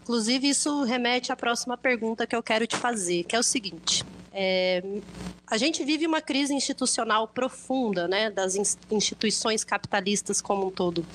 Inclusive, 0.10 0.50
isso 0.50 0.82
remete 0.86 1.32
à 1.32 1.36
próxima 1.36 1.78
pergunta 1.78 2.26
que 2.26 2.36
eu 2.36 2.42
quero 2.42 2.66
te 2.66 2.76
fazer, 2.76 3.26
que 3.26 3.36
é 3.36 3.40
o 3.40 3.44
seguinte. 3.44 4.04
É, 4.34 4.82
a 5.46 5.56
gente 5.56 5.84
vive 5.84 6.08
uma 6.08 6.20
crise 6.20 6.52
institucional 6.52 7.28
profunda, 7.28 8.08
né, 8.08 8.32
das 8.32 8.56
instituições 8.90 9.64
capitalistas 9.64 10.42
como 10.42 10.66
um 10.66 10.72
todo. 10.72 11.06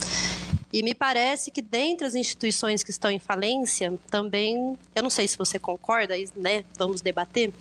E 0.72 0.80
me 0.80 0.94
parece 0.94 1.50
que 1.50 1.60
dentre 1.60 2.06
as 2.06 2.14
instituições 2.14 2.84
que 2.84 2.92
estão 2.92 3.10
em 3.10 3.18
falência, 3.18 3.92
também, 4.08 4.78
eu 4.94 5.02
não 5.02 5.10
sei 5.10 5.26
se 5.26 5.36
você 5.36 5.58
concorda, 5.58 6.14
né, 6.36 6.64
vamos 6.78 7.00
debater, 7.00 7.52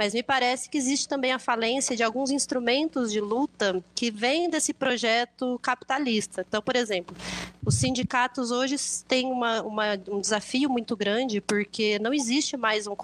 mas 0.00 0.14
me 0.14 0.22
parece 0.22 0.70
que 0.70 0.78
existe 0.78 1.06
também 1.06 1.30
a 1.30 1.38
falência 1.38 1.94
de 1.94 2.02
alguns 2.02 2.30
instrumentos 2.30 3.12
de 3.12 3.20
luta 3.20 3.84
que 3.94 4.10
vêm 4.10 4.48
desse 4.48 4.72
projeto 4.72 5.60
capitalista. 5.62 6.42
Então, 6.48 6.62
por 6.62 6.74
exemplo, 6.74 7.14
os 7.62 7.74
sindicatos 7.74 8.50
hoje 8.50 8.76
têm 9.06 9.30
uma, 9.30 9.60
uma, 9.60 10.00
um 10.08 10.18
desafio 10.18 10.70
muito 10.70 10.96
grande 10.96 11.42
porque 11.42 11.98
não 11.98 12.14
existe 12.14 12.56
mais 12.56 12.86
um, 12.86 12.94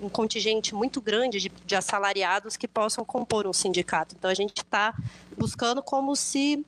um 0.00 0.08
contingente 0.08 0.74
muito 0.74 1.02
grande 1.02 1.38
de, 1.38 1.52
de 1.66 1.76
assalariados 1.76 2.56
que 2.56 2.66
possam 2.66 3.04
compor 3.04 3.46
um 3.46 3.52
sindicato. 3.52 4.14
Então, 4.18 4.30
a 4.30 4.34
gente 4.34 4.56
está 4.56 4.94
buscando 5.36 5.82
como 5.82 6.16
se 6.16 6.64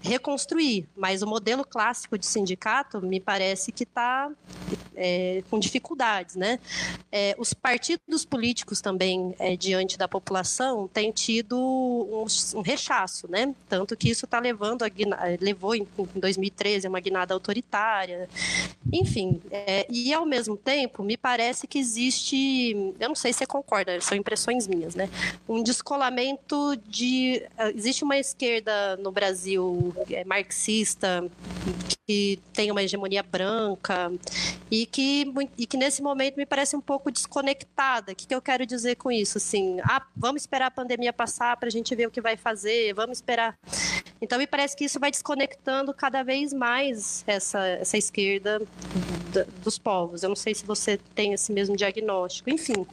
reconstruir, 0.00 0.86
mas 0.96 1.22
o 1.22 1.26
modelo 1.26 1.64
clássico 1.64 2.16
de 2.16 2.26
sindicato 2.26 3.00
me 3.00 3.18
parece 3.18 3.72
que 3.72 3.84
está 3.84 4.30
é, 4.94 5.42
com 5.50 5.58
dificuldades, 5.58 6.36
né? 6.36 6.58
É, 7.10 7.34
os 7.38 7.52
partidos 7.52 8.24
políticos 8.24 8.80
também 8.80 9.21
é, 9.38 9.56
diante 9.56 9.98
da 9.98 10.06
população 10.06 10.86
têm 10.86 11.10
tido 11.10 11.58
um, 11.58 12.26
um, 12.58 12.62
rechaço, 12.62 13.28
né? 13.28 13.52
Tanto 13.68 13.96
que 13.96 14.08
isso 14.10 14.24
está 14.24 14.38
levando 14.38 14.82
a 14.82 14.90
levou 15.40 15.74
em, 15.74 15.86
em 16.14 16.20
2013 16.20 16.86
a 16.86 16.90
uma 16.90 17.00
guinada 17.00 17.34
autoritária, 17.34 18.28
enfim. 18.92 19.40
É, 19.50 19.86
e 19.90 20.12
ao 20.14 20.24
mesmo 20.24 20.56
tempo 20.56 21.02
me 21.02 21.16
parece 21.16 21.66
que 21.66 21.78
existe, 21.78 22.94
eu 23.00 23.08
não 23.08 23.16
sei 23.16 23.32
se 23.32 23.40
você 23.40 23.46
concorda, 23.46 24.00
são 24.00 24.16
impressões 24.16 24.68
minhas, 24.68 24.94
né? 24.94 25.08
Um 25.48 25.62
descolamento 25.62 26.76
de 26.86 27.42
existe 27.74 28.04
uma 28.04 28.12
uma 28.12 28.18
esquerda 28.18 28.96
no 28.98 29.10
Brasil 29.10 29.94
é, 30.10 30.22
marxista 30.24 31.24
que 32.06 32.38
tem 32.52 32.70
uma 32.70 32.82
hegemonia 32.82 33.22
branca 33.22 34.12
e 34.70 34.84
que, 34.86 35.32
e 35.56 35.66
que 35.66 35.76
nesse 35.76 36.02
momento 36.02 36.36
me 36.36 36.44
parece 36.44 36.76
um 36.76 36.80
pouco 36.80 37.10
desconectada. 37.10 38.12
O 38.12 38.14
que, 38.14 38.26
que 38.26 38.34
eu 38.34 38.42
quero 38.42 38.66
dizer 38.66 38.96
com 38.96 39.10
isso? 39.12 39.38
Assim, 39.38 39.78
ah, 39.82 40.04
vamos 40.16 40.42
esperar 40.42 40.66
a 40.66 40.70
pandemia 40.70 41.12
passar 41.12 41.56
para 41.56 41.68
a 41.68 41.70
gente 41.70 41.94
ver 41.94 42.06
o 42.06 42.10
que 42.10 42.20
vai 42.20 42.36
fazer, 42.36 42.94
vamos 42.94 43.18
esperar. 43.18 43.56
Então 44.20 44.38
me 44.38 44.46
parece 44.46 44.76
que 44.76 44.84
isso 44.84 45.00
vai 45.00 45.10
desconectando 45.10 45.92
cada 45.92 46.22
vez 46.22 46.52
mais 46.52 47.24
essa, 47.26 47.66
essa 47.66 47.98
esquerda 47.98 48.62
dos 49.64 49.78
povos. 49.78 50.22
Eu 50.22 50.28
não 50.28 50.36
sei 50.36 50.54
se 50.54 50.64
você 50.64 50.98
tem 51.14 51.32
esse 51.32 51.52
mesmo 51.52 51.76
diagnóstico, 51.76 52.50
enfim. 52.50 52.86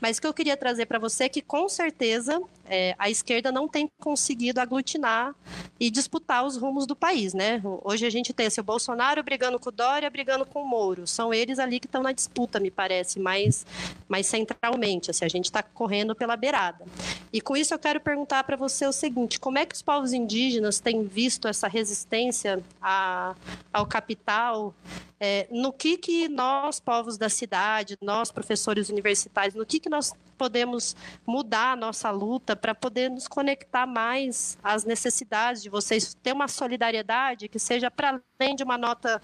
Mas 0.00 0.18
o 0.18 0.20
que 0.20 0.26
eu 0.26 0.34
queria 0.34 0.56
trazer 0.56 0.86
para 0.86 0.98
você 0.98 1.24
é 1.24 1.28
que 1.28 1.40
com 1.40 1.68
certeza 1.68 2.40
é, 2.68 2.94
a 2.98 3.08
esquerda 3.10 3.52
não 3.52 3.68
tem 3.68 3.88
conseguido 4.00 4.60
aglutinar 4.60 5.34
e 5.78 5.90
disputar 5.90 6.44
os 6.44 6.56
rumos 6.56 6.86
do 6.86 6.96
país, 6.96 7.34
né? 7.34 7.60
Hoje 7.84 8.06
a 8.06 8.10
gente 8.10 8.32
tem 8.32 8.46
assim, 8.46 8.60
o 8.60 8.64
Bolsonaro 8.64 9.22
brigando 9.22 9.58
com 9.58 9.68
o 9.68 9.72
Dória, 9.72 10.08
brigando 10.08 10.46
com 10.46 10.62
o 10.62 10.68
Moro. 10.68 11.06
São 11.06 11.32
eles 11.32 11.58
ali 11.58 11.78
que 11.78 11.86
estão 11.86 12.02
na 12.02 12.12
disputa, 12.12 12.58
me 12.58 12.70
parece, 12.70 13.20
mais, 13.20 13.66
mais 14.08 14.26
centralmente. 14.26 15.10
Assim, 15.10 15.24
a 15.24 15.28
gente 15.28 15.44
está 15.46 15.62
correndo 15.62 16.14
pela 16.14 16.36
beirada. 16.36 16.84
E 17.32 17.40
com 17.40 17.56
isso 17.56 17.74
eu 17.74 17.78
quero 17.78 18.00
perguntar 18.00 18.44
para 18.44 18.56
você 18.56 18.86
o 18.86 18.92
seguinte: 18.92 19.38
como 19.38 19.58
é 19.58 19.66
que 19.66 19.74
os 19.74 19.82
povos 19.82 20.12
indígenas 20.12 20.80
têm 20.80 21.04
visto 21.04 21.48
essa 21.48 21.68
resistência 21.68 22.62
a, 22.80 23.34
ao 23.72 23.86
capital? 23.86 24.74
É, 25.18 25.46
no 25.50 25.72
que, 25.72 25.96
que 25.96 26.28
nós, 26.28 26.78
povos 26.78 27.16
da 27.16 27.28
cidade, 27.28 27.96
nós, 28.02 28.30
professores 28.30 28.90
universitários, 28.90 29.54
no 29.54 29.64
que, 29.64 29.80
que 29.80 29.88
nós 29.88 30.12
podemos 30.36 30.94
mudar 31.26 31.72
a 31.72 31.76
nossa 31.76 32.10
luta 32.10 32.54
para 32.54 32.74
poder 32.74 33.08
nos 33.08 33.26
conectar 33.26 33.86
mais 33.86 34.58
às 34.62 34.84
necessidades 34.84 35.62
de 35.62 35.70
vocês, 35.70 36.14
ter 36.22 36.32
uma 36.32 36.48
solidariedade 36.48 37.48
que 37.48 37.58
seja 37.58 37.90
para 37.90 38.20
além 38.38 38.54
de 38.54 38.62
uma 38.62 38.76
nota. 38.76 39.20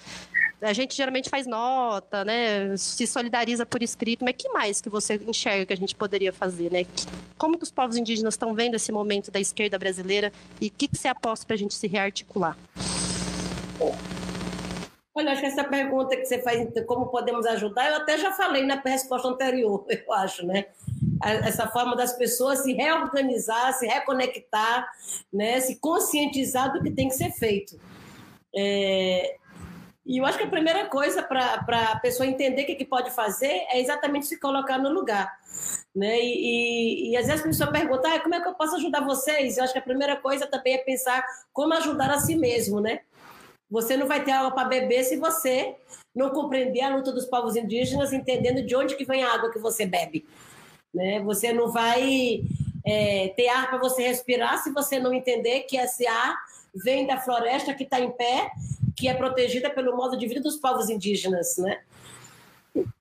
A 0.62 0.72
gente 0.72 0.96
geralmente 0.96 1.28
faz 1.28 1.46
nota, 1.46 2.24
né? 2.24 2.74
Se 2.76 3.06
solidariza 3.06 3.66
por 3.66 3.82
escrito, 3.82 4.24
mas 4.24 4.34
que 4.38 4.48
mais 4.48 4.80
que 4.80 4.88
você 4.88 5.16
enxerga 5.26 5.66
que 5.66 5.72
a 5.74 5.76
gente 5.76 5.94
poderia 5.94 6.32
fazer, 6.32 6.72
né? 6.72 6.86
Como 7.36 7.58
que 7.58 7.64
os 7.64 7.70
povos 7.70 7.96
indígenas 7.96 8.34
estão 8.34 8.54
vendo 8.54 8.76
esse 8.76 8.90
momento 8.90 9.30
da 9.30 9.40
esquerda 9.40 9.78
brasileira 9.78 10.32
e 10.60 10.68
o 10.68 10.70
que, 10.70 10.88
que 10.88 10.96
você 10.96 11.08
aposta 11.08 11.44
para 11.44 11.54
a 11.54 11.58
gente 11.58 11.74
se 11.74 11.86
rearticular? 11.86 12.56
Olha, 15.14 15.32
acho 15.32 15.42
que 15.42 15.46
essa 15.46 15.64
pergunta 15.64 16.16
que 16.16 16.24
você 16.24 16.40
faz, 16.40 16.66
como 16.86 17.08
podemos 17.08 17.44
ajudar, 17.44 17.90
eu 17.90 17.96
até 17.96 18.16
já 18.16 18.32
falei 18.32 18.64
na 18.64 18.76
resposta 18.76 19.28
anterior, 19.28 19.84
eu 19.88 20.12
acho, 20.12 20.46
né? 20.46 20.66
Essa 21.22 21.68
forma 21.68 21.94
das 21.94 22.14
pessoas 22.14 22.60
se 22.60 22.72
reorganizar, 22.72 23.72
se 23.74 23.86
reconectar, 23.86 24.90
né? 25.32 25.60
se 25.60 25.76
conscientizar 25.76 26.72
do 26.72 26.82
que 26.82 26.90
tem 26.90 27.08
que 27.08 27.14
ser 27.14 27.30
feito. 27.30 27.78
É... 28.56 29.36
E 30.04 30.18
eu 30.18 30.26
acho 30.26 30.36
que 30.36 30.42
a 30.42 30.50
primeira 30.50 30.86
coisa 30.86 31.22
para 31.22 31.92
a 31.92 32.00
pessoa 32.00 32.26
entender 32.26 32.62
o 32.62 32.66
que, 32.66 32.74
que 32.74 32.84
pode 32.84 33.12
fazer 33.12 33.64
é 33.70 33.80
exatamente 33.80 34.26
se 34.26 34.40
colocar 34.40 34.76
no 34.78 34.92
lugar. 34.92 35.32
Né? 35.94 36.18
E, 36.20 37.10
e, 37.10 37.10
e 37.12 37.16
às 37.16 37.26
vezes 37.26 37.42
a 37.42 37.46
pessoa 37.46 37.70
pergunta, 37.70 38.12
ah, 38.12 38.18
como 38.18 38.34
é 38.34 38.40
que 38.40 38.48
eu 38.48 38.54
posso 38.54 38.74
ajudar 38.76 39.04
vocês? 39.04 39.56
Eu 39.56 39.62
acho 39.62 39.72
que 39.72 39.78
a 39.78 39.82
primeira 39.82 40.16
coisa 40.16 40.44
também 40.44 40.74
é 40.74 40.78
pensar 40.78 41.24
como 41.52 41.72
ajudar 41.74 42.10
a 42.10 42.18
si 42.18 42.34
mesmo, 42.34 42.80
né? 42.80 43.02
Você 43.72 43.96
não 43.96 44.06
vai 44.06 44.22
ter 44.22 44.32
água 44.32 44.50
para 44.50 44.68
beber 44.68 45.02
se 45.02 45.16
você 45.16 45.74
não 46.14 46.28
compreender 46.28 46.82
a 46.82 46.94
luta 46.94 47.10
dos 47.10 47.24
povos 47.24 47.56
indígenas, 47.56 48.12
entendendo 48.12 48.62
de 48.62 48.76
onde 48.76 48.94
que 48.94 49.04
vem 49.06 49.24
a 49.24 49.32
água 49.32 49.50
que 49.50 49.58
você 49.58 49.86
bebe. 49.86 50.26
Né? 50.92 51.20
Você 51.20 51.54
não 51.54 51.72
vai 51.72 52.44
é, 52.84 53.28
ter 53.28 53.48
ar 53.48 53.70
para 53.70 53.78
você 53.78 54.06
respirar 54.06 54.62
se 54.62 54.70
você 54.72 55.00
não 55.00 55.14
entender 55.14 55.60
que 55.60 55.78
esse 55.78 56.06
ar 56.06 56.36
vem 56.74 57.06
da 57.06 57.16
floresta 57.16 57.72
que 57.72 57.84
está 57.84 57.98
em 57.98 58.10
pé, 58.10 58.50
que 58.94 59.08
é 59.08 59.14
protegida 59.14 59.70
pelo 59.70 59.96
modo 59.96 60.18
de 60.18 60.28
vida 60.28 60.42
dos 60.42 60.56
povos 60.56 60.90
indígenas. 60.90 61.56
Né? 61.56 61.80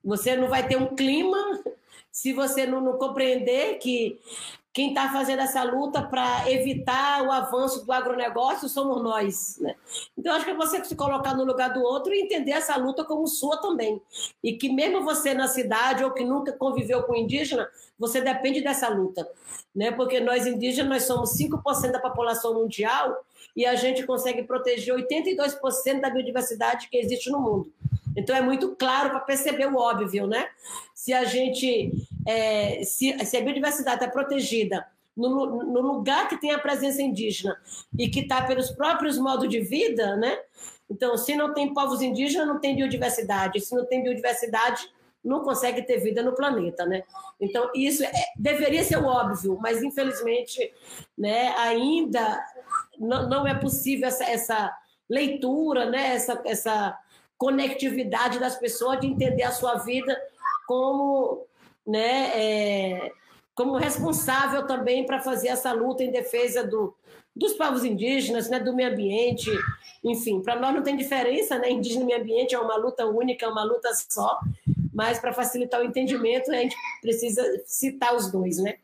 Você 0.05 0.38
não 0.38 0.47
vai 0.47 0.65
ter 0.65 0.78
um 0.78 0.95
clima 0.95 1.61
se 2.09 2.32
você 2.32 2.65
não, 2.65 2.80
não 2.80 2.97
compreender 2.97 3.78
que 3.80 4.17
quem 4.74 4.89
está 4.89 5.11
fazendo 5.11 5.41
essa 5.41 5.63
luta 5.63 6.01
para 6.01 6.49
evitar 6.49 7.24
o 7.24 7.32
avanço 7.32 7.86
do 7.86 7.91
agronegócio 7.91 8.69
somos 8.69 9.03
nós. 9.03 9.57
Né? 9.59 9.76
Então, 10.17 10.34
acho 10.34 10.45
que 10.45 10.51
é 10.51 10.55
você 10.55 10.84
se 10.84 10.95
colocar 10.95 11.36
no 11.36 11.43
lugar 11.43 11.74
do 11.74 11.82
outro 11.82 12.13
e 12.13 12.22
entender 12.22 12.51
essa 12.51 12.78
luta 12.78 13.03
como 13.03 13.28
sua 13.28 13.57
também. 13.57 14.01
E 14.41 14.53
que 14.53 14.69
mesmo 14.69 15.03
você 15.03 15.34
na 15.34 15.47
cidade 15.47 16.03
ou 16.03 16.11
que 16.11 16.24
nunca 16.24 16.53
conviveu 16.53 17.03
com 17.03 17.15
indígena, 17.15 17.67
você 17.99 18.22
depende 18.22 18.61
dessa 18.61 18.88
luta. 18.88 19.28
Né? 19.76 19.91
Porque 19.91 20.22
nós 20.22 20.47
indígenas 20.47 20.89
nós 20.89 21.03
somos 21.03 21.38
5% 21.38 21.91
da 21.91 21.99
população 21.99 22.53
mundial 22.53 23.26
e 23.55 23.65
a 23.65 23.76
gente 23.76 24.05
consegue 24.05 24.43
proteger 24.43 24.95
82% 24.95 25.99
da 25.99 26.09
biodiversidade 26.09 26.88
que 26.89 26.97
existe 26.97 27.30
no 27.30 27.41
mundo. 27.41 27.72
Então 28.15 28.36
é 28.36 28.41
muito 28.41 28.76
claro 28.76 29.09
para 29.09 29.19
perceber 29.19 29.67
o 29.67 29.78
óbvio, 29.78 30.28
né? 30.28 30.47
Se 30.93 31.13
a 31.13 31.24
gente, 31.24 31.91
é, 32.28 32.84
se, 32.84 33.17
se, 33.26 33.38
a 33.38 33.41
biodiversidade 33.41 34.03
está 34.03 34.11
protegida 34.11 34.86
no, 35.15 35.63
no, 35.63 35.82
lugar 35.82 36.28
que 36.28 36.39
tem 36.39 36.51
a 36.51 36.59
presença 36.59 37.01
indígena 37.01 37.55
e 37.97 38.09
que 38.09 38.22
está 38.22 38.41
pelos 38.43 38.72
próprios 38.72 39.17
modos 39.17 39.49
de 39.49 39.59
vida, 39.59 40.15
né? 40.15 40.38
Então, 40.89 41.17
se 41.17 41.36
não 41.36 41.53
tem 41.53 41.74
povos 41.74 42.01
indígenas, 42.01 42.47
não 42.47 42.59
tem 42.59 42.76
biodiversidade. 42.76 43.61
Se 43.61 43.76
não 43.76 43.86
tem 43.86 44.03
biodiversidade, 44.03 44.89
não 45.24 45.41
consegue 45.41 45.84
ter 45.84 45.99
vida 45.99 46.24
no 46.24 46.34
planeta, 46.34 46.86
né? 46.86 47.03
Então, 47.39 47.69
isso 47.76 48.03
é, 48.03 48.11
deveria 48.36 48.84
ser 48.84 48.97
o 48.97 49.05
óbvio, 49.05 49.57
mas 49.61 49.84
infelizmente, 49.84 50.74
né, 51.17 51.55
ainda 51.57 52.43
não, 52.97 53.30
não 53.30 53.47
é 53.47 53.53
possível 53.53 54.07
essa, 54.07 54.24
essa 54.24 54.78
leitura, 55.09 55.89
né, 55.89 56.15
essa, 56.15 56.41
essa 56.45 56.97
conectividade 57.38 58.39
das 58.39 58.55
pessoas, 58.55 58.99
de 58.99 59.07
entender 59.07 59.43
a 59.43 59.51
sua 59.51 59.76
vida 59.76 60.19
como, 60.67 61.45
né, 61.86 62.32
é, 62.34 63.12
como 63.56 63.76
responsável 63.76 64.66
também 64.66 65.06
para 65.06 65.20
fazer 65.20 65.50
essa 65.50 65.72
luta 65.72 66.04
em 66.04 66.12
defesa 66.12 66.64
do, 66.64 66.96
dos 67.36 67.54
povos 67.54 67.84
indígenas, 67.84 68.50
né, 68.50 68.60
do 68.60 68.76
meio 68.76 68.92
ambiente, 68.92 69.50
enfim, 70.04 70.42
para 70.42 70.60
nós 70.60 70.74
não 70.74 70.84
tem 70.84 70.98
diferença, 70.98 71.58
né, 71.58 71.72
indígena 71.72 72.04
e 72.04 72.08
meio 72.08 72.22
ambiente 72.22 72.56
é 72.56 72.60
uma 72.60 72.76
luta 72.76 73.06
única, 73.06 73.46
é 73.46 73.50
uma 73.50 73.64
luta 73.64 73.90
só, 74.10 74.40
mas 74.94 75.20
para 75.20 75.34
facilitar 75.34 75.82
o 75.82 75.86
entendimento 75.86 76.52
a 76.52 76.56
gente 76.56 76.76
precisa 77.02 77.44
citar 77.66 78.16
os 78.16 78.32
dois, 78.32 78.58
né? 78.58 78.76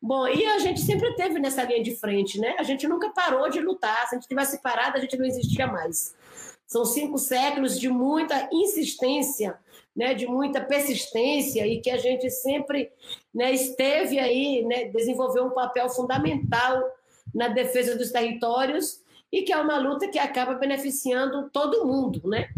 Bom, 0.00 0.26
e 0.28 0.44
a 0.46 0.58
gente 0.58 0.80
sempre 0.80 1.14
teve 1.14 1.38
nessa 1.38 1.62
linha 1.64 1.82
de 1.82 1.94
frente, 1.96 2.40
né? 2.40 2.54
A 2.58 2.62
gente 2.62 2.86
nunca 2.88 3.10
parou 3.10 3.48
de 3.50 3.60
lutar. 3.60 4.08
Se 4.08 4.14
a 4.14 4.18
gente 4.18 4.28
tivesse 4.28 4.62
parado, 4.62 4.96
a 4.96 5.00
gente 5.00 5.16
não 5.16 5.26
existia 5.26 5.66
mais. 5.66 6.14
São 6.66 6.84
cinco 6.84 7.18
séculos 7.18 7.78
de 7.78 7.88
muita 7.88 8.48
insistência, 8.52 9.58
né, 9.96 10.12
de 10.12 10.26
muita 10.26 10.60
persistência 10.60 11.66
e 11.66 11.80
que 11.80 11.90
a 11.90 11.96
gente 11.96 12.28
sempre 12.30 12.92
né, 13.34 13.52
esteve 13.52 14.18
aí, 14.18 14.62
né, 14.64 14.84
desenvolveu 14.84 15.46
um 15.46 15.50
papel 15.50 15.88
fundamental 15.88 16.82
na 17.34 17.48
defesa 17.48 17.96
dos 17.96 18.10
territórios 18.10 19.00
e 19.32 19.42
que 19.42 19.52
é 19.52 19.56
uma 19.56 19.78
luta 19.78 20.08
que 20.08 20.18
acaba 20.18 20.54
beneficiando 20.54 21.50
todo 21.50 21.84
mundo, 21.84 22.28
né? 22.28 22.48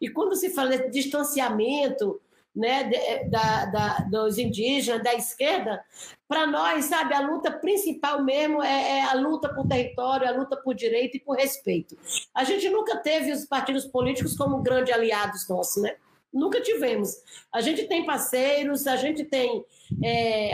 E 0.00 0.08
quando 0.08 0.34
se 0.34 0.50
fala 0.50 0.76
de 0.76 0.90
distanciamento, 0.90 2.20
né, 2.54 2.88
da, 3.28 3.64
da, 3.66 3.98
dos 4.10 4.38
indígenas, 4.38 5.02
da 5.02 5.12
esquerda, 5.12 5.84
para 6.28 6.46
nós, 6.46 6.84
sabe, 6.84 7.12
a 7.12 7.20
luta 7.20 7.50
principal 7.50 8.22
mesmo 8.22 8.62
é, 8.62 8.98
é, 8.98 9.02
a 9.02 9.14
luta 9.14 9.52
por 9.52 9.66
território, 9.66 10.28
a 10.28 10.30
luta 10.30 10.56
por 10.56 10.74
direito 10.74 11.16
e 11.16 11.20
por 11.20 11.36
respeito. 11.36 11.96
A 12.32 12.44
gente 12.44 12.68
nunca 12.70 12.96
teve 12.96 13.32
os 13.32 13.44
partidos 13.44 13.84
políticos 13.84 14.36
como 14.36 14.62
grandes 14.62 14.94
aliados 14.94 15.48
nossos, 15.48 15.82
né? 15.82 15.96
Nunca 16.34 16.60
tivemos. 16.60 17.14
A 17.52 17.60
gente 17.60 17.84
tem 17.84 18.04
parceiros, 18.04 18.88
a 18.88 18.96
gente 18.96 19.24
tem 19.24 19.64
é, 20.02 20.50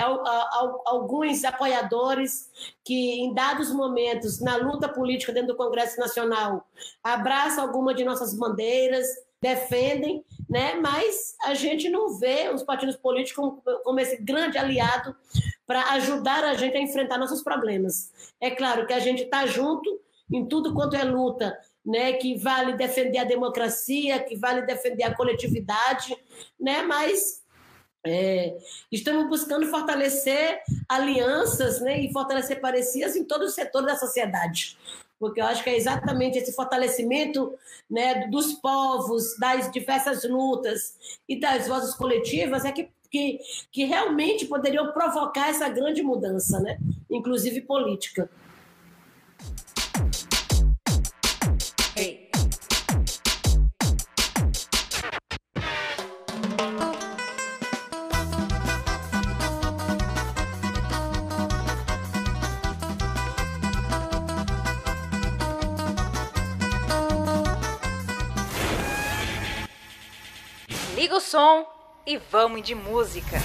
alguns 0.85 1.43
apoiadores 1.43 2.51
que, 2.85 3.20
em 3.20 3.33
dados 3.33 3.72
momentos, 3.72 4.41
na 4.41 4.57
luta 4.57 4.89
política 4.91 5.33
dentro 5.33 5.49
do 5.49 5.57
Congresso 5.57 5.99
Nacional, 5.99 6.68
abraçam 7.03 7.64
alguma 7.64 7.95
de 7.95 8.05
nossas 8.05 8.35
bandeiras, 8.35 9.07
defendem, 9.41 10.22
né? 10.49 10.74
mas 10.74 11.35
a 11.43 11.55
gente 11.55 11.89
não 11.89 12.18
vê 12.18 12.51
os 12.53 12.62
partidos 12.62 12.97
políticos 12.97 13.43
como, 13.43 13.81
como 13.83 14.01
esse 14.01 14.22
grande 14.22 14.59
aliado 14.59 15.16
para 15.66 15.93
ajudar 15.93 16.45
a 16.45 16.55
gente 16.55 16.76
a 16.76 16.81
enfrentar 16.81 17.16
nossos 17.16 17.43
problemas. 17.43 18.12
É 18.39 18.51
claro 18.51 18.87
que 18.87 18.93
a 18.93 19.01
gente 19.01 19.22
está 19.22 19.47
junto 19.47 19.99
em 20.31 20.45
tudo 20.45 20.74
quanto 20.74 20.95
é 20.95 21.03
luta, 21.05 21.59
né, 21.85 22.14
que 22.14 22.37
vale 22.37 22.74
defender 22.76 23.18
a 23.18 23.24
democracia, 23.24 24.22
que 24.22 24.37
vale 24.37 24.62
defender 24.62 25.05
a 25.05 25.14
coletividade, 25.14 26.16
né, 26.59 26.83
mas 26.83 27.43
é, 28.07 28.57
estamos 28.91 29.28
buscando 29.28 29.66
fortalecer 29.66 30.62
alianças 30.89 31.81
né, 31.81 32.01
e 32.01 32.12
fortalecer 32.12 32.61
parecidas 32.61 33.16
em 33.16 33.24
todo 33.24 33.43
o 33.43 33.51
setor 33.51 33.83
da 33.83 33.97
sociedade 33.97 34.78
porque 35.20 35.39
eu 35.39 35.45
acho 35.45 35.62
que 35.62 35.68
é 35.68 35.76
exatamente 35.76 36.39
esse 36.39 36.55
fortalecimento 36.55 37.53
né, 37.89 38.26
dos 38.28 38.55
povos, 38.55 39.37
das 39.39 39.70
diversas 39.70 40.24
lutas 40.24 41.20
e 41.28 41.39
das 41.39 41.68
vozes 41.68 41.95
coletivas 41.95 42.64
é 42.64 42.72
que, 42.72 42.89
que, 43.11 43.39
que 43.70 43.85
realmente 43.85 44.47
poderiam 44.47 44.93
provocar 44.93 45.51
essa 45.51 45.68
grande 45.68 46.03
mudança, 46.03 46.59
né, 46.59 46.78
inclusive 47.11 47.61
política. 47.61 48.31
Liga 71.01 71.16
o 71.16 71.20
som 71.20 71.64
e 72.07 72.18
vamos 72.18 72.62
de 72.62 72.74
música. 72.74 73.38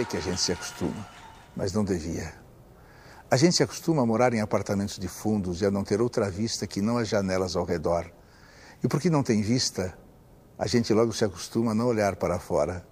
Sei 0.00 0.06
que 0.06 0.16
a 0.16 0.20
gente 0.20 0.40
se 0.40 0.50
acostuma, 0.50 1.06
mas 1.54 1.74
não 1.74 1.84
devia. 1.84 2.32
A 3.30 3.36
gente 3.36 3.56
se 3.56 3.62
acostuma 3.62 4.00
a 4.00 4.06
morar 4.06 4.32
em 4.32 4.40
apartamentos 4.40 4.98
de 4.98 5.06
fundos 5.06 5.60
e 5.60 5.66
a 5.66 5.70
não 5.70 5.84
ter 5.84 6.00
outra 6.00 6.30
vista 6.30 6.66
que 6.66 6.80
não 6.80 6.96
as 6.96 7.06
janelas 7.06 7.54
ao 7.54 7.66
redor. 7.66 8.10
E 8.82 8.88
porque 8.88 9.10
não 9.10 9.22
tem 9.22 9.42
vista, 9.42 9.94
a 10.58 10.66
gente 10.66 10.90
logo 10.94 11.12
se 11.12 11.22
acostuma 11.22 11.72
a 11.72 11.74
não 11.74 11.86
olhar 11.86 12.16
para 12.16 12.38
fora. 12.38 12.82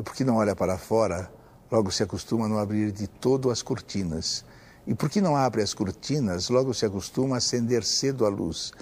E 0.00 0.02
porque 0.02 0.24
não 0.24 0.34
olha 0.34 0.56
para 0.56 0.76
fora, 0.76 1.32
logo 1.70 1.92
se 1.92 2.02
acostuma 2.02 2.46
a 2.46 2.48
não 2.48 2.58
abrir 2.58 2.90
de 2.90 3.06
todo 3.06 3.52
as 3.52 3.62
cortinas. 3.62 4.44
E 4.84 4.96
porque 4.96 5.20
não 5.20 5.36
abre 5.36 5.62
as 5.62 5.72
cortinas, 5.72 6.48
logo 6.48 6.74
se 6.74 6.84
acostuma 6.84 7.36
a 7.36 7.38
acender 7.38 7.84
cedo 7.84 8.26
a 8.26 8.28
luz. 8.28 8.72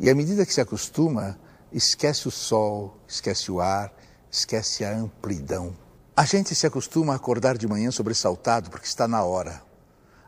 E 0.00 0.10
à 0.10 0.14
medida 0.16 0.44
que 0.44 0.52
se 0.52 0.60
acostuma, 0.60 1.38
esquece 1.70 2.26
o 2.26 2.30
sol, 2.32 2.98
esquece 3.06 3.52
o 3.52 3.60
ar, 3.60 3.94
esquece 4.32 4.84
a 4.84 4.90
amplidão. 4.96 5.76
A 6.20 6.24
gente 6.26 6.54
se 6.54 6.66
acostuma 6.66 7.14
a 7.14 7.16
acordar 7.16 7.56
de 7.56 7.66
manhã 7.66 7.90
sobressaltado 7.90 8.68
porque 8.68 8.84
está 8.84 9.08
na 9.08 9.24
hora, 9.24 9.62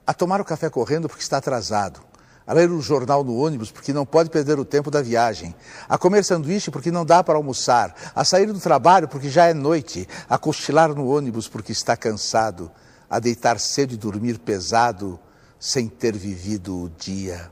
a 0.07 0.15
tomar 0.15 0.41
o 0.41 0.45
café 0.45 0.71
correndo 0.71 1.07
porque 1.07 1.23
está 1.23 1.37
atrasado, 1.37 2.01
a 2.47 2.55
ler 2.55 2.71
o 2.71 2.81
jornal 2.81 3.23
no 3.23 3.37
ônibus 3.37 3.71
porque 3.71 3.93
não 3.93 4.07
pode 4.07 4.31
perder 4.31 4.59
o 4.59 4.65
tempo 4.65 4.91
da 4.91 5.03
viagem, 5.03 5.55
a 5.87 5.99
comer 5.99 6.25
sanduíche 6.25 6.71
porque 6.71 6.91
não 6.91 7.05
dá 7.05 7.23
para 7.23 7.37
almoçar, 7.37 7.95
a 8.15 8.25
sair 8.25 8.47
do 8.47 8.59
trabalho 8.59 9.07
porque 9.07 9.29
já 9.29 9.49
é 9.49 9.53
noite, 9.53 10.09
a 10.31 10.39
cochilar 10.39 10.95
no 10.95 11.07
ônibus 11.07 11.47
porque 11.47 11.73
está 11.73 11.95
cansado, 11.95 12.71
a 13.11 13.19
deitar 13.19 13.61
cedo 13.61 13.93
e 13.93 13.99
dormir 13.99 14.39
pesado 14.39 15.21
sem 15.61 15.89
ter 15.89 16.17
vivido 16.17 16.85
o 16.85 16.89
dia. 16.89 17.51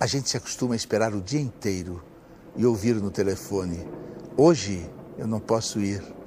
A 0.00 0.06
gente 0.06 0.30
se 0.30 0.38
acostuma 0.38 0.72
a 0.72 0.76
esperar 0.76 1.12
o 1.12 1.20
dia 1.20 1.38
inteiro 1.38 2.02
e 2.56 2.64
ouvir 2.64 2.94
no 2.94 3.10
telefone: 3.10 3.86
Hoje 4.38 4.90
eu 5.18 5.26
não 5.26 5.38
posso 5.38 5.80
ir. 5.80 6.19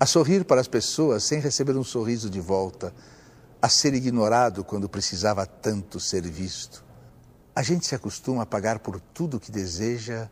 A 0.00 0.06
sorrir 0.06 0.44
para 0.44 0.60
as 0.60 0.68
pessoas 0.68 1.24
sem 1.24 1.40
receber 1.40 1.76
um 1.76 1.82
sorriso 1.82 2.30
de 2.30 2.40
volta. 2.40 2.94
A 3.60 3.68
ser 3.68 3.94
ignorado 3.94 4.62
quando 4.62 4.88
precisava 4.88 5.44
tanto 5.44 5.98
ser 5.98 6.22
visto. 6.22 6.84
A 7.52 7.64
gente 7.64 7.84
se 7.84 7.96
acostuma 7.96 8.44
a 8.44 8.46
pagar 8.46 8.78
por 8.78 9.00
tudo 9.00 9.36
o 9.36 9.40
que 9.40 9.50
deseja 9.50 10.30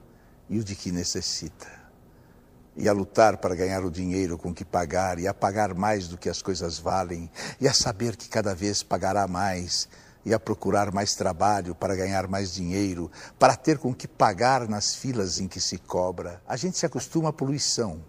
e 0.48 0.60
o 0.60 0.62
de 0.62 0.76
que 0.76 0.92
necessita. 0.92 1.66
E 2.76 2.88
a 2.88 2.92
lutar 2.92 3.38
para 3.38 3.56
ganhar 3.56 3.84
o 3.84 3.90
dinheiro 3.90 4.38
com 4.38 4.54
que 4.54 4.64
pagar, 4.64 5.18
e 5.18 5.26
a 5.26 5.34
pagar 5.34 5.74
mais 5.74 6.06
do 6.06 6.16
que 6.16 6.28
as 6.28 6.40
coisas 6.40 6.78
valem, 6.78 7.28
e 7.60 7.66
a 7.66 7.72
saber 7.72 8.14
que 8.14 8.28
cada 8.28 8.54
vez 8.54 8.84
pagará 8.84 9.26
mais, 9.26 9.88
e 10.24 10.32
a 10.32 10.38
procurar 10.38 10.92
mais 10.92 11.16
trabalho 11.16 11.74
para 11.74 11.96
ganhar 11.96 12.28
mais 12.28 12.54
dinheiro, 12.54 13.10
para 13.36 13.56
ter 13.56 13.78
com 13.78 13.92
que 13.92 14.06
pagar 14.06 14.68
nas 14.68 14.94
filas 14.94 15.40
em 15.40 15.48
que 15.48 15.60
se 15.60 15.78
cobra. 15.78 16.40
A 16.46 16.56
gente 16.56 16.78
se 16.78 16.86
acostuma 16.86 17.30
à 17.30 17.32
poluição, 17.32 18.04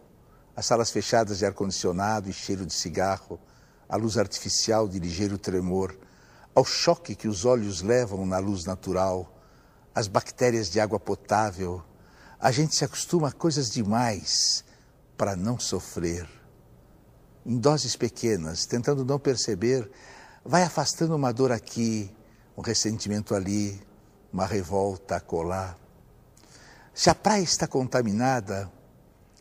às 0.57 0.65
salas 0.65 0.89
fechadas 0.89 1.37
de 1.37 1.45
ar-condicionado 1.45 2.27
e 2.31 2.33
cheiro 2.33 2.65
de 2.65 2.73
cigarro, 2.73 3.39
à 3.87 3.95
luz 3.95 4.17
artificial 4.17 4.87
de 4.87 4.97
ligeiro 4.97 5.37
tremor, 5.37 5.95
ao 6.55 6.65
choque 6.65 7.13
que 7.13 7.27
os 7.27 7.45
olhos 7.45 7.83
levam 7.83 8.25
na 8.25 8.39
luz 8.39 8.65
natural, 8.65 9.31
às 9.93 10.07
bactérias 10.07 10.67
de 10.67 10.79
água 10.79 10.99
potável. 10.99 11.83
A 12.39 12.51
gente 12.51 12.75
se 12.75 12.83
acostuma 12.83 13.27
a 13.27 13.31
coisas 13.31 13.69
demais 13.69 14.65
para 15.15 15.35
não 15.35 15.59
sofrer. 15.59 16.27
Em 17.45 17.55
doses 17.55 17.95
pequenas, 17.95 18.65
tentando 18.65 19.05
não 19.05 19.19
perceber, 19.19 19.87
vai 20.43 20.63
afastando 20.63 21.15
uma 21.15 21.31
dor 21.31 21.51
aqui, 21.51 22.11
um 22.57 22.61
ressentimento 22.61 23.35
ali, 23.35 23.79
uma 24.33 24.47
revolta 24.47 25.17
acolá. 25.17 25.75
Se 26.95 27.11
a 27.11 27.15
praia 27.15 27.43
está 27.43 27.67
contaminada, 27.67 28.71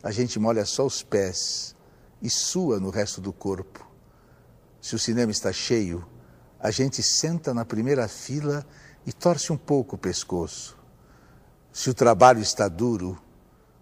a 0.03 0.11
gente 0.11 0.39
molha 0.39 0.65
só 0.65 0.85
os 0.85 1.01
pés 1.01 1.75
e 2.21 2.29
sua 2.29 2.79
no 2.79 2.89
resto 2.89 3.19
do 3.19 3.33
corpo. 3.33 3.85
Se 4.81 4.95
o 4.95 4.99
cinema 4.99 5.31
está 5.31 5.51
cheio, 5.51 6.07
a 6.59 6.71
gente 6.71 7.01
senta 7.03 7.53
na 7.53 7.65
primeira 7.65 8.07
fila 8.07 8.65
e 9.05 9.11
torce 9.11 9.51
um 9.51 9.57
pouco 9.57 9.95
o 9.95 9.99
pescoço. 9.99 10.77
Se 11.71 11.89
o 11.89 11.93
trabalho 11.93 12.41
está 12.41 12.67
duro, 12.67 13.19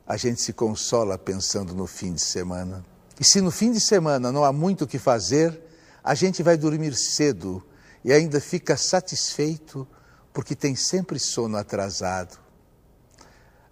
a 0.07 0.17
gente 0.17 0.41
se 0.41 0.53
consola 0.53 1.17
pensando 1.17 1.73
no 1.73 1.87
fim 1.87 2.13
de 2.13 2.21
semana. 2.21 2.85
E 3.19 3.23
se 3.23 3.41
no 3.41 3.51
fim 3.51 3.71
de 3.71 3.79
semana 3.79 4.31
não 4.31 4.43
há 4.43 4.51
muito 4.51 4.83
o 4.83 4.87
que 4.87 4.99
fazer, 4.99 5.59
a 6.03 6.13
gente 6.13 6.43
vai 6.43 6.57
dormir 6.57 6.93
cedo 6.95 7.63
e 8.03 8.13
ainda 8.13 8.39
fica 8.39 8.77
satisfeito 8.77 9.87
porque 10.31 10.55
tem 10.55 10.75
sempre 10.75 11.17
sono 11.17 11.57
atrasado. 11.57 12.44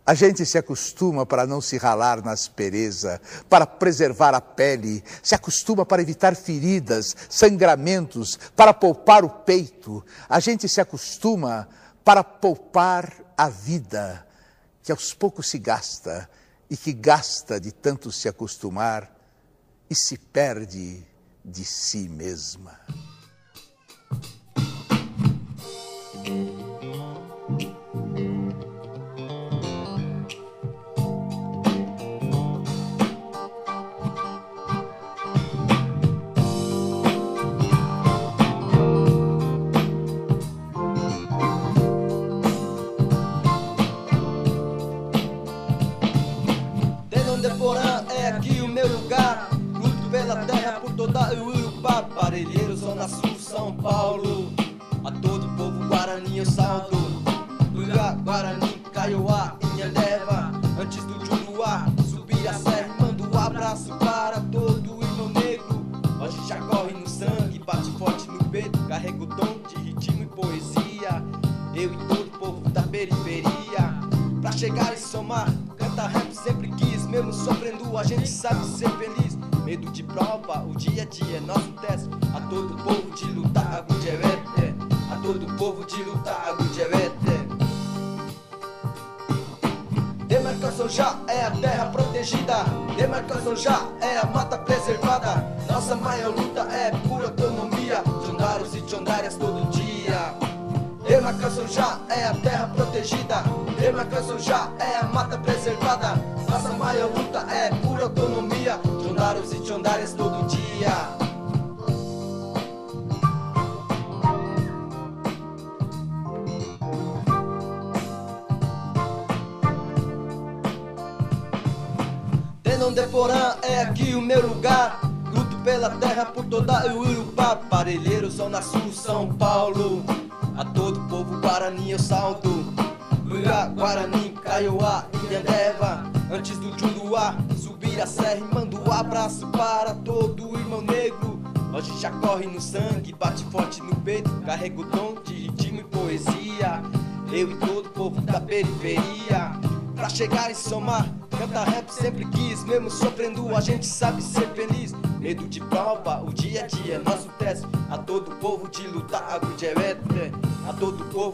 A 0.05 0.13
gente 0.13 0.45
se 0.45 0.57
acostuma 0.57 1.25
para 1.25 1.47
não 1.47 1.61
se 1.61 1.77
ralar 1.77 2.21
na 2.21 2.31
aspereza, 2.31 3.21
para 3.47 3.65
preservar 3.65 4.35
a 4.35 4.41
pele, 4.41 5.01
se 5.21 5.33
acostuma 5.33 5.85
para 5.85 6.01
evitar 6.01 6.35
feridas, 6.35 7.15
sangramentos, 7.29 8.37
para 8.53 8.73
poupar 8.73 9.23
o 9.23 9.29
peito. 9.29 10.05
A 10.27 10.41
gente 10.41 10.67
se 10.67 10.81
acostuma 10.81 11.69
para 12.03 12.21
poupar 12.21 13.13
a 13.37 13.47
vida, 13.47 14.27
que 14.81 14.91
aos 14.91 15.13
poucos 15.13 15.49
se 15.49 15.57
gasta 15.57 16.29
e 16.69 16.75
que 16.75 16.91
gasta 16.91 17.57
de 17.57 17.71
tanto 17.71 18.11
se 18.11 18.27
acostumar 18.27 19.09
e 19.89 19.95
se 19.95 20.17
perde 20.17 21.07
de 21.45 21.63
si 21.63 22.09
mesma. 22.09 22.77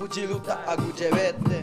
Todo 0.09 0.35
o 0.35 0.39
povo 0.39 0.93
de 0.93 1.09
lutar, 1.09 1.58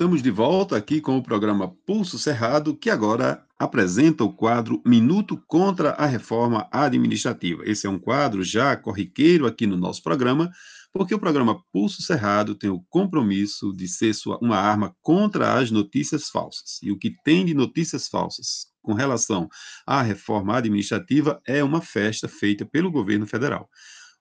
Estamos 0.00 0.22
de 0.22 0.30
volta 0.30 0.78
aqui 0.78 0.98
com 0.98 1.18
o 1.18 1.22
programa 1.22 1.76
Pulso 1.84 2.18
Cerrado, 2.18 2.74
que 2.74 2.88
agora 2.88 3.44
apresenta 3.58 4.24
o 4.24 4.32
quadro 4.32 4.80
Minuto 4.82 5.36
contra 5.46 5.90
a 5.90 6.06
Reforma 6.06 6.66
Administrativa. 6.72 7.62
Esse 7.66 7.86
é 7.86 7.90
um 7.90 7.98
quadro 7.98 8.42
já 8.42 8.74
corriqueiro 8.78 9.46
aqui 9.46 9.66
no 9.66 9.76
nosso 9.76 10.02
programa, 10.02 10.50
porque 10.90 11.14
o 11.14 11.18
programa 11.18 11.62
Pulso 11.70 12.00
Cerrado 12.00 12.54
tem 12.54 12.70
o 12.70 12.80
compromisso 12.88 13.74
de 13.74 13.86
ser 13.86 14.14
sua, 14.14 14.38
uma 14.40 14.56
arma 14.56 14.96
contra 15.02 15.58
as 15.58 15.70
notícias 15.70 16.30
falsas. 16.30 16.78
E 16.82 16.90
o 16.90 16.98
que 16.98 17.14
tem 17.22 17.44
de 17.44 17.52
notícias 17.52 18.08
falsas 18.08 18.68
com 18.80 18.94
relação 18.94 19.50
à 19.86 20.00
reforma 20.00 20.56
administrativa 20.56 21.42
é 21.46 21.62
uma 21.62 21.82
festa 21.82 22.26
feita 22.26 22.64
pelo 22.64 22.90
governo 22.90 23.26
federal. 23.26 23.68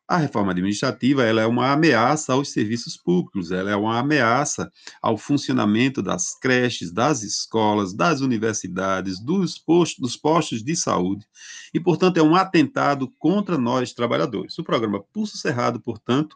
A 0.09 0.17
reforma 0.17 0.53
administrativa 0.53 1.23
ela 1.23 1.39
é 1.39 1.45
uma 1.45 1.71
ameaça 1.71 2.33
aos 2.33 2.49
serviços 2.49 2.97
públicos, 2.97 3.51
ela 3.51 3.69
é 3.69 3.75
uma 3.75 3.99
ameaça 3.99 4.71
ao 5.03 5.19
funcionamento 5.19 6.01
das 6.01 6.33
creches, 6.33 6.91
das 6.91 7.21
escolas, 7.21 7.93
das 7.93 8.19
universidades, 8.19 9.23
dos 9.23 9.59
postos, 9.59 9.99
dos 9.99 10.17
postos 10.17 10.63
de 10.63 10.75
saúde, 10.75 11.27
e, 11.71 11.79
portanto, 11.79 12.17
é 12.17 12.23
um 12.23 12.35
atentado 12.35 13.07
contra 13.19 13.55
nós 13.55 13.93
trabalhadores. 13.93 14.57
O 14.57 14.63
programa 14.63 14.99
Pulso 15.13 15.37
Cerrado, 15.37 15.79
portanto, 15.79 16.35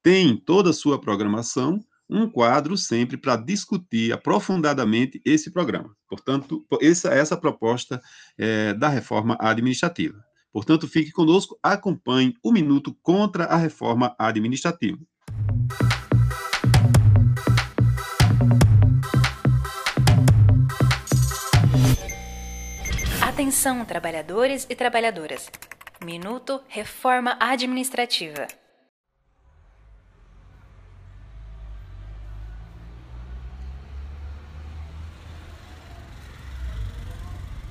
tem 0.00 0.28
em 0.28 0.36
toda 0.36 0.70
a 0.70 0.72
sua 0.72 1.00
programação 1.00 1.84
um 2.08 2.30
quadro 2.30 2.76
sempre 2.76 3.16
para 3.16 3.34
discutir 3.34 4.12
aprofundadamente 4.12 5.20
esse 5.24 5.50
programa. 5.50 5.96
Portanto, 6.08 6.64
essa, 6.80 7.08
essa 7.08 7.36
proposta 7.36 8.00
é, 8.38 8.72
da 8.72 8.88
reforma 8.88 9.36
administrativa. 9.40 10.29
Portanto, 10.52 10.88
fique 10.88 11.12
conosco, 11.12 11.58
acompanhe 11.62 12.34
o 12.42 12.52
Minuto 12.52 12.96
contra 13.02 13.44
a 13.44 13.56
Reforma 13.56 14.14
Administrativa. 14.18 14.98
Atenção, 23.22 23.84
trabalhadores 23.84 24.66
e 24.68 24.74
trabalhadoras. 24.74 25.50
Minuto 26.04 26.60
Reforma 26.68 27.36
Administrativa. 27.40 28.46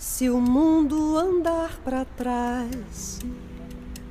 Se 0.00 0.30
o 0.30 0.40
mundo 0.40 1.18
andar 1.18 1.78
para 1.84 2.06
trás, 2.06 3.18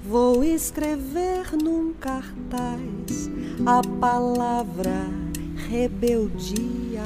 vou 0.07 0.43
escrever 0.43 1.57
num 1.59 1.93
cartaz 1.93 3.27
a 3.65 3.81
palavra 3.99 5.07
rebeldia. 5.67 7.01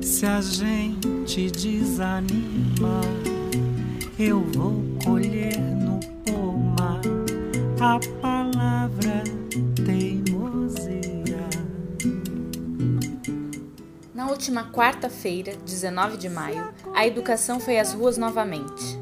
Se 0.00 0.24
a 0.24 0.40
gente 0.40 1.50
desanima, 1.50 3.02
eu 4.18 4.40
vou 4.54 4.82
colher 5.04 5.60
no 5.60 6.00
pomar 6.24 7.02
a 7.78 8.00
palavra 8.22 9.22
Na 14.18 14.26
última 14.26 14.72
quarta-feira, 14.72 15.54
19 15.64 16.16
de 16.16 16.28
maio, 16.28 16.74
a 16.92 17.06
educação 17.06 17.60
foi 17.60 17.78
às 17.78 17.92
ruas 17.92 18.18
novamente. 18.18 18.98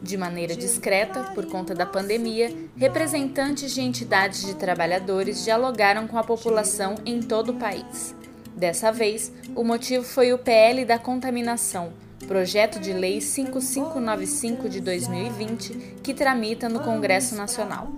De 0.00 0.16
maneira 0.16 0.54
discreta, 0.54 1.24
por 1.34 1.46
conta 1.46 1.74
da 1.74 1.84
pandemia, 1.84 2.54
representantes 2.76 3.74
de 3.74 3.80
entidades 3.80 4.46
de 4.46 4.54
trabalhadores 4.54 5.42
dialogaram 5.42 6.06
com 6.06 6.16
a 6.16 6.22
população 6.22 6.94
em 7.04 7.20
todo 7.20 7.48
o 7.48 7.56
país. 7.56 8.14
Dessa 8.54 8.92
vez, 8.92 9.32
o 9.56 9.64
motivo 9.64 10.04
foi 10.04 10.32
o 10.32 10.38
PL 10.38 10.84
da 10.84 11.00
contaminação, 11.00 11.92
projeto 12.28 12.78
de 12.78 12.92
lei 12.92 13.20
5595 13.20 14.68
de 14.68 14.80
2020, 14.80 15.96
que 16.00 16.14
tramita 16.14 16.68
no 16.68 16.78
Congresso 16.78 17.34
Nacional. 17.34 17.90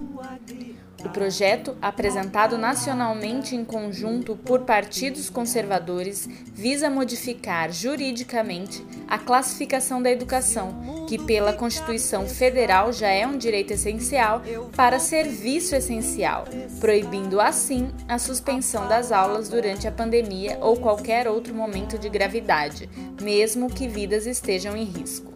O 1.05 1.09
projeto, 1.09 1.77
apresentado 1.81 2.59
nacionalmente 2.59 3.57
em 3.57 3.65
conjunto 3.65 4.37
por 4.37 4.61
partidos 4.61 5.31
conservadores, 5.31 6.29
visa 6.55 6.91
modificar 6.91 7.73
juridicamente 7.73 8.85
a 9.09 9.19
classificação 9.19 10.03
da 10.03 10.11
educação, 10.11 11.07
que 11.09 11.19
pela 11.19 11.53
Constituição 11.53 12.29
Federal 12.29 12.93
já 12.93 13.09
é 13.09 13.27
um 13.27 13.39
direito 13.39 13.73
essencial, 13.73 14.43
para 14.77 14.99
serviço 14.99 15.75
essencial, 15.75 16.45
proibindo 16.79 17.41
assim 17.41 17.91
a 18.07 18.19
suspensão 18.19 18.87
das 18.87 19.11
aulas 19.11 19.49
durante 19.49 19.89
a 19.89 19.93
pandemia 19.93 20.59
ou 20.61 20.77
qualquer 20.77 21.27
outro 21.27 21.55
momento 21.55 21.99
de 21.99 22.09
gravidade, 22.09 22.89
mesmo 23.21 23.71
que 23.71 23.89
vidas 23.89 24.27
estejam 24.27 24.77
em 24.77 24.85
risco. 24.85 25.30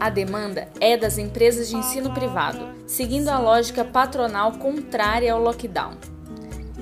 A 0.00 0.10
demanda 0.10 0.68
é 0.80 0.96
das 0.96 1.18
empresas 1.18 1.68
de 1.68 1.76
ensino 1.76 2.14
privado, 2.14 2.68
seguindo 2.86 3.28
a 3.28 3.38
lógica 3.38 3.84
patronal 3.84 4.52
contrária 4.52 5.32
ao 5.32 5.42
lockdown. 5.42 5.94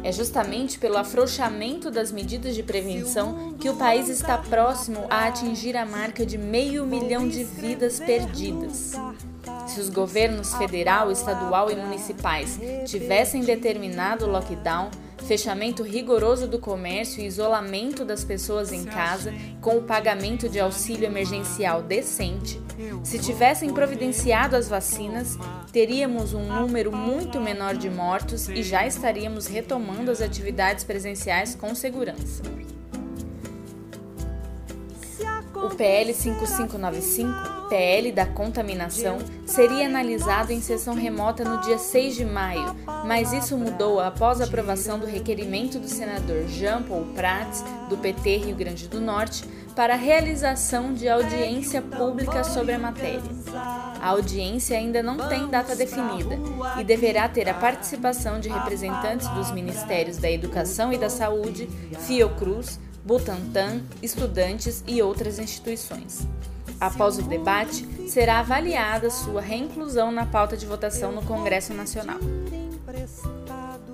É 0.04 0.12
justamente 0.12 0.78
pelo 0.78 0.98
afrouxamento 0.98 1.90
das 1.90 2.12
medidas 2.12 2.54
de 2.54 2.62
prevenção 2.62 3.54
que 3.58 3.70
o 3.70 3.76
país 3.76 4.10
está 4.10 4.36
próximo 4.36 5.06
a 5.08 5.26
atingir 5.26 5.76
a 5.78 5.86
marca 5.86 6.26
de 6.26 6.36
meio 6.36 6.84
milhão 6.84 7.26
de 7.26 7.42
vidas 7.42 7.98
perdidas. 7.98 8.92
Se 9.66 9.80
os 9.80 9.88
governos 9.88 10.54
federal, 10.54 11.10
estadual 11.10 11.70
e 11.70 11.74
municipais 11.74 12.60
tivessem 12.84 13.42
determinado 13.42 14.26
o 14.26 14.30
lockdown, 14.30 14.90
fechamento 15.26 15.82
rigoroso 15.82 16.46
do 16.46 16.58
comércio 16.58 17.20
e 17.20 17.26
isolamento 17.26 18.04
das 18.04 18.24
pessoas 18.24 18.72
em 18.72 18.84
casa, 18.84 19.34
com 19.60 19.76
o 19.76 19.82
pagamento 19.82 20.48
de 20.48 20.60
auxílio 20.60 21.04
emergencial 21.04 21.82
decente, 21.82 22.60
se 23.02 23.18
tivessem 23.18 23.72
providenciado 23.72 24.54
as 24.54 24.68
vacinas, 24.68 25.38
teríamos 25.72 26.34
um 26.34 26.46
número 26.46 26.94
muito 26.94 27.40
menor 27.40 27.74
de 27.74 27.88
mortos 27.88 28.48
e 28.48 28.62
já 28.62 28.86
estaríamos 28.86 29.46
retomando 29.46 30.10
as 30.10 30.20
atividades 30.20 30.84
presenciais 30.84 31.54
com 31.54 31.74
segurança. 31.74 32.42
O 35.64 35.74
PL 35.74 36.12
5595, 36.12 37.68
PL 37.68 38.12
da 38.12 38.26
contaminação, 38.26 39.18
seria 39.46 39.86
analisado 39.86 40.52
em 40.52 40.60
sessão 40.60 40.94
remota 40.94 41.44
no 41.44 41.60
dia 41.62 41.78
6 41.78 42.14
de 42.14 42.24
maio, 42.24 42.76
mas 43.04 43.32
isso 43.32 43.56
mudou 43.56 43.98
após 43.98 44.40
a 44.40 44.44
aprovação 44.44 44.98
do 44.98 45.06
requerimento 45.06 45.78
do 45.78 45.88
senador 45.88 46.46
Jean 46.48 46.82
Paul 46.82 47.06
Prats, 47.14 47.64
do 47.88 47.96
PT 47.96 48.36
Rio 48.36 48.56
Grande 48.56 48.86
do 48.86 49.00
Norte, 49.00 49.44
para 49.74 49.94
a 49.94 49.96
realização 49.96 50.92
de 50.94 51.08
audiência 51.08 51.82
pública 51.82 52.44
sobre 52.44 52.72
a 52.72 52.78
matéria. 52.78 53.22
A 54.00 54.10
audiência 54.10 54.76
ainda 54.76 55.02
não 55.02 55.16
tem 55.28 55.48
data 55.48 55.74
definida 55.74 56.38
e 56.78 56.84
deverá 56.84 57.28
ter 57.28 57.48
a 57.48 57.54
participação 57.54 58.38
de 58.38 58.48
representantes 58.48 59.28
dos 59.28 59.50
Ministérios 59.50 60.16
da 60.16 60.30
Educação 60.30 60.92
e 60.92 60.98
da 60.98 61.10
Saúde, 61.10 61.68
Fiocruz, 62.06 62.78
Butantan, 63.06 63.82
estudantes 64.02 64.82
e 64.84 65.00
outras 65.00 65.38
instituições. 65.38 66.26
Após 66.80 67.16
o 67.18 67.22
debate, 67.22 67.86
será 68.08 68.40
avaliada 68.40 69.10
sua 69.10 69.40
reinclusão 69.40 70.10
na 70.10 70.26
pauta 70.26 70.56
de 70.56 70.66
votação 70.66 71.12
no 71.12 71.22
Congresso 71.22 71.72
Nacional. 71.72 72.18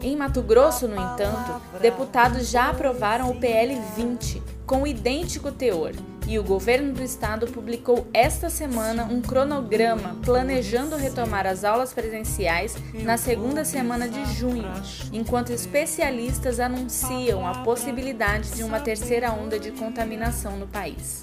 Em 0.00 0.16
Mato 0.16 0.40
Grosso, 0.40 0.88
no 0.88 0.94
entanto, 0.94 1.60
deputados 1.78 2.48
já 2.48 2.70
aprovaram 2.70 3.30
o 3.30 3.38
PL 3.38 3.78
20, 3.94 4.42
com 4.66 4.86
idêntico 4.86 5.52
teor, 5.52 5.92
e 6.26 6.38
o 6.38 6.42
governo 6.42 6.92
do 6.92 7.02
estado 7.02 7.46
publicou 7.46 8.06
esta 8.12 8.48
semana 8.48 9.04
um 9.04 9.20
cronograma 9.20 10.16
planejando 10.24 10.96
retomar 10.96 11.46
as 11.46 11.64
aulas 11.64 11.92
presenciais 11.92 12.76
na 12.94 13.16
segunda 13.16 13.64
semana 13.64 14.08
de 14.08 14.24
junho, 14.34 14.70
enquanto 15.12 15.52
especialistas 15.52 16.60
anunciam 16.60 17.46
a 17.46 17.62
possibilidade 17.62 18.50
de 18.52 18.62
uma 18.62 18.80
terceira 18.80 19.32
onda 19.32 19.58
de 19.58 19.70
contaminação 19.72 20.56
no 20.56 20.66
país. 20.66 21.22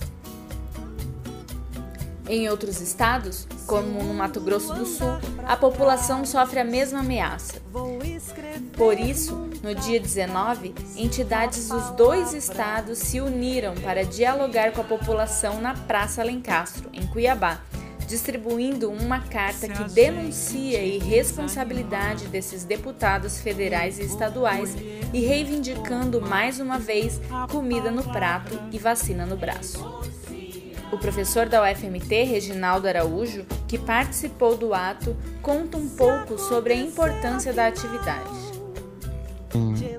Em 2.30 2.47
outros 2.47 2.80
estados, 2.80 3.47
como 3.65 4.03
no 4.03 4.14
Mato 4.14 4.39
Grosso 4.39 4.72
do 4.76 4.85
Sul, 4.85 5.18
a 5.47 5.57
população 5.57 6.23
sofre 6.23 6.60
a 6.60 6.64
mesma 6.64 6.99
ameaça. 6.99 7.60
Por 8.77 8.99
isso, 8.99 9.49
no 9.64 9.73
dia 9.73 9.99
19, 9.99 10.76
entidades 10.95 11.69
dos 11.69 11.89
dois 11.95 12.35
estados 12.35 12.99
se 12.99 13.19
uniram 13.19 13.73
para 13.73 14.06
dialogar 14.06 14.73
com 14.73 14.81
a 14.81 14.84
população 14.84 15.60
na 15.60 15.73
Praça 15.73 16.22
Alencastro, 16.22 16.88
em 16.93 17.03
Cuiabá, 17.07 17.61
distribuindo 18.07 18.91
uma 18.91 19.22
carta 19.22 19.68
que 19.68 19.84
denuncia 19.85 20.77
a 20.77 20.84
irresponsabilidade 20.84 22.27
desses 22.27 22.64
deputados 22.64 23.39
federais 23.39 23.97
e 23.97 24.03
estaduais 24.03 24.76
e 25.11 25.19
reivindicando 25.19 26.22
mais 26.22 26.60
uma 26.60 26.77
vez 26.77 27.19
comida 27.51 27.89
no 27.89 28.03
prato 28.03 28.60
e 28.72 28.77
vacina 28.77 29.26
no 29.26 29.35
braço. 29.35 29.84
O 30.91 30.98
professor 30.98 31.48
da 31.48 31.61
UFMT, 31.64 32.24
Reginaldo 32.24 32.88
Araújo, 32.88 33.45
que 33.68 33.78
participou 33.78 34.57
do 34.57 34.74
ato, 34.74 35.16
conta 35.41 35.78
um 35.78 35.88
pouco 35.88 36.38
sobre 36.38 36.74
a 36.74 36.76
importância 36.76 37.53
da 37.53 37.68
atividade. 37.68 38.49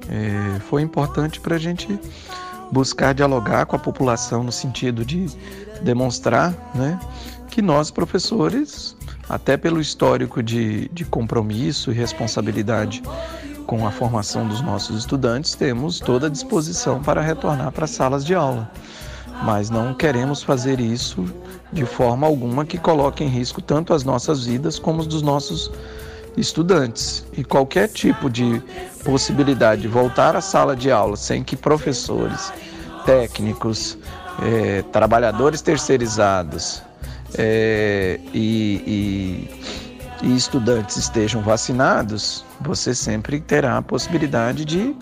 É, 0.09 0.61
foi 0.61 0.83
importante 0.83 1.41
para 1.41 1.57
a 1.57 1.59
gente 1.59 1.99
buscar 2.71 3.15
dialogar 3.15 3.67
com 3.67 3.77
a 3.77 3.79
população 3.79 4.43
no 4.43 4.53
sentido 4.53 5.05
de 5.05 5.27
demonstrar 5.83 6.55
né, 6.75 6.99
que 7.49 7.63
nós, 7.63 7.91
professores, 7.91 8.97
até 9.29 9.57
pelo 9.57 9.81
histórico 9.81 10.43
de, 10.43 10.89
de 10.89 11.05
compromisso 11.05 11.91
e 11.91 11.95
responsabilidade 11.95 13.03
com 13.67 13.87
a 13.87 13.91
formação 13.91 14.47
dos 14.47 14.61
nossos 14.61 14.99
estudantes, 14.99 15.55
temos 15.55 16.01
toda 16.01 16.27
a 16.27 16.31
disposição 16.31 17.01
para 17.01 17.21
retornar 17.21 17.71
para 17.71 17.85
as 17.85 17.91
salas 17.91 18.25
de 18.25 18.35
aula. 18.35 18.71
Mas 19.43 19.71
não 19.71 19.95
queremos 19.95 20.43
fazer 20.43 20.81
isso 20.81 21.25
de 21.73 21.87
forma 21.87 22.27
alguma 22.27 22.65
que 22.65 22.77
coloque 22.77 23.25
em 23.25 23.29
risco 23.29 23.63
tanto 23.63 23.95
as 23.95 24.05
nossas 24.05 24.45
vidas 24.45 24.79
como 24.79 25.01
os 25.01 25.07
dos 25.07 25.23
nossos 25.23 25.71
estudantes. 26.37 27.25
E 27.33 27.43
qualquer 27.45 27.89
tipo 27.89 28.29
de 28.29 28.63
possibilidade 29.05 29.83
de 29.83 29.89
voltar 29.89 30.37
à 30.37 30.41
sala 30.41 30.77
de 30.77 30.91
aula 30.91 31.17
sem 31.17 31.43
que 31.43 31.57
professores, 31.57 32.53
técnicos, 33.05 33.97
eh, 34.43 34.85
trabalhadores 34.93 35.63
terceirizados 35.63 36.83
eh, 37.35 38.21
e, 38.35 39.49
e, 40.23 40.27
e 40.27 40.37
estudantes 40.37 40.97
estejam 40.97 41.41
vacinados, 41.43 42.45
você 42.61 42.95
sempre 42.95 43.41
terá 43.41 43.79
a 43.79 43.83
possibilidade 43.83 44.65
de, 44.65 44.95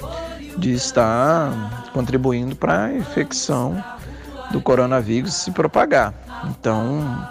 de 0.57 0.73
estar 0.73 1.91
contribuindo 1.93 2.55
para 2.55 2.85
a 2.85 2.93
infecção 2.95 3.83
do 4.51 4.61
coronavírus 4.61 5.35
se 5.35 5.51
propagar. 5.51 6.15
Então, 6.45 7.29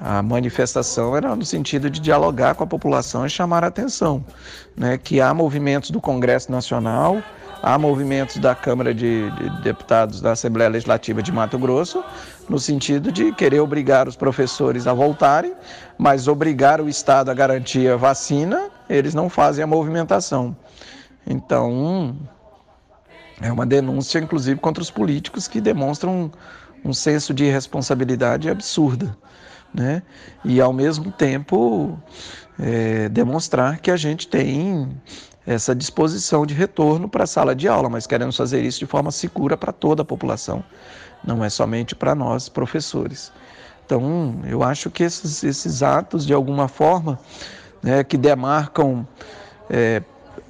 a 0.00 0.22
manifestação 0.22 1.16
era 1.16 1.34
no 1.34 1.44
sentido 1.44 1.88
de 1.88 2.00
dialogar 2.00 2.54
com 2.54 2.64
a 2.64 2.66
população 2.66 3.24
e 3.24 3.30
chamar 3.30 3.64
a 3.64 3.68
atenção, 3.68 4.24
né, 4.76 4.98
que 4.98 5.20
há 5.20 5.32
movimentos 5.32 5.90
do 5.90 6.00
Congresso 6.00 6.50
Nacional, 6.50 7.22
há 7.62 7.78
movimentos 7.78 8.36
da 8.36 8.54
Câmara 8.54 8.92
de, 8.92 9.30
de, 9.30 9.62
Deputados 9.62 10.20
da 10.20 10.32
Assembleia 10.32 10.68
Legislativa 10.68 11.22
de 11.22 11.32
Mato 11.32 11.58
Grosso, 11.58 12.04
no 12.48 12.58
sentido 12.58 13.10
de 13.10 13.32
querer 13.32 13.60
obrigar 13.60 14.06
os 14.06 14.16
professores 14.16 14.86
a 14.86 14.92
voltarem, 14.92 15.54
mas 15.96 16.28
obrigar 16.28 16.80
o 16.80 16.88
Estado 16.88 17.30
a 17.30 17.34
garantir 17.34 17.88
a 17.90 17.96
vacina, 17.96 18.68
eles 18.88 19.14
não 19.14 19.30
fazem 19.30 19.64
a 19.64 19.66
movimentação. 19.66 20.54
Então, 21.26 22.14
é 23.40 23.50
uma 23.50 23.66
denúncia, 23.66 24.18
inclusive, 24.18 24.58
contra 24.60 24.82
os 24.82 24.90
políticos 24.90 25.48
que 25.48 25.60
demonstram 25.60 26.30
um, 26.84 26.92
senso 26.92 27.34
de 27.34 27.44
responsabilidade 27.44 28.48
absurda 28.48 29.16
né? 29.74 30.02
E 30.44 30.60
ao 30.60 30.72
mesmo 30.72 31.10
tempo 31.10 31.98
é, 32.58 33.08
demonstrar 33.08 33.80
que 33.80 33.90
a 33.90 33.96
gente 33.96 34.28
tem 34.28 34.88
essa 35.44 35.74
disposição 35.74 36.46
de 36.46 36.54
retorno 36.54 37.08
para 37.08 37.24
a 37.24 37.26
sala 37.26 37.54
de 37.54 37.66
aula, 37.66 37.90
mas 37.90 38.06
queremos 38.06 38.36
fazer 38.36 38.62
isso 38.62 38.78
de 38.78 38.86
forma 38.86 39.10
segura 39.10 39.56
para 39.56 39.72
toda 39.72 40.02
a 40.02 40.04
população, 40.04 40.64
não 41.22 41.44
é 41.44 41.50
somente 41.50 41.94
para 41.94 42.14
nós, 42.14 42.48
professores. 42.48 43.32
Então, 43.84 44.40
eu 44.48 44.62
acho 44.62 44.90
que 44.90 45.02
esses, 45.02 45.42
esses 45.44 45.82
atos, 45.82 46.24
de 46.24 46.32
alguma 46.32 46.68
forma, 46.68 47.18
né, 47.82 48.02
que 48.02 48.16
demarcam 48.16 49.06
é, 49.68 50.02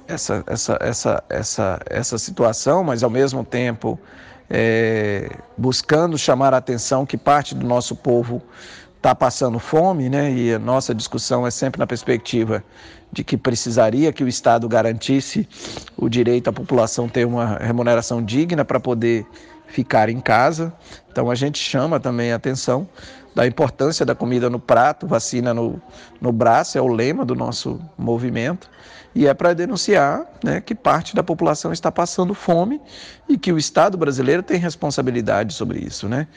essa, 0.07 0.43
essa, 0.47 0.77
essa, 0.81 1.23
essa, 1.29 1.79
essa 1.89 2.17
situação, 2.17 2.83
mas 2.83 3.03
ao 3.03 3.09
mesmo 3.09 3.43
tempo 3.43 3.99
é, 4.49 5.29
buscando 5.57 6.17
chamar 6.17 6.53
a 6.53 6.57
atenção 6.57 7.05
que 7.05 7.17
parte 7.17 7.55
do 7.55 7.65
nosso 7.65 7.95
povo 7.95 8.41
está 8.95 9.13
passando 9.13 9.59
fome, 9.59 10.09
né? 10.09 10.31
E 10.31 10.53
a 10.53 10.59
nossa 10.59 10.93
discussão 10.93 11.45
é 11.45 11.51
sempre 11.51 11.79
na 11.79 11.85
perspectiva 11.85 12.63
de 13.11 13.23
que 13.23 13.37
precisaria 13.37 14.11
que 14.11 14.23
o 14.23 14.27
Estado 14.27 14.67
garantisse 14.67 15.47
o 15.95 16.09
direito 16.09 16.49
à 16.49 16.53
população 16.53 17.07
ter 17.07 17.25
uma 17.25 17.57
remuneração 17.57 18.23
digna 18.23 18.65
para 18.65 18.79
poder 18.79 19.25
ficar 19.67 20.09
em 20.09 20.19
casa. 20.19 20.73
Então 21.11 21.29
a 21.29 21.35
gente 21.35 21.59
chama 21.59 21.99
também 21.99 22.31
a 22.31 22.35
atenção 22.35 22.87
da 23.35 23.45
importância 23.45 24.05
da 24.05 24.15
comida 24.15 24.49
no 24.49 24.59
prato, 24.59 25.05
vacina 25.05 25.53
no, 25.53 25.79
no 26.21 26.31
braço, 26.31 26.77
é 26.77 26.81
o 26.81 26.87
lema 26.87 27.25
do 27.25 27.35
nosso 27.35 27.79
movimento, 27.97 28.69
e 29.15 29.25
é 29.25 29.33
para 29.33 29.53
denunciar 29.53 30.25
né, 30.43 30.59
que 30.59 30.75
parte 30.75 31.15
da 31.15 31.23
população 31.23 31.71
está 31.71 31.89
passando 31.89 32.33
fome 32.33 32.81
e 33.29 33.37
que 33.37 33.53
o 33.53 33.57
Estado 33.57 33.97
brasileiro 33.97 34.43
tem 34.43 34.59
responsabilidade 34.59 35.53
sobre 35.53 35.79
isso. 35.79 36.09
Né? 36.09 36.27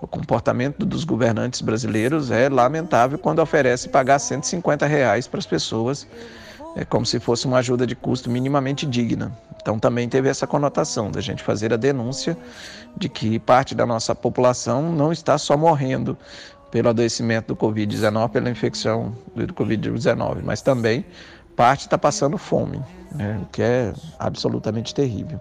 O 0.00 0.06
comportamento 0.06 0.86
dos 0.86 1.04
governantes 1.04 1.60
brasileiros 1.60 2.30
é 2.30 2.48
lamentável 2.48 3.18
quando 3.18 3.40
oferece 3.40 3.90
pagar 3.90 4.18
150 4.18 4.86
reais 4.86 5.28
para 5.28 5.38
as 5.38 5.46
pessoas, 5.46 6.08
é 6.74 6.86
como 6.86 7.04
se 7.04 7.20
fosse 7.20 7.46
uma 7.46 7.58
ajuda 7.58 7.86
de 7.86 7.94
custo 7.94 8.30
minimamente 8.30 8.86
digna. 8.86 9.30
Então 9.60 9.78
também 9.78 10.08
teve 10.08 10.30
essa 10.30 10.46
conotação 10.46 11.10
da 11.10 11.20
gente 11.20 11.42
fazer 11.42 11.70
a 11.70 11.76
denúncia 11.76 12.36
de 12.96 13.10
que 13.10 13.38
parte 13.38 13.74
da 13.74 13.84
nossa 13.84 14.14
população 14.14 14.90
não 14.90 15.12
está 15.12 15.36
só 15.36 15.54
morrendo 15.54 16.16
pelo 16.70 16.88
adoecimento 16.88 17.48
do 17.48 17.56
Covid-19, 17.56 18.30
pela 18.30 18.48
infecção 18.48 19.14
do 19.36 19.52
Covid-19, 19.52 20.40
mas 20.42 20.62
também 20.62 21.04
parte 21.62 21.82
está 21.82 21.96
passando 21.96 22.36
fome, 22.36 22.82
né? 23.12 23.38
o 23.40 23.46
que 23.46 23.62
é 23.62 23.94
absolutamente 24.18 24.92
terrível. 24.92 25.40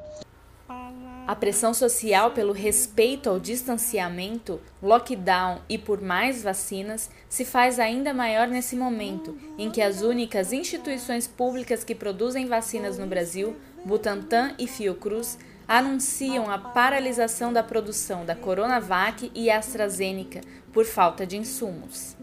A 1.28 1.36
pressão 1.36 1.74
social 1.74 2.30
pelo 2.30 2.54
respeito 2.54 3.28
ao 3.28 3.40
distanciamento, 3.40 4.62
lockdown 4.84 5.62
e 5.68 5.80
por 5.80 6.00
mais 6.00 6.44
vacinas 6.44 7.10
se 7.28 7.44
faz 7.44 7.80
ainda 7.80 8.14
maior 8.14 8.48
nesse 8.48 8.76
momento 8.76 9.36
em 9.58 9.72
que 9.72 9.82
as 9.82 10.04
únicas 10.04 10.54
instituições 10.54 11.28
públicas 11.28 11.84
que 11.84 11.96
produzem 11.96 12.46
vacinas 12.46 13.00
no 13.00 13.08
Brasil, 13.08 13.56
Butantan 13.84 14.54
e 14.60 14.68
Fiocruz, 14.68 15.40
anunciam 15.68 16.52
a 16.52 16.60
paralisação 16.60 17.52
da 17.52 17.64
produção 17.64 18.26
da 18.26 18.36
Coronavac 18.36 19.32
e 19.34 19.50
AstraZeneca 19.50 20.42
por 20.72 20.86
falta 20.86 21.26
de 21.26 21.36
insumos. 21.36 22.16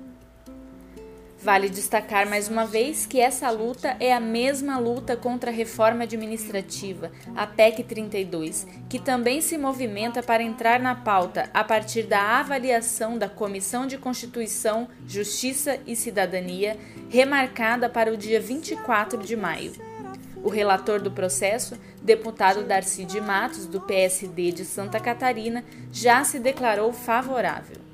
Vale 1.40 1.68
destacar 1.68 2.28
mais 2.28 2.48
uma 2.48 2.66
vez 2.66 3.06
que 3.06 3.20
essa 3.20 3.48
luta 3.50 3.96
é 4.00 4.12
a 4.12 4.18
mesma 4.18 4.76
luta 4.76 5.16
contra 5.16 5.52
a 5.52 5.54
reforma 5.54 6.02
administrativa, 6.02 7.12
a 7.36 7.46
PEC 7.46 7.84
32, 7.84 8.66
que 8.88 8.98
também 8.98 9.40
se 9.40 9.56
movimenta 9.56 10.20
para 10.20 10.42
entrar 10.42 10.80
na 10.80 10.96
pauta 10.96 11.48
a 11.54 11.62
partir 11.62 12.02
da 12.02 12.40
avaliação 12.40 13.16
da 13.16 13.28
Comissão 13.28 13.86
de 13.86 13.96
Constituição, 13.96 14.88
Justiça 15.06 15.78
e 15.86 15.94
Cidadania, 15.94 16.76
remarcada 17.08 17.88
para 17.88 18.12
o 18.12 18.16
dia 18.16 18.40
24 18.40 19.22
de 19.22 19.36
maio. 19.36 19.72
O 20.42 20.48
relator 20.48 21.00
do 21.00 21.12
processo, 21.12 21.78
deputado 22.02 22.64
Darcy 22.64 23.04
de 23.04 23.20
Matos, 23.20 23.64
do 23.66 23.80
PSD 23.80 24.50
de 24.50 24.64
Santa 24.64 24.98
Catarina, 24.98 25.64
já 25.92 26.24
se 26.24 26.40
declarou 26.40 26.92
favorável. 26.92 27.87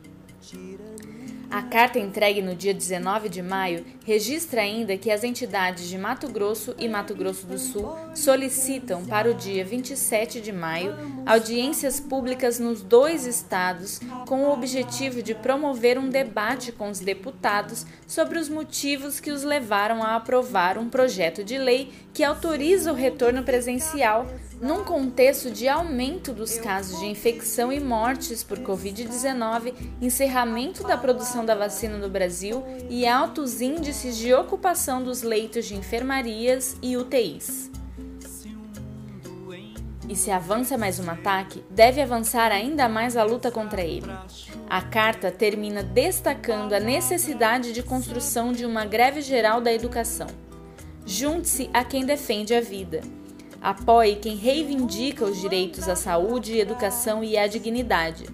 A 1.55 1.63
carta 1.63 2.01
entregue 2.01 2.43
no 2.43 2.53
dia 2.53 2.75
19 2.75 3.29
de 3.29 3.41
maio 3.41 3.85
registra 4.05 4.63
ainda 4.63 4.99
que 4.99 5.09
as 5.09 5.23
entidades 5.23 5.89
de 5.89 5.97
Mato 5.97 6.27
Grosso 6.29 6.75
e 6.81 6.89
Mato 6.89 7.15
Grosso 7.15 7.47
do 7.47 7.57
Sul 7.59 7.97
solicitam 8.13 9.05
para 9.05 9.31
o 9.31 9.35
dia 9.35 9.65
27 9.65 10.41
de 10.41 10.51
maio 10.51 10.97
audiências 11.25 12.01
públicas 12.01 12.59
nos 12.59 12.83
dois 12.83 13.25
estados 13.25 14.01
com 14.27 14.43
o 14.43 14.53
objetivo 14.53 15.23
de 15.23 15.33
promover 15.33 15.97
um 15.97 16.09
debate 16.09 16.73
com 16.73 16.91
os 16.91 16.99
deputados 16.99 17.87
sobre 18.05 18.37
os 18.41 18.49
motivos 18.49 19.21
que 19.21 19.31
os 19.31 19.45
levaram 19.45 20.03
a 20.03 20.17
aprovar 20.17 20.77
um 20.77 20.91
projeto 20.91 21.45
de 21.45 21.57
lei 21.57 21.93
que 22.13 22.25
autoriza 22.25 22.91
o 22.91 22.97
retorno 22.97 23.45
presencial 23.45 24.27
num 24.61 24.85
contexto 24.85 25.51
de 25.51 25.69
aumento 25.69 26.33
dos 26.33 26.57
casos 26.59 26.99
de 27.01 27.07
infecção 27.07 27.73
e 27.73 27.81
mortes 27.81 28.43
por 28.43 28.59
Covid-19, 28.59 29.75
encerramento 30.01 30.83
da 30.85 30.97
produção 30.97 31.45
da 31.45 31.55
vacina 31.55 31.99
no 31.99 32.09
Brasil 32.09 32.63
e 32.89 33.07
altos 33.07 33.61
índices 33.61 34.17
de 34.17 34.33
ocupação 34.33 35.03
dos 35.03 35.23
leitos 35.23 35.67
de 35.67 35.75
enfermarias 35.75 36.77
e 36.83 36.97
UTIs. 36.97 37.71
E 40.09 40.15
se 40.15 40.31
avança 40.31 40.77
mais 40.77 41.01
um 41.01 41.11
ataque, 41.11 41.65
deve 41.71 42.01
avançar 42.01 42.53
ainda 42.53 42.89
mais 42.89 43.17
a 43.17 43.25
luta 43.25 43.51
contra 43.51 43.83
ele. 43.83 44.11
A 44.69 44.83
carta 44.83 45.31
termina 45.31 45.83
destacando 45.83 46.75
a 46.75 46.81
necessidade 46.81 47.73
de 47.73 47.83
construção 47.83 48.53
de 48.53 48.67
uma 48.67 48.85
greve 48.85 49.23
geral 49.23 49.61
da 49.61 49.73
educação. 49.73 50.27
Junte-se 51.07 51.71
a 51.73 51.83
quem 51.85 52.05
defende 52.05 52.55
a 52.55 52.61
vida. 52.61 53.01
Apoie 53.65 54.15
quem 54.17 54.37
reivindica 54.37 55.25
os 55.25 55.41
direitos 55.41 55.89
à 55.89 55.97
saúde, 55.97 56.59
educação 56.59 57.25
e 57.25 57.39
à 57.39 57.47
dignidade. 57.47 58.27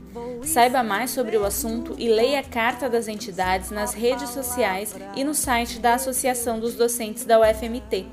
Saiba 0.43 0.83
mais 0.83 1.13
sobre 1.13 1.37
o 1.37 1.45
assunto 1.45 1.95
e 1.97 2.09
leia 2.09 2.41
a 2.41 2.43
Carta 2.43 2.91
das 2.91 3.07
Entidades 3.07 3.71
nas 3.71 3.95
redes 3.95 4.31
sociais 4.31 4.93
e 5.15 5.23
no 5.23 5.33
site 5.33 5.79
da 5.79 5.95
Associação 5.95 6.59
dos 6.59 6.75
Docentes 6.75 7.25
da 7.25 7.39
UFMT, 7.39 8.07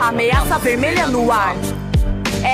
Ameaça 0.00 0.58
vermelha 0.58 1.06
no 1.06 1.30
ar. 1.30 1.54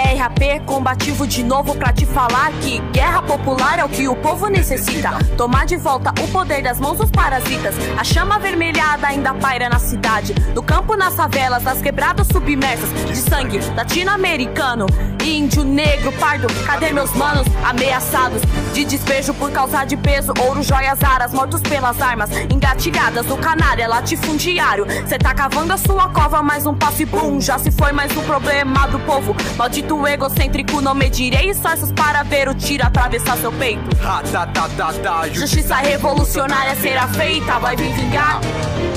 É 0.09 0.15
RAP 0.15 0.65
combativo 0.65 1.27
de 1.27 1.45
novo 1.45 1.75
pra 1.75 1.93
te 1.93 2.07
falar 2.07 2.51
que 2.63 2.79
guerra 2.93 3.21
popular 3.21 3.79
é 3.79 3.85
o 3.85 3.89
que 3.91 4.09
o 4.09 4.17
povo 4.17 4.49
necessita. 4.49 5.11
Tomar 5.37 5.67
de 5.67 5.77
volta 5.77 6.15
o 6.23 6.29
poder 6.29 6.63
das 6.63 6.81
mãos 6.81 6.97
dos 6.97 7.11
parasitas. 7.11 7.75
A 7.95 8.03
chama 8.03 8.37
avermelhada 8.37 9.07
ainda 9.07 9.35
paira 9.35 9.69
na 9.69 9.79
cidade. 9.79 10.35
No 10.55 10.63
campo, 10.63 10.97
nas 10.97 11.15
favelas, 11.15 11.63
nas 11.63 11.83
quebradas 11.83 12.27
submersas. 12.29 12.89
De 13.07 13.17
sangue 13.17 13.61
latino-americano, 13.77 14.87
índio, 15.23 15.63
negro, 15.63 16.11
pardo. 16.13 16.47
Cadê 16.65 16.91
meus 16.91 17.13
manos 17.13 17.47
ameaçados? 17.63 18.41
De 18.73 18.87
despejo 18.87 19.35
por 19.35 19.53
causa 19.53 19.85
de 19.85 19.99
peso. 19.99 20.33
Ouro, 20.41 20.63
joias, 20.63 21.05
aras, 21.05 21.35
mortos 21.35 21.61
pelas 21.61 22.01
armas. 22.01 22.31
Engatilhadas 22.51 23.27
do 23.27 23.37
canário, 23.37 23.87
latifundiário. 23.87 24.87
Cê 25.07 25.19
tá 25.19 25.35
cavando 25.35 25.75
a 25.75 25.77
sua 25.77 26.09
cova, 26.09 26.43
mais 26.43 26.65
um 26.65 26.75
passo 26.75 27.03
e 27.03 27.05
bum. 27.05 27.39
Já 27.39 27.59
se 27.59 27.71
foi 27.71 27.93
mais 27.93 28.17
um 28.17 28.23
problema 28.23 28.89
do 28.89 28.99
povo. 29.01 29.37
Maldito 29.59 29.98
egocêntrico, 30.07 30.81
não 30.81 30.95
medirei 30.95 31.51
esforços 31.51 31.93
para 31.93 32.23
ver 32.23 32.49
o 32.49 32.55
tiro 32.55 32.87
atravessar 32.87 33.37
seu 33.39 33.53
peito. 33.53 33.83
Ha, 34.03 34.23
tá, 34.31 34.47
tá, 34.47 34.69
tá, 34.77 34.93
tá, 34.93 35.29
Justiça 35.29 35.77
revolucionária 35.77 36.75
será 36.77 37.09
feita, 37.09 37.59
vai 37.59 37.77
vir 37.77 37.93
vingar. 37.93 38.41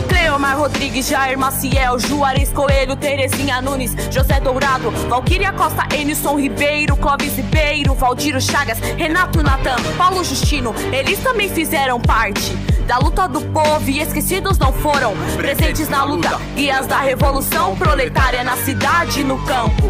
Cleomar 0.08 0.58
Rodrigues, 0.58 1.08
Jair 1.08 1.38
Maciel, 1.38 1.98
Juarez 2.00 2.52
Coelho, 2.52 2.96
Terezinha 2.96 3.62
Nunes, 3.62 3.96
José 4.12 4.40
Dourado, 4.40 4.92
Valquíria 5.10 5.52
Costa, 5.54 5.88
Enilson 5.96 6.40
Ribeiro, 6.40 6.96
Clóvis 6.96 7.36
Ribeiro, 7.36 7.94
Valdiro 7.94 8.40
Chagas, 8.40 8.80
Renato 8.80 9.42
Natan, 9.42 9.78
Paulo 9.98 10.24
Justino, 10.24 10.74
eles 10.92 11.20
também 11.20 11.50
fizeram 11.50 12.00
parte 12.00 12.56
da 12.92 12.98
luta 12.98 13.28
do 13.28 13.42
povo 13.42 13.90
e 13.90 14.02
esquecidos 14.02 14.58
não 14.58 14.74
foram 14.74 15.14
presentes 15.38 15.88
na 15.88 16.04
luta, 16.04 16.38
guias 16.56 16.88
da 16.88 17.00
revolução 17.00 17.76
proletária 17.76 18.44
na 18.44 18.58
cidade 18.58 19.22
e 19.22 19.24
no 19.24 19.38
campo. 19.46 19.90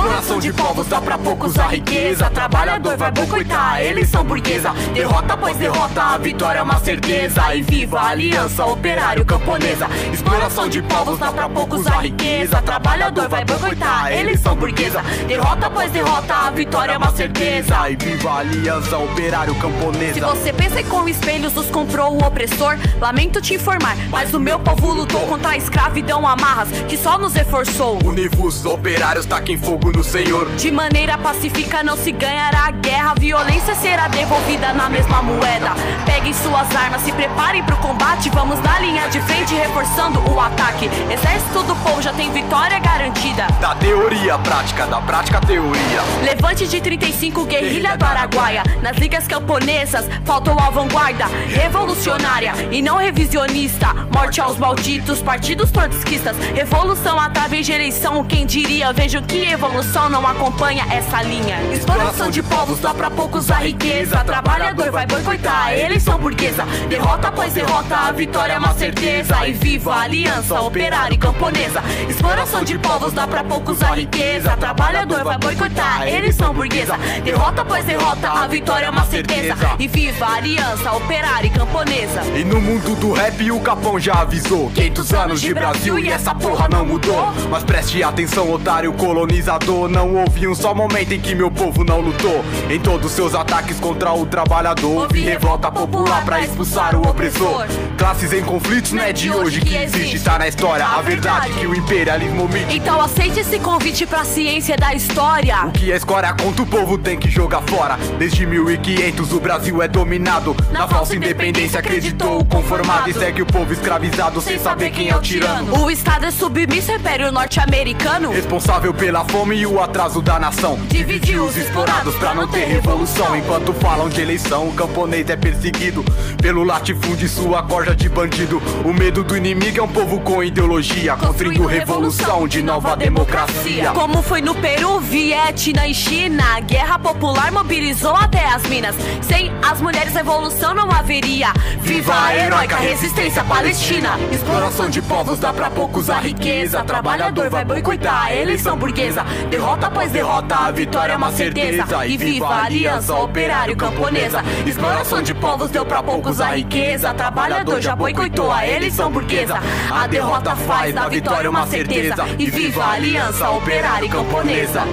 Exploração 0.00 0.38
de 0.38 0.50
povos 0.54 0.86
dá 0.86 0.98
pra 0.98 1.18
poucos 1.18 1.58
a 1.58 1.66
riqueza. 1.66 2.30
Trabalhador 2.30 2.96
vai 2.96 3.10
boicotar 3.10 3.82
eleição 3.82 4.24
burguesa. 4.24 4.70
Derrota 4.94 5.34
após 5.34 5.58
derrota, 5.58 6.02
a 6.02 6.16
vitória 6.16 6.60
é 6.60 6.62
uma 6.62 6.80
certeza. 6.80 7.54
E 7.54 7.60
viva 7.60 8.00
a 8.00 8.08
aliança 8.08 8.64
operário 8.64 9.26
camponesa. 9.26 9.86
Exploração 10.10 10.70
de 10.70 10.80
povos 10.80 11.18
dá 11.18 11.30
pra 11.30 11.50
poucos 11.50 11.86
a 11.86 12.00
riqueza. 12.00 12.62
Trabalhador 12.62 13.28
vai 13.28 13.44
boicotar 13.44 14.10
eleição 14.10 14.56
burguesa. 14.56 15.02
Derrota 15.28 15.66
após 15.66 15.92
derrota, 15.92 16.34
a 16.34 16.50
vitória 16.50 16.92
é 16.92 16.96
uma 16.96 17.12
certeza. 17.12 17.90
E 17.90 17.96
viva 17.96 18.30
a 18.30 18.38
aliança 18.38 18.96
operário 18.96 19.54
camponesa. 19.56 20.14
Se 20.14 20.20
você 20.20 20.52
pensa 20.54 20.76
que 20.76 20.88
com 20.88 21.06
espelhos 21.10 21.52
nos 21.52 21.66
comprou 21.66 22.14
o 22.14 22.26
opressor, 22.26 22.78
lamento 22.98 23.38
te 23.42 23.52
informar, 23.52 23.94
mas 24.08 24.32
o 24.32 24.40
meu 24.40 24.58
povo 24.58 24.94
lutou 24.94 25.20
contra 25.26 25.50
a 25.50 25.56
escravidão 25.58 26.26
amarras 26.26 26.70
que 26.88 26.96
só 26.96 27.18
nos 27.18 27.34
reforçou. 27.34 27.98
Univos 28.02 28.64
operários 28.64 29.26
taquem 29.26 29.58
fogo 29.58 29.89
no 29.92 30.04
Senhor. 30.04 30.48
De 30.56 30.70
maneira 30.70 31.18
pacífica 31.18 31.82
não 31.82 31.96
se 31.96 32.12
ganhará 32.12 32.66
a 32.66 32.70
guerra, 32.70 33.10
a 33.12 33.14
violência 33.14 33.74
será 33.74 34.08
devolvida 34.08 34.72
na 34.72 34.88
mesma 34.88 35.22
moeda. 35.22 35.72
Peguem 36.06 36.32
suas 36.32 36.74
armas, 36.76 37.02
se 37.02 37.12
preparem 37.12 37.62
pro 37.64 37.76
combate, 37.78 38.30
vamos 38.30 38.60
na 38.60 38.78
linha 38.78 39.08
de 39.08 39.20
frente 39.22 39.54
reforçando 39.54 40.20
o 40.30 40.40
ataque. 40.40 40.86
Exército 41.10 41.62
do 41.64 41.74
povo 41.76 42.00
já 42.00 42.12
tem 42.12 42.30
vitória 42.30 42.78
garantida. 42.78 43.46
Da 43.60 43.74
teoria 43.74 44.34
à 44.34 44.38
prática, 44.38 44.86
da 44.86 45.00
prática 45.00 45.38
à 45.38 45.40
teoria. 45.40 46.00
Levante 46.22 46.68
de 46.68 46.80
35, 46.80 47.44
guerrilha 47.44 47.96
do 47.96 48.04
Araguaia. 48.04 48.62
Nas 48.82 48.96
ligas 48.96 49.26
camponesas, 49.26 50.08
faltou 50.24 50.58
a 50.58 50.70
vanguarda 50.70 51.26
revolucionária 51.48 52.52
e 52.70 52.80
não 52.80 52.96
revisionista. 52.96 53.88
Morte 54.14 54.40
aos 54.40 54.56
malditos 54.56 55.20
partidos 55.20 55.70
trotskistas. 55.70 56.36
Revolução 56.54 57.18
através 57.18 57.66
de 57.66 57.72
eleição, 57.72 58.24
quem 58.24 58.46
diria? 58.46 58.92
Vejo 58.92 59.22
que 59.22 59.50
evolução 59.50 59.79
não 60.10 60.26
acompanha 60.26 60.84
essa 60.90 61.22
linha. 61.22 61.62
Exploração 61.72 62.30
de 62.30 62.42
povos 62.42 62.80
dá 62.80 62.92
pra 62.92 63.10
poucos 63.10 63.50
a 63.50 63.56
riqueza. 63.56 64.18
Trabalhador 64.24 64.90
vai 64.90 65.06
boicotar 65.06 65.66
a 65.66 65.76
eleição 65.76 66.18
burguesa. 66.18 66.64
Derrota 66.88 67.28
após 67.28 67.52
derrota, 67.52 67.96
a 67.96 68.12
vitória 68.12 68.54
é 68.54 68.58
uma 68.58 68.74
certeza. 68.74 69.46
E 69.46 69.52
viva 69.52 69.94
a 69.94 70.02
aliança 70.02 70.60
operária 70.60 71.14
e 71.14 71.18
camponesa. 71.18 71.82
Exploração 72.08 72.64
de 72.64 72.78
povos 72.78 73.12
dá 73.12 73.26
pra 73.26 73.44
poucos 73.44 73.82
a 73.82 73.94
riqueza. 73.94 74.56
Trabalhador 74.56 75.24
vai 75.24 75.38
boicotar 75.38 76.02
a 76.02 76.10
eleição 76.10 76.52
burguesa. 76.52 76.96
Derrota 77.24 77.62
após 77.62 77.84
derrota, 77.84 78.28
a 78.28 78.46
vitória 78.46 78.86
é 78.86 78.90
uma 78.90 79.06
certeza. 79.06 79.56
E 79.78 79.88
viva 79.88 80.26
a 80.26 80.34
aliança 80.34 80.92
operária 80.92 81.46
e 81.46 81.50
camponesa. 81.50 82.22
E 82.36 82.44
no 82.44 82.60
mundo 82.60 82.96
do 82.96 83.12
rap 83.12 83.50
o 83.50 83.60
Capão 83.60 83.98
já 83.98 84.20
avisou 84.20 84.70
500 84.70 85.12
anos 85.14 85.40
de 85.40 85.54
Brasil 85.54 85.98
e 85.98 86.08
essa 86.08 86.34
porra 86.34 86.68
não 86.68 86.84
mudou 86.84 87.32
Mas 87.50 87.62
preste 87.64 88.02
atenção 88.02 88.50
otário 88.52 88.92
colonizador 88.92 89.59
Não 89.88 90.16
houve 90.16 90.48
um 90.48 90.54
só 90.54 90.74
momento 90.74 91.12
em 91.12 91.20
que 91.20 91.34
meu 91.34 91.50
povo 91.50 91.84
não 91.84 92.00
lutou. 92.00 92.44
Em 92.68 92.80
todos 92.80 93.12
seus 93.12 93.34
ataques 93.34 93.78
contra 93.78 94.12
o 94.12 94.26
trabalhador 94.26 95.02
Houve 95.02 95.20
revolta 95.20 95.70
popular 95.70 96.24
pra 96.24 96.40
expulsar 96.40 96.96
o 96.96 97.08
opressor. 97.08 97.66
Classes 97.96 98.32
em 98.32 98.42
conflitos 98.42 98.92
não 98.92 99.02
é 99.02 99.12
de 99.12 99.30
hoje 99.30 99.60
que 99.60 99.76
existe. 99.76 100.18
Tá 100.20 100.38
na 100.38 100.48
história 100.48 100.84
a 100.84 101.00
verdade 101.02 101.50
que 101.52 101.66
o 101.66 101.74
imperialismo 101.74 102.44
omite. 102.44 102.76
Então 102.76 103.00
aceite 103.00 103.40
esse 103.40 103.58
convite 103.60 104.06
pra 104.06 104.24
ciência 104.24 104.76
da 104.76 104.94
história. 104.94 105.66
O 105.66 105.70
que 105.70 105.92
a 105.92 105.96
escória 105.96 106.32
contra 106.32 106.62
o 106.62 106.66
povo 106.66 106.98
tem 106.98 107.18
que 107.18 107.30
jogar 107.30 107.62
fora. 107.62 107.96
Desde 108.18 108.44
1500 108.46 109.32
o 109.32 109.40
Brasil 109.40 109.82
é 109.82 109.86
dominado. 109.86 110.56
Na 110.72 110.88
falsa 110.88 111.14
independência 111.14 111.78
acreditou 111.78 112.40
o 112.40 112.44
conformado. 112.44 113.08
E 113.08 113.14
segue 113.14 113.42
o 113.42 113.46
povo 113.46 113.72
escravizado 113.72 114.40
sem 114.40 114.58
saber 114.58 114.90
quem 114.90 115.10
é 115.10 115.16
o 115.16 115.20
tirano. 115.20 115.84
O 115.84 115.90
Estado 115.90 116.26
é 116.26 116.30
submisso 116.30 116.90
ao 116.90 116.98
Império 116.98 117.30
Norte-Americano. 117.30 118.30
Responsável 118.30 118.92
pela 118.92 119.24
fome 119.24 119.49
e 119.52 119.66
o 119.66 119.80
atraso 119.80 120.22
da 120.22 120.38
nação. 120.38 120.78
Dividiu 120.88 121.44
os 121.44 121.56
explorados 121.56 122.14
pra 122.16 122.34
não 122.34 122.46
ter 122.46 122.64
revolução. 122.66 123.36
Enquanto 123.36 123.72
falam 123.74 124.08
de 124.08 124.20
eleição, 124.20 124.68
o 124.68 124.72
camponês 124.72 125.28
é 125.28 125.36
perseguido 125.36 126.04
Pelo 126.40 126.64
latifúndio 126.64 127.26
e 127.26 127.28
sua 127.28 127.62
corja 127.62 127.94
de 127.94 128.08
bandido. 128.08 128.62
O 128.84 128.92
medo 128.92 129.24
do 129.24 129.36
inimigo 129.36 129.78
é 129.78 129.82
um 129.82 129.88
povo 129.88 130.20
com 130.20 130.42
ideologia 130.42 131.16
Construindo 131.16 131.66
revolução 131.66 132.46
de 132.46 132.62
nova 132.62 132.96
democracia. 132.96 133.90
Como 133.92 134.22
foi 134.22 134.40
no 134.40 134.54
Peru, 134.54 135.00
Vietnã 135.00 135.86
e 135.86 135.94
China 135.94 136.44
A 136.56 136.60
guerra 136.60 136.98
popular 136.98 137.50
mobilizou 137.50 138.14
até 138.14 138.46
as 138.46 138.62
minas. 138.64 138.94
Sem 139.22 139.50
as 139.62 139.80
mulheres 139.80 140.16
a 140.16 140.20
evolução 140.20 140.74
não 140.74 140.90
haveria. 140.90 141.52
Viva 141.80 142.14
a 142.14 142.36
heróica 142.36 142.76
resistência 142.76 143.42
palestina. 143.44 144.18
Exploração 144.32 144.88
de 144.88 145.02
povos 145.02 145.38
dá 145.38 145.52
pra 145.52 145.70
poucos 145.70 146.10
a 146.10 146.18
riqueza. 146.18 146.82
Trabalhador 146.84 147.50
vai 147.50 147.64
boicotar 147.64 148.26
a 148.26 148.34
eleição 148.34 148.76
burguesa 148.76 149.24
Derrota 149.48 149.86
após 149.86 150.10
derrota, 150.12 150.54
a 150.54 150.70
vitória 150.70 151.12
é 151.12 151.16
uma 151.16 151.32
certeza. 151.32 152.06
E 152.06 152.16
viva 152.16 152.46
a 152.46 152.64
aliança 152.64 153.14
operário 153.14 153.76
camponesa. 153.76 154.42
Exploração 154.66 155.22
de 155.22 155.34
povos 155.34 155.70
deu 155.70 155.84
pra 155.86 156.02
poucos 156.02 156.40
a 156.40 156.56
riqueza. 156.56 157.14
Trabalhador 157.14 157.80
já 157.80 157.96
boicotou 157.96 158.50
a 158.50 158.66
eleição 158.66 159.10
burguesa. 159.10 159.58
A 159.90 160.06
derrota 160.06 160.54
faz 160.56 160.94
da 160.94 161.08
vitória 161.08 161.48
uma 161.48 161.66
certeza. 161.66 162.26
E 162.38 162.50
viva 162.50 162.84
a 162.84 162.92
aliança 162.92 163.50
operária 163.50 164.06
e 164.06 164.08
camponesa 164.08 164.84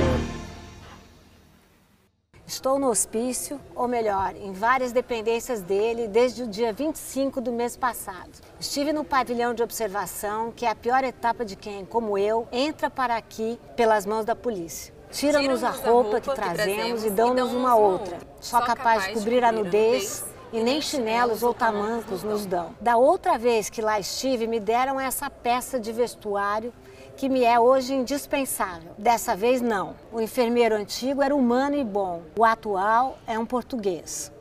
Estou 2.47 2.79
no 2.79 2.87
hospício, 2.87 3.59
ou 3.75 3.89
melhor, 3.89 4.33
em 4.37 4.53
várias 4.53 4.93
dependências 4.93 5.61
dele 5.61 6.07
desde 6.07 6.43
o 6.43 6.47
dia 6.47 6.71
25 6.71 7.41
do 7.41 7.51
mês 7.51 7.75
passado. 7.75 8.31
Estive 8.57 8.93
no 8.93 9.03
pavilhão 9.03 9.53
de 9.53 9.61
observação, 9.61 10.53
que 10.53 10.65
é 10.65 10.69
a 10.69 10.75
pior 10.75 11.03
etapa 11.03 11.43
de 11.43 11.57
quem, 11.57 11.83
como 11.83 12.17
eu, 12.17 12.47
entra 12.49 12.89
para 12.89 13.17
aqui 13.17 13.59
pelas 13.75 14.05
mãos 14.05 14.23
da 14.23 14.33
polícia. 14.33 14.93
Tiram-nos 15.11 15.61
a 15.61 15.71
roupa 15.71 16.21
que 16.21 16.33
trazemos 16.33 17.03
e 17.03 17.09
dão-nos 17.09 17.51
uma 17.51 17.75
outra, 17.75 18.17
só 18.39 18.61
capaz 18.61 19.07
de 19.07 19.13
cobrir 19.15 19.43
a 19.43 19.51
nudez 19.51 20.23
e 20.53 20.63
nem 20.63 20.81
chinelos 20.81 21.43
ou 21.43 21.53
tamancos 21.53 22.23
nos 22.23 22.45
dão. 22.45 22.73
Da 22.79 22.95
outra 22.95 23.37
vez 23.37 23.69
que 23.69 23.81
lá 23.81 23.99
estive, 23.99 24.47
me 24.47 24.61
deram 24.61 24.97
essa 24.97 25.29
peça 25.29 25.77
de 25.77 25.91
vestuário 25.91 26.71
que 27.17 27.27
me 27.27 27.43
é 27.43 27.59
hoje 27.59 27.95
indispensável. 27.95 28.91
Dessa 28.97 29.35
vez, 29.35 29.59
não. 29.59 29.95
O 30.11 30.21
enfermeiro 30.21 30.75
antigo 30.75 31.23
era 31.23 31.35
humano 31.35 31.75
e 31.75 31.83
bom. 31.83 32.21
O 32.37 32.45
atual 32.45 33.17
é 33.25 33.37
um 33.39 33.45
português. 33.45 34.31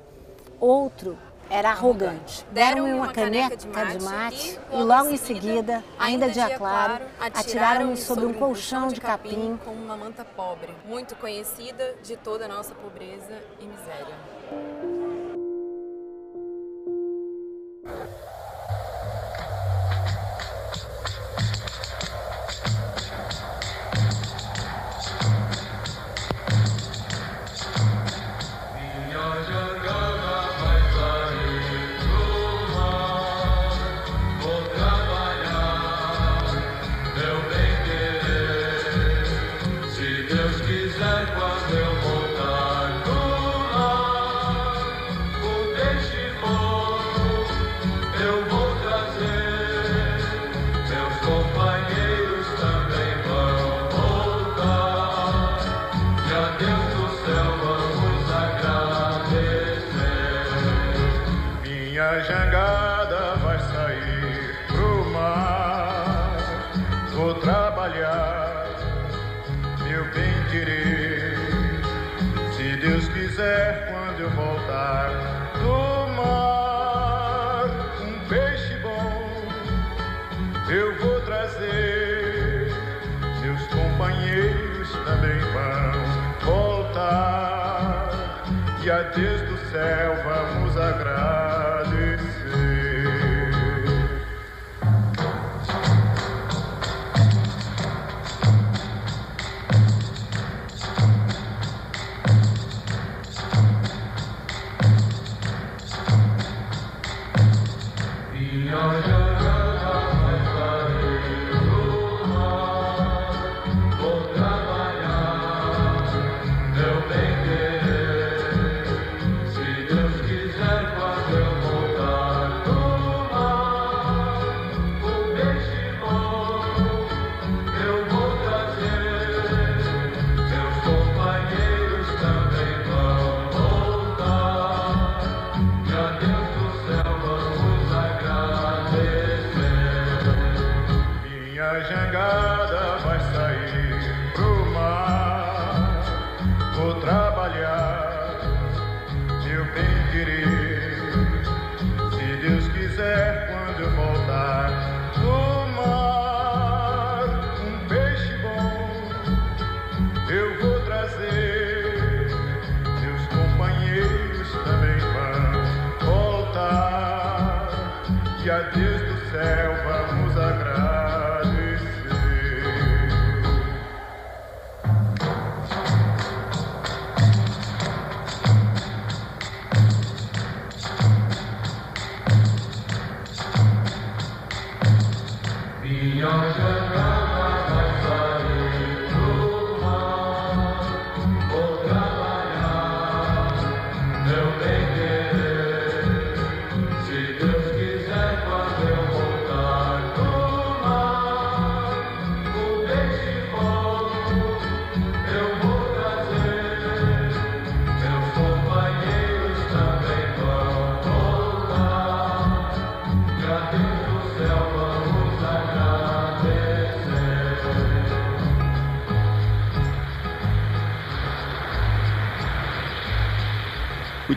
Outro 0.61 1.17
era 1.49 1.71
arrogante. 1.71 2.45
Deram-me 2.51 2.93
uma 2.93 3.13
caneca 3.13 3.57
de 3.57 3.67
mate 4.03 4.59
e, 4.73 4.83
logo 4.83 5.11
em 5.11 5.17
seguida, 5.17 5.83
ainda 5.99 6.29
dia 6.29 6.57
claro, 6.59 7.05
atiraram-me 7.19 7.97
sobre 7.97 8.27
um 8.27 8.35
colchão 8.35 8.89
de 8.89 9.01
capim 9.01 9.59
com 9.65 9.71
uma 9.71 9.97
manta 9.97 10.25
pobre, 10.25 10.75
muito 10.85 11.15
conhecida 11.17 11.95
de 12.03 12.17
toda 12.17 12.45
a 12.45 12.49
nossa 12.49 12.75
pobreza 12.75 13.41
e 13.61 13.65
miséria. 13.65 14.86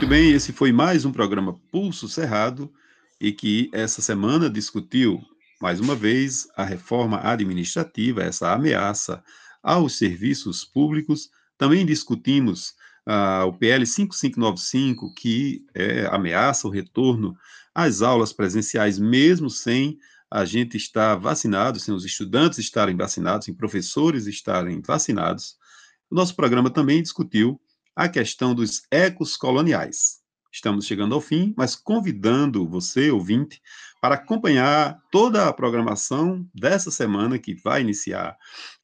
Bem, 0.10 0.32
esse 0.32 0.52
foi 0.52 0.72
mais 0.72 1.06
um 1.06 1.12
programa 1.12 1.54
Pulso 1.72 2.10
Cerrado 2.10 2.74
e 3.22 3.32
que 3.32 3.70
essa 3.72 4.02
semana 4.02 4.50
discutiu, 4.50 5.22
mais 5.62 5.80
uma 5.80 5.94
vez, 5.94 6.48
a 6.58 6.64
reforma 6.64 7.20
administrativa, 7.22 8.24
essa 8.24 8.52
ameaça 8.52 9.24
aos 9.62 10.00
serviços 10.00 10.66
públicos. 10.66 11.30
Também 11.60 11.86
discutimos 11.86 12.74
ah, 13.06 13.46
o 13.46 13.54
PL 13.54 13.86
5595, 13.86 15.14
que 15.14 15.64
é, 15.76 16.08
ameaça 16.08 16.68
o 16.68 16.72
retorno 16.72 17.38
às 17.74 18.02
aulas 18.02 18.34
presenciais, 18.34 18.98
mesmo 18.98 19.48
sem 19.48 20.00
a 20.32 20.44
gente 20.44 20.76
estar 20.76 21.18
vacinado, 21.18 21.80
sem 21.80 21.94
os 21.94 22.04
estudantes 22.04 22.58
estarem 22.58 22.98
vacinados, 22.98 23.46
sem 23.46 23.54
professores 23.54 24.26
estarem 24.26 24.82
vacinados. 24.82 25.56
O 26.10 26.16
nosso 26.16 26.36
programa 26.36 26.72
também 26.72 27.00
discutiu 27.00 27.62
a 28.00 28.08
questão 28.08 28.56
dos 28.56 28.84
ecos 28.90 29.36
coloniais. 29.36 30.20
Estamos 30.50 30.86
chegando 30.86 31.14
ao 31.14 31.20
fim, 31.20 31.54
mas 31.58 31.76
convidando 31.76 32.66
você, 32.66 33.12
ouvinte, 33.12 33.62
para 34.02 34.16
acompanhar 34.16 34.98
toda 35.12 35.50
a 35.50 35.52
programação 35.54 36.50
dessa 36.56 36.90
semana 36.92 37.38
que 37.38 37.54
vai 37.56 37.82
iniciar. 37.82 38.38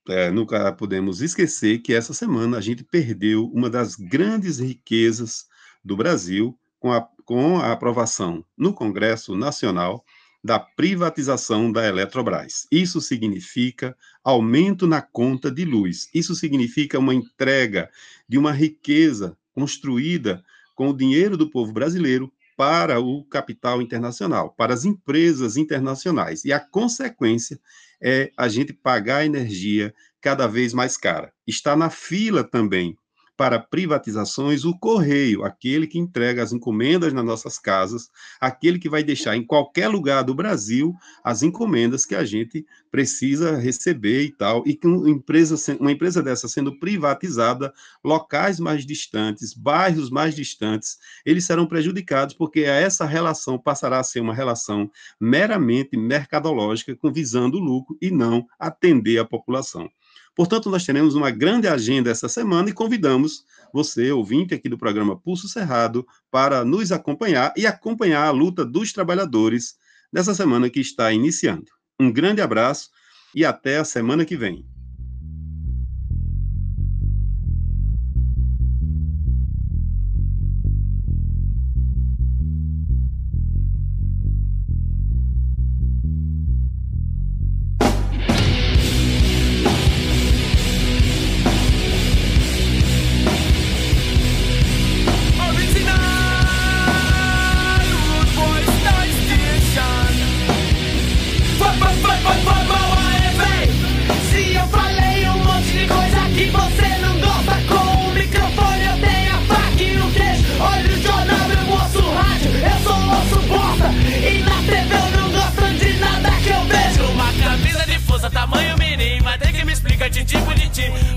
É, 0.10 0.30
nunca 0.30 0.70
podemos 0.74 1.22
esquecer 1.22 1.80
que 1.80 1.94
essa 1.94 2.14
semana 2.14 2.58
a 2.58 2.62
gente 2.62 2.84
perdeu 2.84 3.46
uma 3.54 3.70
das 3.70 3.96
grandes 3.96 4.60
riquezas 4.60 5.46
do 5.82 5.96
Brasil 5.96 6.60
com 6.78 6.92
a, 6.92 7.02
com 7.24 7.58
a 7.58 7.72
aprovação 7.72 8.44
no 8.58 8.74
Congresso 8.74 9.34
Nacional 9.34 10.04
da 10.44 10.60
privatização 10.60 11.72
da 11.72 11.88
Eletrobras. 11.88 12.68
Isso 12.70 13.00
significa 13.00 13.96
aumento 14.26 14.88
na 14.88 15.04
conta 15.04 15.52
de 15.52 15.64
luz. 15.64 16.10
Isso 16.12 16.34
significa 16.34 16.98
uma 16.98 17.14
entrega 17.14 17.92
de 18.28 18.40
uma 18.40 18.52
riqueza 18.52 19.38
construída 19.54 20.44
com 20.74 20.90
o 20.90 20.98
dinheiro 20.98 21.38
do 21.38 21.50
povo 21.50 21.72
brasileiro 21.72 22.34
para 22.58 23.00
o 23.00 23.24
capital 23.26 23.82
internacional, 23.82 24.50
para 24.58 24.74
as 24.74 24.84
empresas 24.84 25.58
internacionais. 25.58 26.44
E 26.44 26.52
a 26.52 26.60
consequência 26.60 27.60
é 28.02 28.32
a 28.36 28.48
gente 28.48 28.74
pagar 28.74 29.18
a 29.18 29.26
energia 29.26 29.94
cada 30.20 30.48
vez 30.48 30.74
mais 30.74 30.98
cara. 30.98 31.32
Está 31.46 31.76
na 31.76 31.92
fila 31.92 32.44
também 32.44 32.98
para 33.38 33.60
privatizações 33.60 34.64
o 34.64 34.78
correio, 34.78 35.44
aquele 35.44 35.88
que 35.88 36.00
entrega 36.00 36.42
as 36.42 36.54
encomendas 36.54 37.12
nas 37.14 37.26
nossas 37.26 37.60
casas, 37.60 38.10
aquele 38.40 38.80
que 38.80 38.90
vai 38.90 39.04
deixar 39.04 39.36
em 39.36 39.46
qualquer 39.46 39.88
lugar 39.88 40.24
do 40.24 40.34
Brasil 40.34 40.94
as 41.24 41.44
encomendas 41.44 42.06
que 42.06 42.16
a 42.16 42.24
gente 42.24 42.66
precisa 42.90 43.58
receber 43.58 44.24
e 44.24 44.32
tal, 44.32 44.64
e 44.66 44.74
que 44.74 44.88
uma 44.88 45.10
empresa, 45.10 45.56
uma 45.80 45.92
empresa 45.92 46.24
dessa 46.24 46.48
sendo 46.48 46.80
privatizada, 46.80 47.74
locais 48.04 48.60
mais 48.60 48.86
distantes, 48.86 49.54
bairros 49.54 50.10
mais 50.10 50.34
distantes, 50.34 50.98
eles 51.26 51.46
serão 51.46 51.68
prejudicados 51.68 52.34
porque 52.34 52.62
essa 52.62 53.06
relação 53.06 53.60
passará 53.60 54.00
a 54.00 54.04
ser 54.04 54.22
uma 54.22 54.34
relação 54.34 54.90
meramente 55.20 55.98
mercadológica, 55.98 56.96
com 56.96 57.12
visando 57.12 57.58
o 57.58 57.62
lucro 57.62 57.98
e 58.02 58.10
não 58.10 58.46
atender 58.58 59.18
a 59.18 59.26
população. 59.26 59.90
Portanto, 60.36 60.70
nós 60.70 60.86
teremos 60.86 61.16
uma 61.16 61.32
grande 61.32 61.68
agenda 61.68 62.12
essa 62.12 62.28
semana 62.28 62.70
e 62.70 62.74
convidamos 62.74 63.46
você, 63.74 64.12
ouvinte 64.12 64.54
aqui 64.54 64.68
do 64.68 64.78
programa 64.78 65.18
Pulso 65.18 65.48
Cerrado, 65.48 66.06
para 66.30 66.66
nos 66.66 66.92
acompanhar 66.92 67.54
e 67.56 67.66
acompanhar 67.66 68.28
a 68.28 68.32
luta 68.32 68.66
dos 68.66 68.92
trabalhadores 68.92 69.76
nessa 70.12 70.34
semana 70.34 70.70
que 70.70 70.80
está 70.80 71.12
iniciando. 71.12 71.72
Um 72.00 72.12
grande 72.12 72.42
abraço 72.42 72.90
e 73.34 73.46
até 73.46 73.78
a 73.78 73.86
semana 73.86 74.26
que 74.26 74.36
vem. 74.36 74.75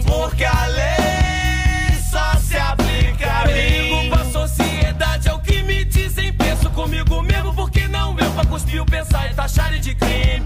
porque 0.06 0.44
a 0.44 0.66
lei 0.66 1.98
só 2.10 2.34
se 2.40 2.56
aplica 2.56 3.30
a 3.30 3.46
mim. 3.46 3.52
Perigo 3.52 4.08
pra 4.10 4.24
sociedade 4.26 5.28
é 5.28 5.32
o 5.32 5.38
que 5.38 5.62
me 5.62 5.84
dizem. 5.84 6.32
Penso 6.32 6.70
comigo 6.70 7.22
mesmo, 7.22 7.54
porque 7.54 7.86
não 7.88 8.18
eu 8.18 8.30
pra 8.32 8.44
cuspir 8.44 8.82
o 8.82 8.86
pensar 8.86 9.30
e 9.30 9.34
taxar 9.34 9.72
de 9.78 9.94
crime. 9.94 10.44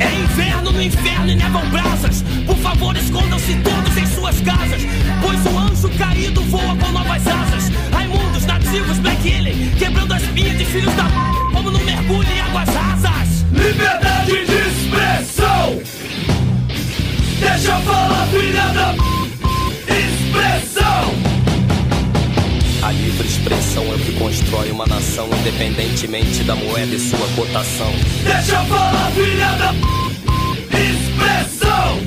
É 0.00 0.14
inverno 0.14 0.72
no 0.72 0.82
inferno 0.82 1.30
e 1.30 1.34
nevam 1.34 1.68
brasas. 1.70 2.22
Por 2.46 2.56
favor, 2.58 2.96
escondam-se 2.96 3.54
todos 3.56 3.96
em 3.96 4.06
suas 4.06 4.40
casas. 4.40 4.82
Pois 5.20 5.44
o 5.46 5.58
anjo 5.58 5.88
caído 5.98 6.42
voa 6.44 6.76
com 6.76 6.92
novas 6.92 7.26
asas. 7.26 7.70
Raimundos, 7.92 8.46
nativos, 8.46 8.98
Black 8.98 9.34
Alien, 9.34 9.70
quebrando 9.78 10.14
as 10.14 10.22
pinhas 10.22 10.58
de 10.58 10.64
filhos 10.64 10.94
da. 10.94 11.04
Como 11.52 11.70
no 11.70 11.78
mergulho 11.80 12.28
em 12.30 12.40
águas 12.40 12.68
rasas. 12.68 13.44
Liberdade 13.52 14.46
de 14.46 14.54
expressão! 14.54 15.99
Deixa 17.40 17.72
eu 17.72 17.80
falar, 17.80 18.26
filha 18.28 18.68
da 18.68 18.94
expressão. 19.88 21.14
A 22.82 22.92
livre 22.92 23.26
expressão 23.26 23.84
é 23.84 23.94
o 23.94 23.98
que 23.98 24.12
constrói 24.12 24.70
uma 24.70 24.86
nação, 24.86 25.28
independentemente 25.40 26.44
da 26.44 26.54
moeda 26.54 26.94
e 26.94 26.98
sua 26.98 27.26
cotação. 27.34 27.92
Deixa 28.24 28.56
eu 28.56 28.64
falar, 28.66 29.10
filha 29.12 29.52
da 29.52 29.72
p... 29.72 30.76
expressão. 30.76 32.00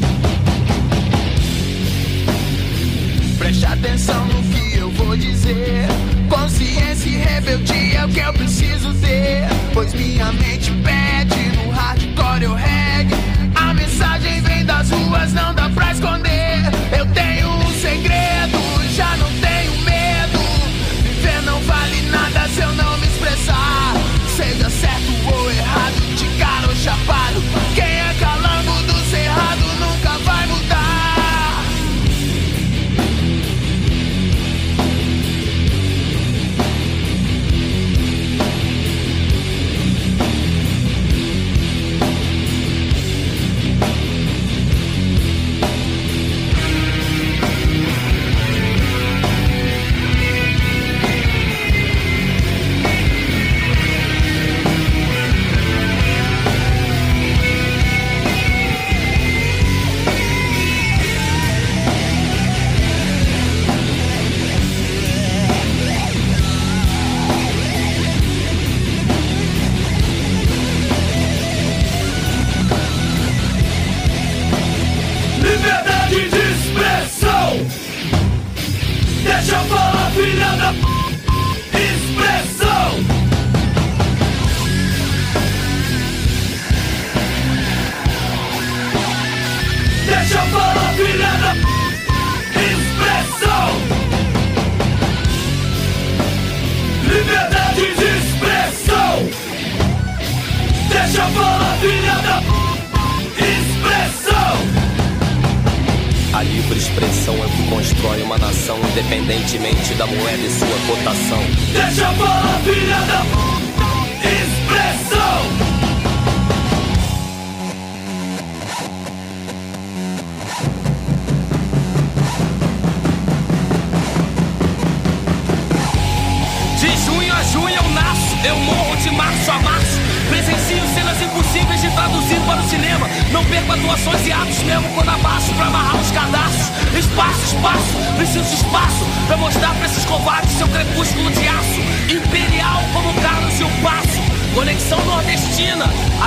Preste 3.38 3.66
atenção 3.66 4.26
no 4.28 4.44
que 4.44 4.78
eu 4.78 4.90
vou 4.92 5.18
dizer. 5.18 5.88
Consciência 6.30 7.10
e 7.10 7.18
rebeldia 7.18 8.00
é 8.00 8.06
o 8.06 8.10
que 8.10 8.20
eu 8.20 8.34
preciso 8.34 8.94
ter. 8.96 9.48
Pois 9.74 9.94
minha 9.94 10.32
mente 10.32 10.72
pede 10.84 11.58
no 11.58 11.72
hardcore 11.72 12.44
eu 12.44 12.54
reggae. 12.54 13.43
Mensagem 13.94 14.42
vem 14.42 14.66
das 14.66 14.90
ruas, 14.90 15.34
não 15.34 15.54
dá 15.54 15.70
pra 15.70 15.92
esconder. 15.92 16.64
Eu 16.98 17.06
tenho 17.14 17.48
um 17.48 17.72
segredo, 17.80 18.58
já 18.90 19.16
não 19.18 19.32
tenho 19.34 19.72
medo. 19.84 20.40
Viver 21.04 21.44
não 21.44 21.60
vale 21.62 22.02
nada 22.10 22.50
se 22.50 22.62
eu 22.62 22.74
não 22.74 22.98
me 22.98 23.06
expressar. 23.06 23.94
Seja 24.36 24.68
certo 24.68 25.32
ou 25.32 25.52
errado, 25.52 26.16
de 26.16 26.26
cara 26.40 26.68
ou 26.70 26.76
chapado. 26.76 27.23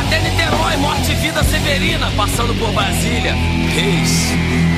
Até 0.06 0.20
Niterói, 0.20 0.76
morte 0.76 1.12
e 1.12 1.14
vida 1.16 1.42
severina, 1.42 2.10
passando 2.12 2.54
por 2.54 2.72
Brasília. 2.72 3.34
Reis. 3.74 4.75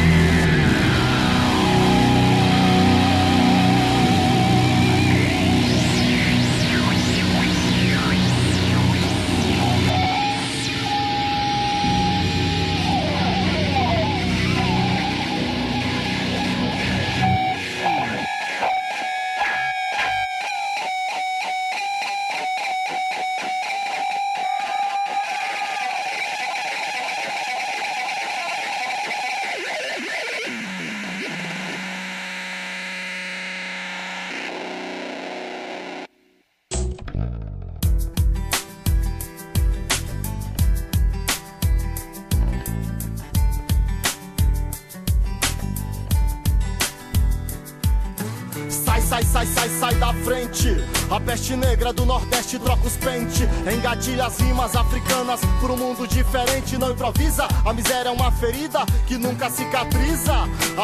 Pente. 53.09 53.49
Engatilha 53.75 54.27
as 54.27 54.39
rimas 54.39 54.77
africanas 54.77 55.41
por 55.63 55.71
um 55.71 55.79
mundo 55.79 56.07
diferente. 56.07 56.77
Não 56.77 56.91
improvisa, 56.91 57.49
a 57.65 57.73
miséria 57.73 58.11
é 58.11 58.13
uma 58.13 58.31
ferida 58.31 58.85
que 59.07 59.17
nunca 59.17 59.49
cicatriza. 59.49 60.38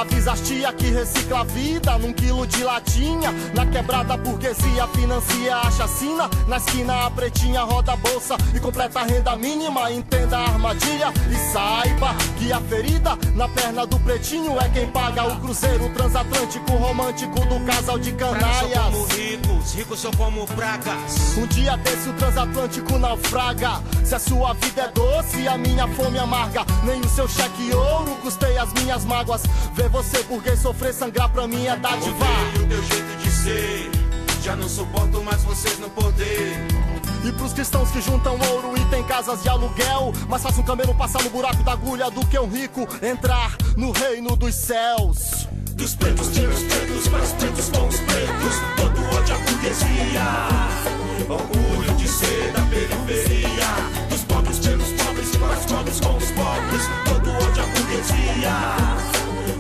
Avisa 0.05 0.32
as 0.32 0.40
tia 0.40 0.72
que 0.72 0.90
recicla 0.90 1.40
a 1.40 1.44
vida 1.44 1.98
num 1.98 2.12
quilo 2.12 2.47
de 2.47 2.62
latinha. 2.62 3.32
Na 3.55 3.66
quebrada, 3.66 4.14
a 4.14 4.16
burguesia 4.16 4.86
financia 4.89 5.56
a 5.56 5.70
chacina. 5.70 6.28
Na 6.47 6.59
esquina, 6.59 7.06
a 7.06 7.10
pretinha 7.10 7.62
roda 7.62 7.93
a 7.93 7.97
bolsa 7.97 8.36
e 8.55 8.60
completa 8.60 9.01
a 9.01 9.05
renda 9.05 9.35
mínima. 9.36 9.90
Entenda 9.90 10.39
a 10.39 10.43
armadilha 10.43 11.12
e 11.31 11.52
saiba 11.52 12.14
que 12.39 12.52
a 12.52 12.60
ferida 12.60 13.16
na 13.35 13.48
perna 13.48 13.86
do 13.86 13.98
pretinho 14.01 14.59
é 14.60 14.68
quem 14.68 14.86
paga 14.89 15.24
o 15.24 15.40
cruzeiro 15.40 15.89
transatlântico 15.94 16.72
romântico 16.72 17.40
do 17.47 17.64
casal 17.64 17.98
de 17.98 18.10
são 18.10 18.18
canalhas. 18.18 18.85
como 18.85 19.06
ricos, 19.06 19.74
ricos 19.74 20.01
são 20.01 20.12
como 20.12 20.47
pragas. 20.48 21.36
Um 21.39 21.47
dia 21.47 21.76
desse 21.78 22.09
o 22.09 22.12
transatlântico 22.14 22.98
naufraga. 22.98 23.82
Se 24.05 24.14
a 24.14 24.18
sua 24.18 24.52
vida 24.55 24.82
é 24.82 24.89
doce, 24.89 25.48
a 25.48 25.56
minha 25.56 25.89
fome 25.89 26.18
amarga. 26.18 26.64
Nem 26.85 27.01
o 27.01 27.09
seu 27.09 27.26
cheque 27.26 27.74
ouro 27.74 28.14
custei 28.22 28.56
as 28.59 28.72
minhas 28.74 29.05
mágoas. 29.05 29.43
Ver 29.74 29.89
você 29.94 30.24
burguês 30.24 30.58
sofrer, 30.58 30.92
sangrar 30.92 31.28
pra 31.28 31.46
mim 31.46 31.66
é 31.66 31.76
dádiva. 31.76 32.16
Odeio 32.16 32.64
o 32.64 32.68
teu 32.68 32.82
jeito 32.82 33.16
de 33.22 33.30
ser. 33.30 33.90
Já 34.42 34.56
não 34.56 34.68
suporto 34.68 35.22
mais 35.22 35.40
vocês 35.44 35.78
no 35.78 35.88
poder. 35.88 36.66
E 37.24 37.30
pros 37.30 37.52
cristãos 37.52 37.92
que 37.92 38.00
juntam 38.00 38.36
ouro 38.50 38.76
e 38.76 38.84
tem 38.86 39.04
casas 39.04 39.40
de 39.44 39.48
aluguel, 39.48 40.12
mais 40.28 40.42
fácil 40.42 40.62
um 40.62 40.64
camelo 40.64 40.92
passar 40.96 41.22
no 41.22 41.30
buraco 41.30 41.62
da 41.62 41.72
agulha 41.72 42.10
do 42.10 42.26
que 42.26 42.36
um 42.36 42.48
rico 42.48 42.88
entrar 43.00 43.56
no 43.76 43.92
reino 43.92 44.34
dos 44.34 44.56
céus. 44.56 45.46
Dos 45.74 45.94
pretos 45.94 46.26
tiros 46.30 46.60
pretos 46.64 47.06
para 47.06 47.22
os 47.22 47.32
pretos 47.32 47.68
com 47.68 47.86
os 47.86 48.00
pretos. 48.00 48.54
Todo 48.76 49.16
ódio 49.16 49.34
à 49.36 49.38
burguesia. 49.38 50.24
Orgulho 51.28 51.94
de 51.96 52.08
ser 52.08 52.52
da 52.52 52.62
periferia. 52.62 54.08
Dos 54.10 54.24
pobres 54.24 54.58
pelos 54.58 54.88
pobres 54.88 55.36
para 55.36 55.52
os 55.52 55.66
pobres 55.66 56.00
com 56.00 56.16
os 56.16 56.30
pobres. 56.32 56.82
Todo 57.04 57.30
ódio 57.30 57.62
à 57.62 57.66
burguesia. 57.66 59.14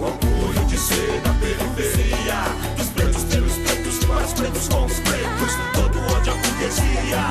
Orgulho 0.04 0.66
de 0.66 0.76
ser 0.76 1.18
da 1.22 1.32
periferia. 1.40 2.44
Dos 2.76 2.88
pretos 2.88 3.24
pelos 3.24 3.54
pretos 3.54 4.04
para 4.04 4.24
os 4.24 4.32
pretos 4.34 4.68
com 4.68 4.84
os 4.84 4.98
pretos. 5.00 5.52
Todo 5.72 5.98
ódio 6.14 6.32
à 6.32 6.36
burguesia. 6.36 7.24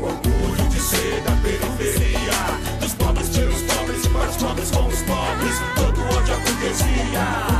Orgulho 0.00 0.68
de 0.70 0.80
ser 0.80 1.22
da 1.22 1.32
periferia. 1.42 2.78
Dos 2.80 2.94
pobres 2.94 3.28
pelos 3.28 3.62
pobres 3.62 4.06
para 4.08 4.28
os 4.28 4.36
pobres 4.36 4.70
com 4.72 4.86
os 4.88 5.02
pobres. 5.02 5.54
Todo 5.76 6.00
ódio 6.16 6.34
à 6.34 6.38
burguesia. 6.38 7.57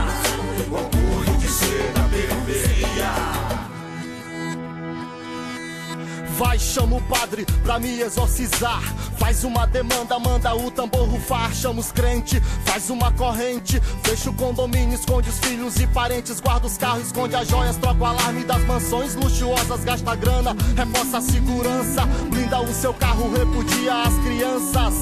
Vai, 6.38 6.56
chama 6.56 6.96
o 6.96 7.02
padre 7.02 7.44
pra 7.64 7.80
me 7.80 8.00
exorcizar. 8.00 8.80
Faz 9.18 9.42
uma 9.42 9.66
demanda, 9.66 10.20
manda 10.20 10.54
o 10.54 10.70
tambor 10.70 11.08
rufar. 11.08 11.52
Chama 11.52 11.80
os 11.80 11.90
crentes, 11.90 12.40
faz 12.64 12.88
uma 12.90 13.10
corrente. 13.10 13.80
Fecha 14.04 14.30
o 14.30 14.32
condomínio, 14.34 14.94
esconde 14.94 15.28
os 15.28 15.40
filhos 15.40 15.80
e 15.80 15.86
parentes. 15.88 16.38
Guarda 16.38 16.68
os 16.68 16.78
carros, 16.78 17.06
esconde 17.06 17.34
as 17.34 17.48
joias. 17.48 17.76
Troca 17.76 18.00
o 18.00 18.06
alarme 18.06 18.44
das 18.44 18.62
mansões 18.66 19.16
luxuosas. 19.16 19.82
Gasta 19.82 20.14
grana, 20.14 20.56
reforça 20.76 21.18
a 21.18 21.20
segurança. 21.20 22.06
Blinda 22.30 22.60
o 22.60 22.72
seu 22.72 22.94
carro, 22.94 23.32
repudia 23.32 24.02
as 24.02 24.14
crianças. 24.18 24.94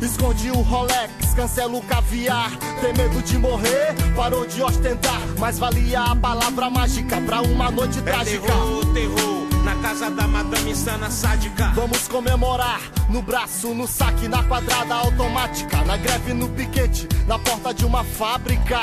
Esconde 0.00 0.50
o 0.50 0.62
Rolex, 0.62 1.34
cancela 1.36 1.76
o 1.76 1.82
caviar. 1.82 2.50
Tem 2.80 2.94
medo 2.94 3.22
de 3.22 3.36
morrer, 3.36 3.94
parou 4.16 4.46
de 4.46 4.62
ostentar. 4.62 5.20
Mas 5.38 5.58
valia 5.58 6.00
a 6.00 6.16
palavra 6.16 6.70
mágica 6.70 7.20
pra 7.20 7.42
uma 7.42 7.70
noite 7.70 8.00
trágica. 8.00 8.46
terror, 8.46 8.94
terror, 8.94 9.39
casa 9.80 10.10
da 10.10 10.26
madame 10.26 10.70
insana 10.70 11.10
sádica. 11.10 11.72
Vamos 11.74 12.06
comemorar 12.06 12.80
no 13.08 13.22
braço, 13.22 13.74
no 13.74 13.86
saque, 13.86 14.28
na 14.28 14.42
quadrada 14.44 14.94
automática, 14.94 15.82
na 15.84 15.96
greve, 15.96 16.32
no 16.32 16.48
piquete, 16.50 17.08
na 17.26 17.38
porta 17.38 17.72
de 17.72 17.84
uma 17.84 18.04
fábrica. 18.04 18.80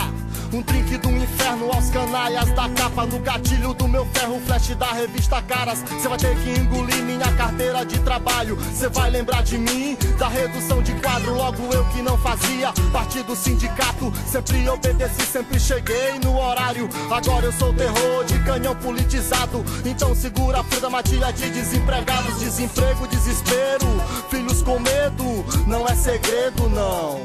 Um 0.54 0.62
drink 0.62 0.98
do 0.98 1.10
inferno 1.10 1.70
aos 1.74 1.90
canalhas 1.90 2.50
da 2.52 2.70
capa 2.70 3.06
no 3.06 3.20
gatilho 3.20 3.74
do 3.74 3.86
meu 3.88 4.06
ferro, 4.14 4.40
flash 4.46 4.74
da 4.76 4.94
revista 4.94 5.42
Caras. 5.42 5.84
Cê 6.02 6.08
vai 6.08 6.18
ter 6.18 6.36
que 6.38 6.52
engolir 6.52 7.04
minha 7.04 7.32
carteira 7.34 7.86
de 7.86 8.00
trabalho. 8.00 8.58
Cê 8.74 8.88
vai 8.88 9.10
lembrar 9.10 9.44
de 9.44 9.58
mim, 9.58 9.98
da 10.18 10.30
redução 10.30 10.82
de 10.82 10.94
quadro, 10.96 11.34
logo 11.34 11.62
eu 11.74 11.84
que 11.90 12.02
não 12.02 12.18
fazia 12.18 12.72
parte 12.94 13.22
do 13.24 13.36
sindicato. 13.36 14.14
Sempre 14.26 14.68
obedeci, 14.70 15.26
sempre 15.30 15.60
cheguei 15.60 16.18
no 16.24 16.40
horário. 16.40 16.88
Agora 17.12 17.46
eu 17.46 17.52
sou 17.52 17.74
terror 17.74 18.24
de 18.26 18.40
canhão 18.40 18.76
politizado. 18.76 19.66
Então 19.86 20.16
segura 20.16 20.62
a 20.62 20.64
fruta 20.64 20.87
matilha 20.90 21.32
de 21.34 21.50
desempregados, 21.50 22.40
desemprego, 22.40 23.08
desespero. 23.08 23.88
Filhos 24.30 24.62
com 24.62 24.80
medo, 24.80 25.46
não 25.66 25.86
é 25.88 25.96
segredo, 25.96 26.70
não. 26.70 27.22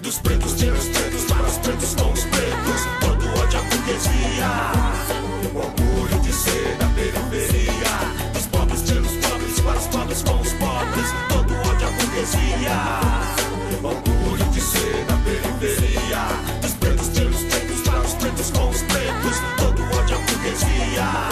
Dos 0.00 0.18
pretos 0.18 0.54
tiros 0.54 0.88
pretos 0.88 1.24
para 1.24 1.42
os 1.42 1.58
pretos 1.58 1.94
com 1.94 2.12
os 2.12 2.24
pretos. 2.24 2.82
Todo 3.00 3.40
ódio 3.40 3.58
à 3.58 3.62
burguesia. 3.62 4.50
Orgulho 5.54 6.20
de 6.22 6.32
ser 6.32 6.76
da 6.78 6.86
periferia. 6.86 8.32
Dos 8.32 8.46
pobres 8.46 8.82
tiros 8.82 9.12
pobres 9.12 9.60
para 9.60 9.78
os 9.78 9.86
pobres 9.86 10.22
com 10.22 10.40
os 10.40 10.52
pobres. 10.54 11.06
Todo 11.28 11.54
ódio 11.68 11.86
à 11.86 11.90
burguesia. 11.92 12.78
Orgulho 13.82 14.44
de 14.50 14.60
ser 14.60 15.04
da 15.04 15.16
periferia. 15.18 16.26
Dos 16.60 16.72
pretos 16.74 17.08
tiros 17.08 17.42
pretos 17.44 17.80
para 17.82 18.00
os 18.00 18.14
pretos 18.14 18.50
com 18.50 18.68
os 18.70 18.82
pretos. 18.82 19.36
Todo 19.56 19.82
ódio 19.82 20.16
à 20.16 20.20
burguesia. 20.20 21.31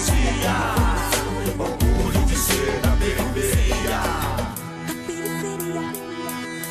Burguesia. 0.00 0.56
Orgulho 1.58 2.26
de 2.26 2.36
ser 2.36 2.80
da 2.80 2.90
periferia. 2.96 4.00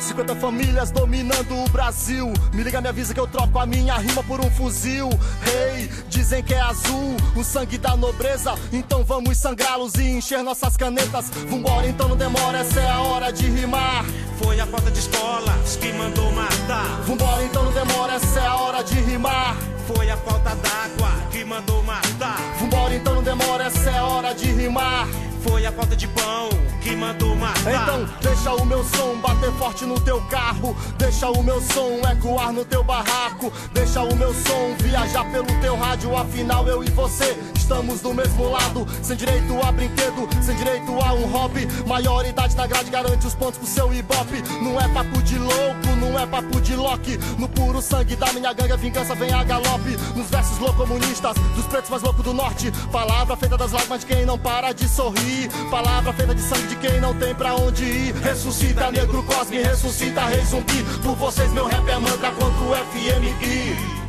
50 0.00 0.34
famílias 0.36 0.90
dominando 0.90 1.56
o 1.56 1.68
Brasil. 1.68 2.32
Me 2.52 2.64
liga, 2.64 2.80
me 2.80 2.88
avisa 2.88 3.14
que 3.14 3.20
eu 3.20 3.28
troco 3.28 3.58
a 3.58 3.66
minha 3.66 3.96
rima 3.96 4.22
por 4.24 4.40
um 4.40 4.50
fuzil. 4.50 5.08
Rei, 5.42 5.88
dizem 6.08 6.42
que 6.42 6.52
é 6.52 6.60
azul, 6.60 7.16
o 7.36 7.44
sangue 7.44 7.78
da 7.78 7.96
nobreza. 7.96 8.54
Então 8.72 9.04
vamos 9.04 9.38
sangrá-los 9.38 9.94
e 9.94 10.10
encher 10.10 10.42
nossas 10.42 10.76
canetas. 10.76 11.30
Vambora, 11.48 11.86
então 11.86 12.08
não 12.08 12.16
demora, 12.16 12.58
essa 12.58 12.80
é 12.80 12.90
a 12.90 13.00
hora 13.00 13.32
de 13.32 13.48
rimar. 13.48 14.04
Foi 14.42 14.58
a 14.58 14.66
falta 14.66 14.90
de 14.90 14.98
escolas 14.98 15.76
que 15.76 15.92
mandou 15.92 16.32
matar. 16.32 17.02
Vambora, 17.06 17.44
então 17.44 17.64
não 17.64 17.72
demora, 17.72 18.14
essa 18.14 18.40
é 18.40 18.46
a 18.46 18.56
hora 18.56 18.82
de 18.82 18.94
rimar. 19.00 19.56
Foi 19.94 20.08
a 20.08 20.16
falta 20.16 20.54
d'água 20.54 21.10
que 21.32 21.44
mandou 21.44 21.82
matar. 21.82 22.38
Vambora, 22.60 22.94
então 22.94 23.16
não 23.16 23.22
demora, 23.22 23.64
essa 23.64 23.90
é 23.90 24.00
hora 24.00 24.32
de 24.32 24.46
rimar. 24.46 25.08
Foi 25.42 25.64
a 25.64 25.72
falta 25.72 25.96
de 25.96 26.06
pão 26.08 26.48
que 26.82 26.94
mandou 26.96 27.34
matar. 27.36 27.60
Então 27.82 28.08
deixa 28.20 28.52
o 28.54 28.64
meu 28.64 28.84
som 28.84 29.16
bater 29.20 29.52
forte 29.52 29.84
no 29.84 29.98
teu 30.00 30.20
carro, 30.22 30.76
deixa 30.98 31.28
o 31.30 31.42
meu 31.42 31.60
som 31.60 32.00
ecoar 32.10 32.52
no 32.52 32.64
teu 32.64 32.82
barraco, 32.82 33.52
deixa 33.72 34.02
o 34.02 34.16
meu 34.16 34.32
som 34.34 34.74
viajar 34.78 35.24
pelo 35.30 35.46
teu 35.60 35.76
rádio, 35.76 36.16
afinal 36.16 36.66
eu 36.66 36.82
e 36.82 36.90
você 36.90 37.36
estamos 37.70 38.00
do 38.00 38.12
mesmo 38.12 38.50
lado, 38.50 38.84
sem 39.00 39.16
direito 39.16 39.56
a 39.62 39.70
brinquedo, 39.70 40.28
sem 40.42 40.56
direito 40.56 40.90
a 41.00 41.12
um 41.12 41.30
hobby, 41.30 41.68
maioridade 41.86 42.56
na 42.56 42.66
grade 42.66 42.90
garante 42.90 43.24
os 43.28 43.34
pontos 43.36 43.58
pro 43.58 43.66
seu 43.68 43.94
ibope, 43.94 44.42
não 44.60 44.80
é 44.80 44.88
papo 44.88 45.22
de 45.22 45.38
louco, 45.38 45.86
não 46.00 46.18
é 46.18 46.26
papo 46.26 46.60
de 46.60 46.74
Loki, 46.74 47.16
no 47.38 47.48
puro 47.48 47.80
sangue 47.80 48.16
da 48.16 48.32
minha 48.32 48.52
gangue 48.52 48.72
a 48.72 48.76
vingança 48.76 49.14
vem 49.14 49.32
a 49.32 49.44
galope, 49.44 49.96
nos 50.16 50.28
versos 50.28 50.58
loucomunistas, 50.58 51.36
dos 51.54 51.64
pretos 51.66 51.90
mais 51.90 52.02
loucos 52.02 52.24
do 52.24 52.34
norte, 52.34 52.72
palavra 52.90 53.36
feita 53.36 53.56
das 53.56 53.70
lágrimas 53.70 54.00
de 54.00 54.06
quem 54.06 54.26
não 54.26 54.36
para 54.36 54.72
de 54.72 54.88
sorrir, 54.88 55.29
palavra 55.70 56.12
feita 56.12 56.34
de 56.34 56.42
sangue 56.42 56.66
de 56.68 56.76
quem 56.76 57.00
não 57.00 57.14
tem 57.14 57.34
pra 57.34 57.54
onde 57.54 57.84
ir, 57.84 58.14
ressuscita 58.14 58.90
negro 58.90 59.22
cosme, 59.22 59.62
ressuscita 59.62 60.22
rei 60.22 60.44
zumbi, 60.44 60.82
por 61.02 61.14
vocês 61.16 61.52
meu 61.52 61.66
rap 61.66 61.88
é 61.88 61.98
mantra 61.98 62.30
quanto 62.32 62.64
o 62.64 62.74
FMI. 62.74 64.00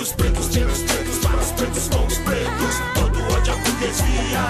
Dos 0.00 0.12
pretos 0.12 0.48
tiros 0.48 0.78
pretos 0.82 1.18
para 1.18 1.36
os 1.36 1.52
pretos 1.52 1.88
com 1.88 2.06
os 2.06 2.18
pretos. 2.18 2.74
Todo 2.94 3.20
ódio 3.34 3.52
à 3.52 3.56
burguesia. 3.56 4.46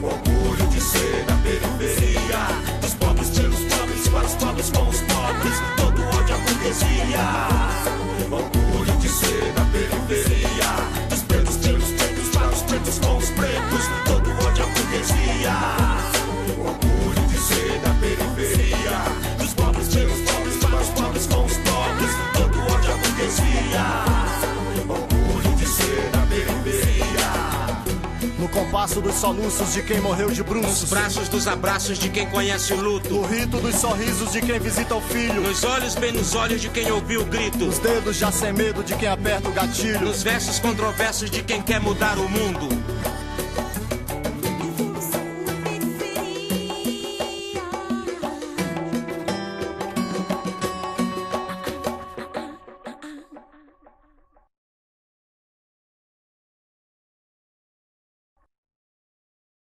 Orgulho 0.00 0.66
de 0.68 0.80
ser 0.80 1.24
da 1.24 1.34
periferia. 1.38 2.80
Dos 2.80 2.94
pobres 2.94 3.30
tiros 3.30 3.58
pobres 3.58 4.08
para 4.08 4.26
os 4.26 4.34
pobres 4.34 4.70
com 4.70 4.88
os 4.88 5.00
pobres. 5.00 5.62
Todo 5.76 6.02
ódio 6.02 6.34
à 6.36 6.38
burguesia. 6.38 7.48
Orgulho 8.30 8.96
de 8.98 9.08
ser 9.08 9.52
da 9.54 9.62
periferia. 9.62 9.73
No 28.44 28.50
compasso 28.50 29.00
dos 29.00 29.14
soluços 29.14 29.72
de 29.72 29.82
quem 29.82 30.02
morreu 30.02 30.30
de 30.30 30.42
bruços. 30.42 30.82
Nos 30.82 30.90
braços 30.90 31.30
dos 31.30 31.48
abraços 31.48 31.98
de 31.98 32.10
quem 32.10 32.26
conhece 32.26 32.74
o 32.74 32.76
luto. 32.78 33.08
No 33.08 33.22
rito 33.22 33.56
dos 33.56 33.74
sorrisos 33.76 34.32
de 34.32 34.42
quem 34.42 34.60
visita 34.60 34.94
o 34.94 35.00
filho. 35.00 35.40
Nos 35.40 35.64
olhos 35.64 35.94
bem 35.94 36.12
nos 36.12 36.34
olhos 36.34 36.60
de 36.60 36.68
quem 36.68 36.92
ouviu 36.92 37.22
o 37.22 37.24
grito. 37.24 37.56
Nos 37.56 37.78
dedos 37.78 38.18
já 38.18 38.30
sem 38.30 38.52
medo 38.52 38.84
de 38.84 38.94
quem 38.96 39.08
aperta 39.08 39.48
o 39.48 39.52
gatilho. 39.52 40.02
Nos 40.02 40.22
versos 40.22 40.58
controversos 40.58 41.30
de 41.30 41.42
quem 41.42 41.62
quer 41.62 41.80
mudar 41.80 42.18
o 42.18 42.28
mundo. 42.28 42.68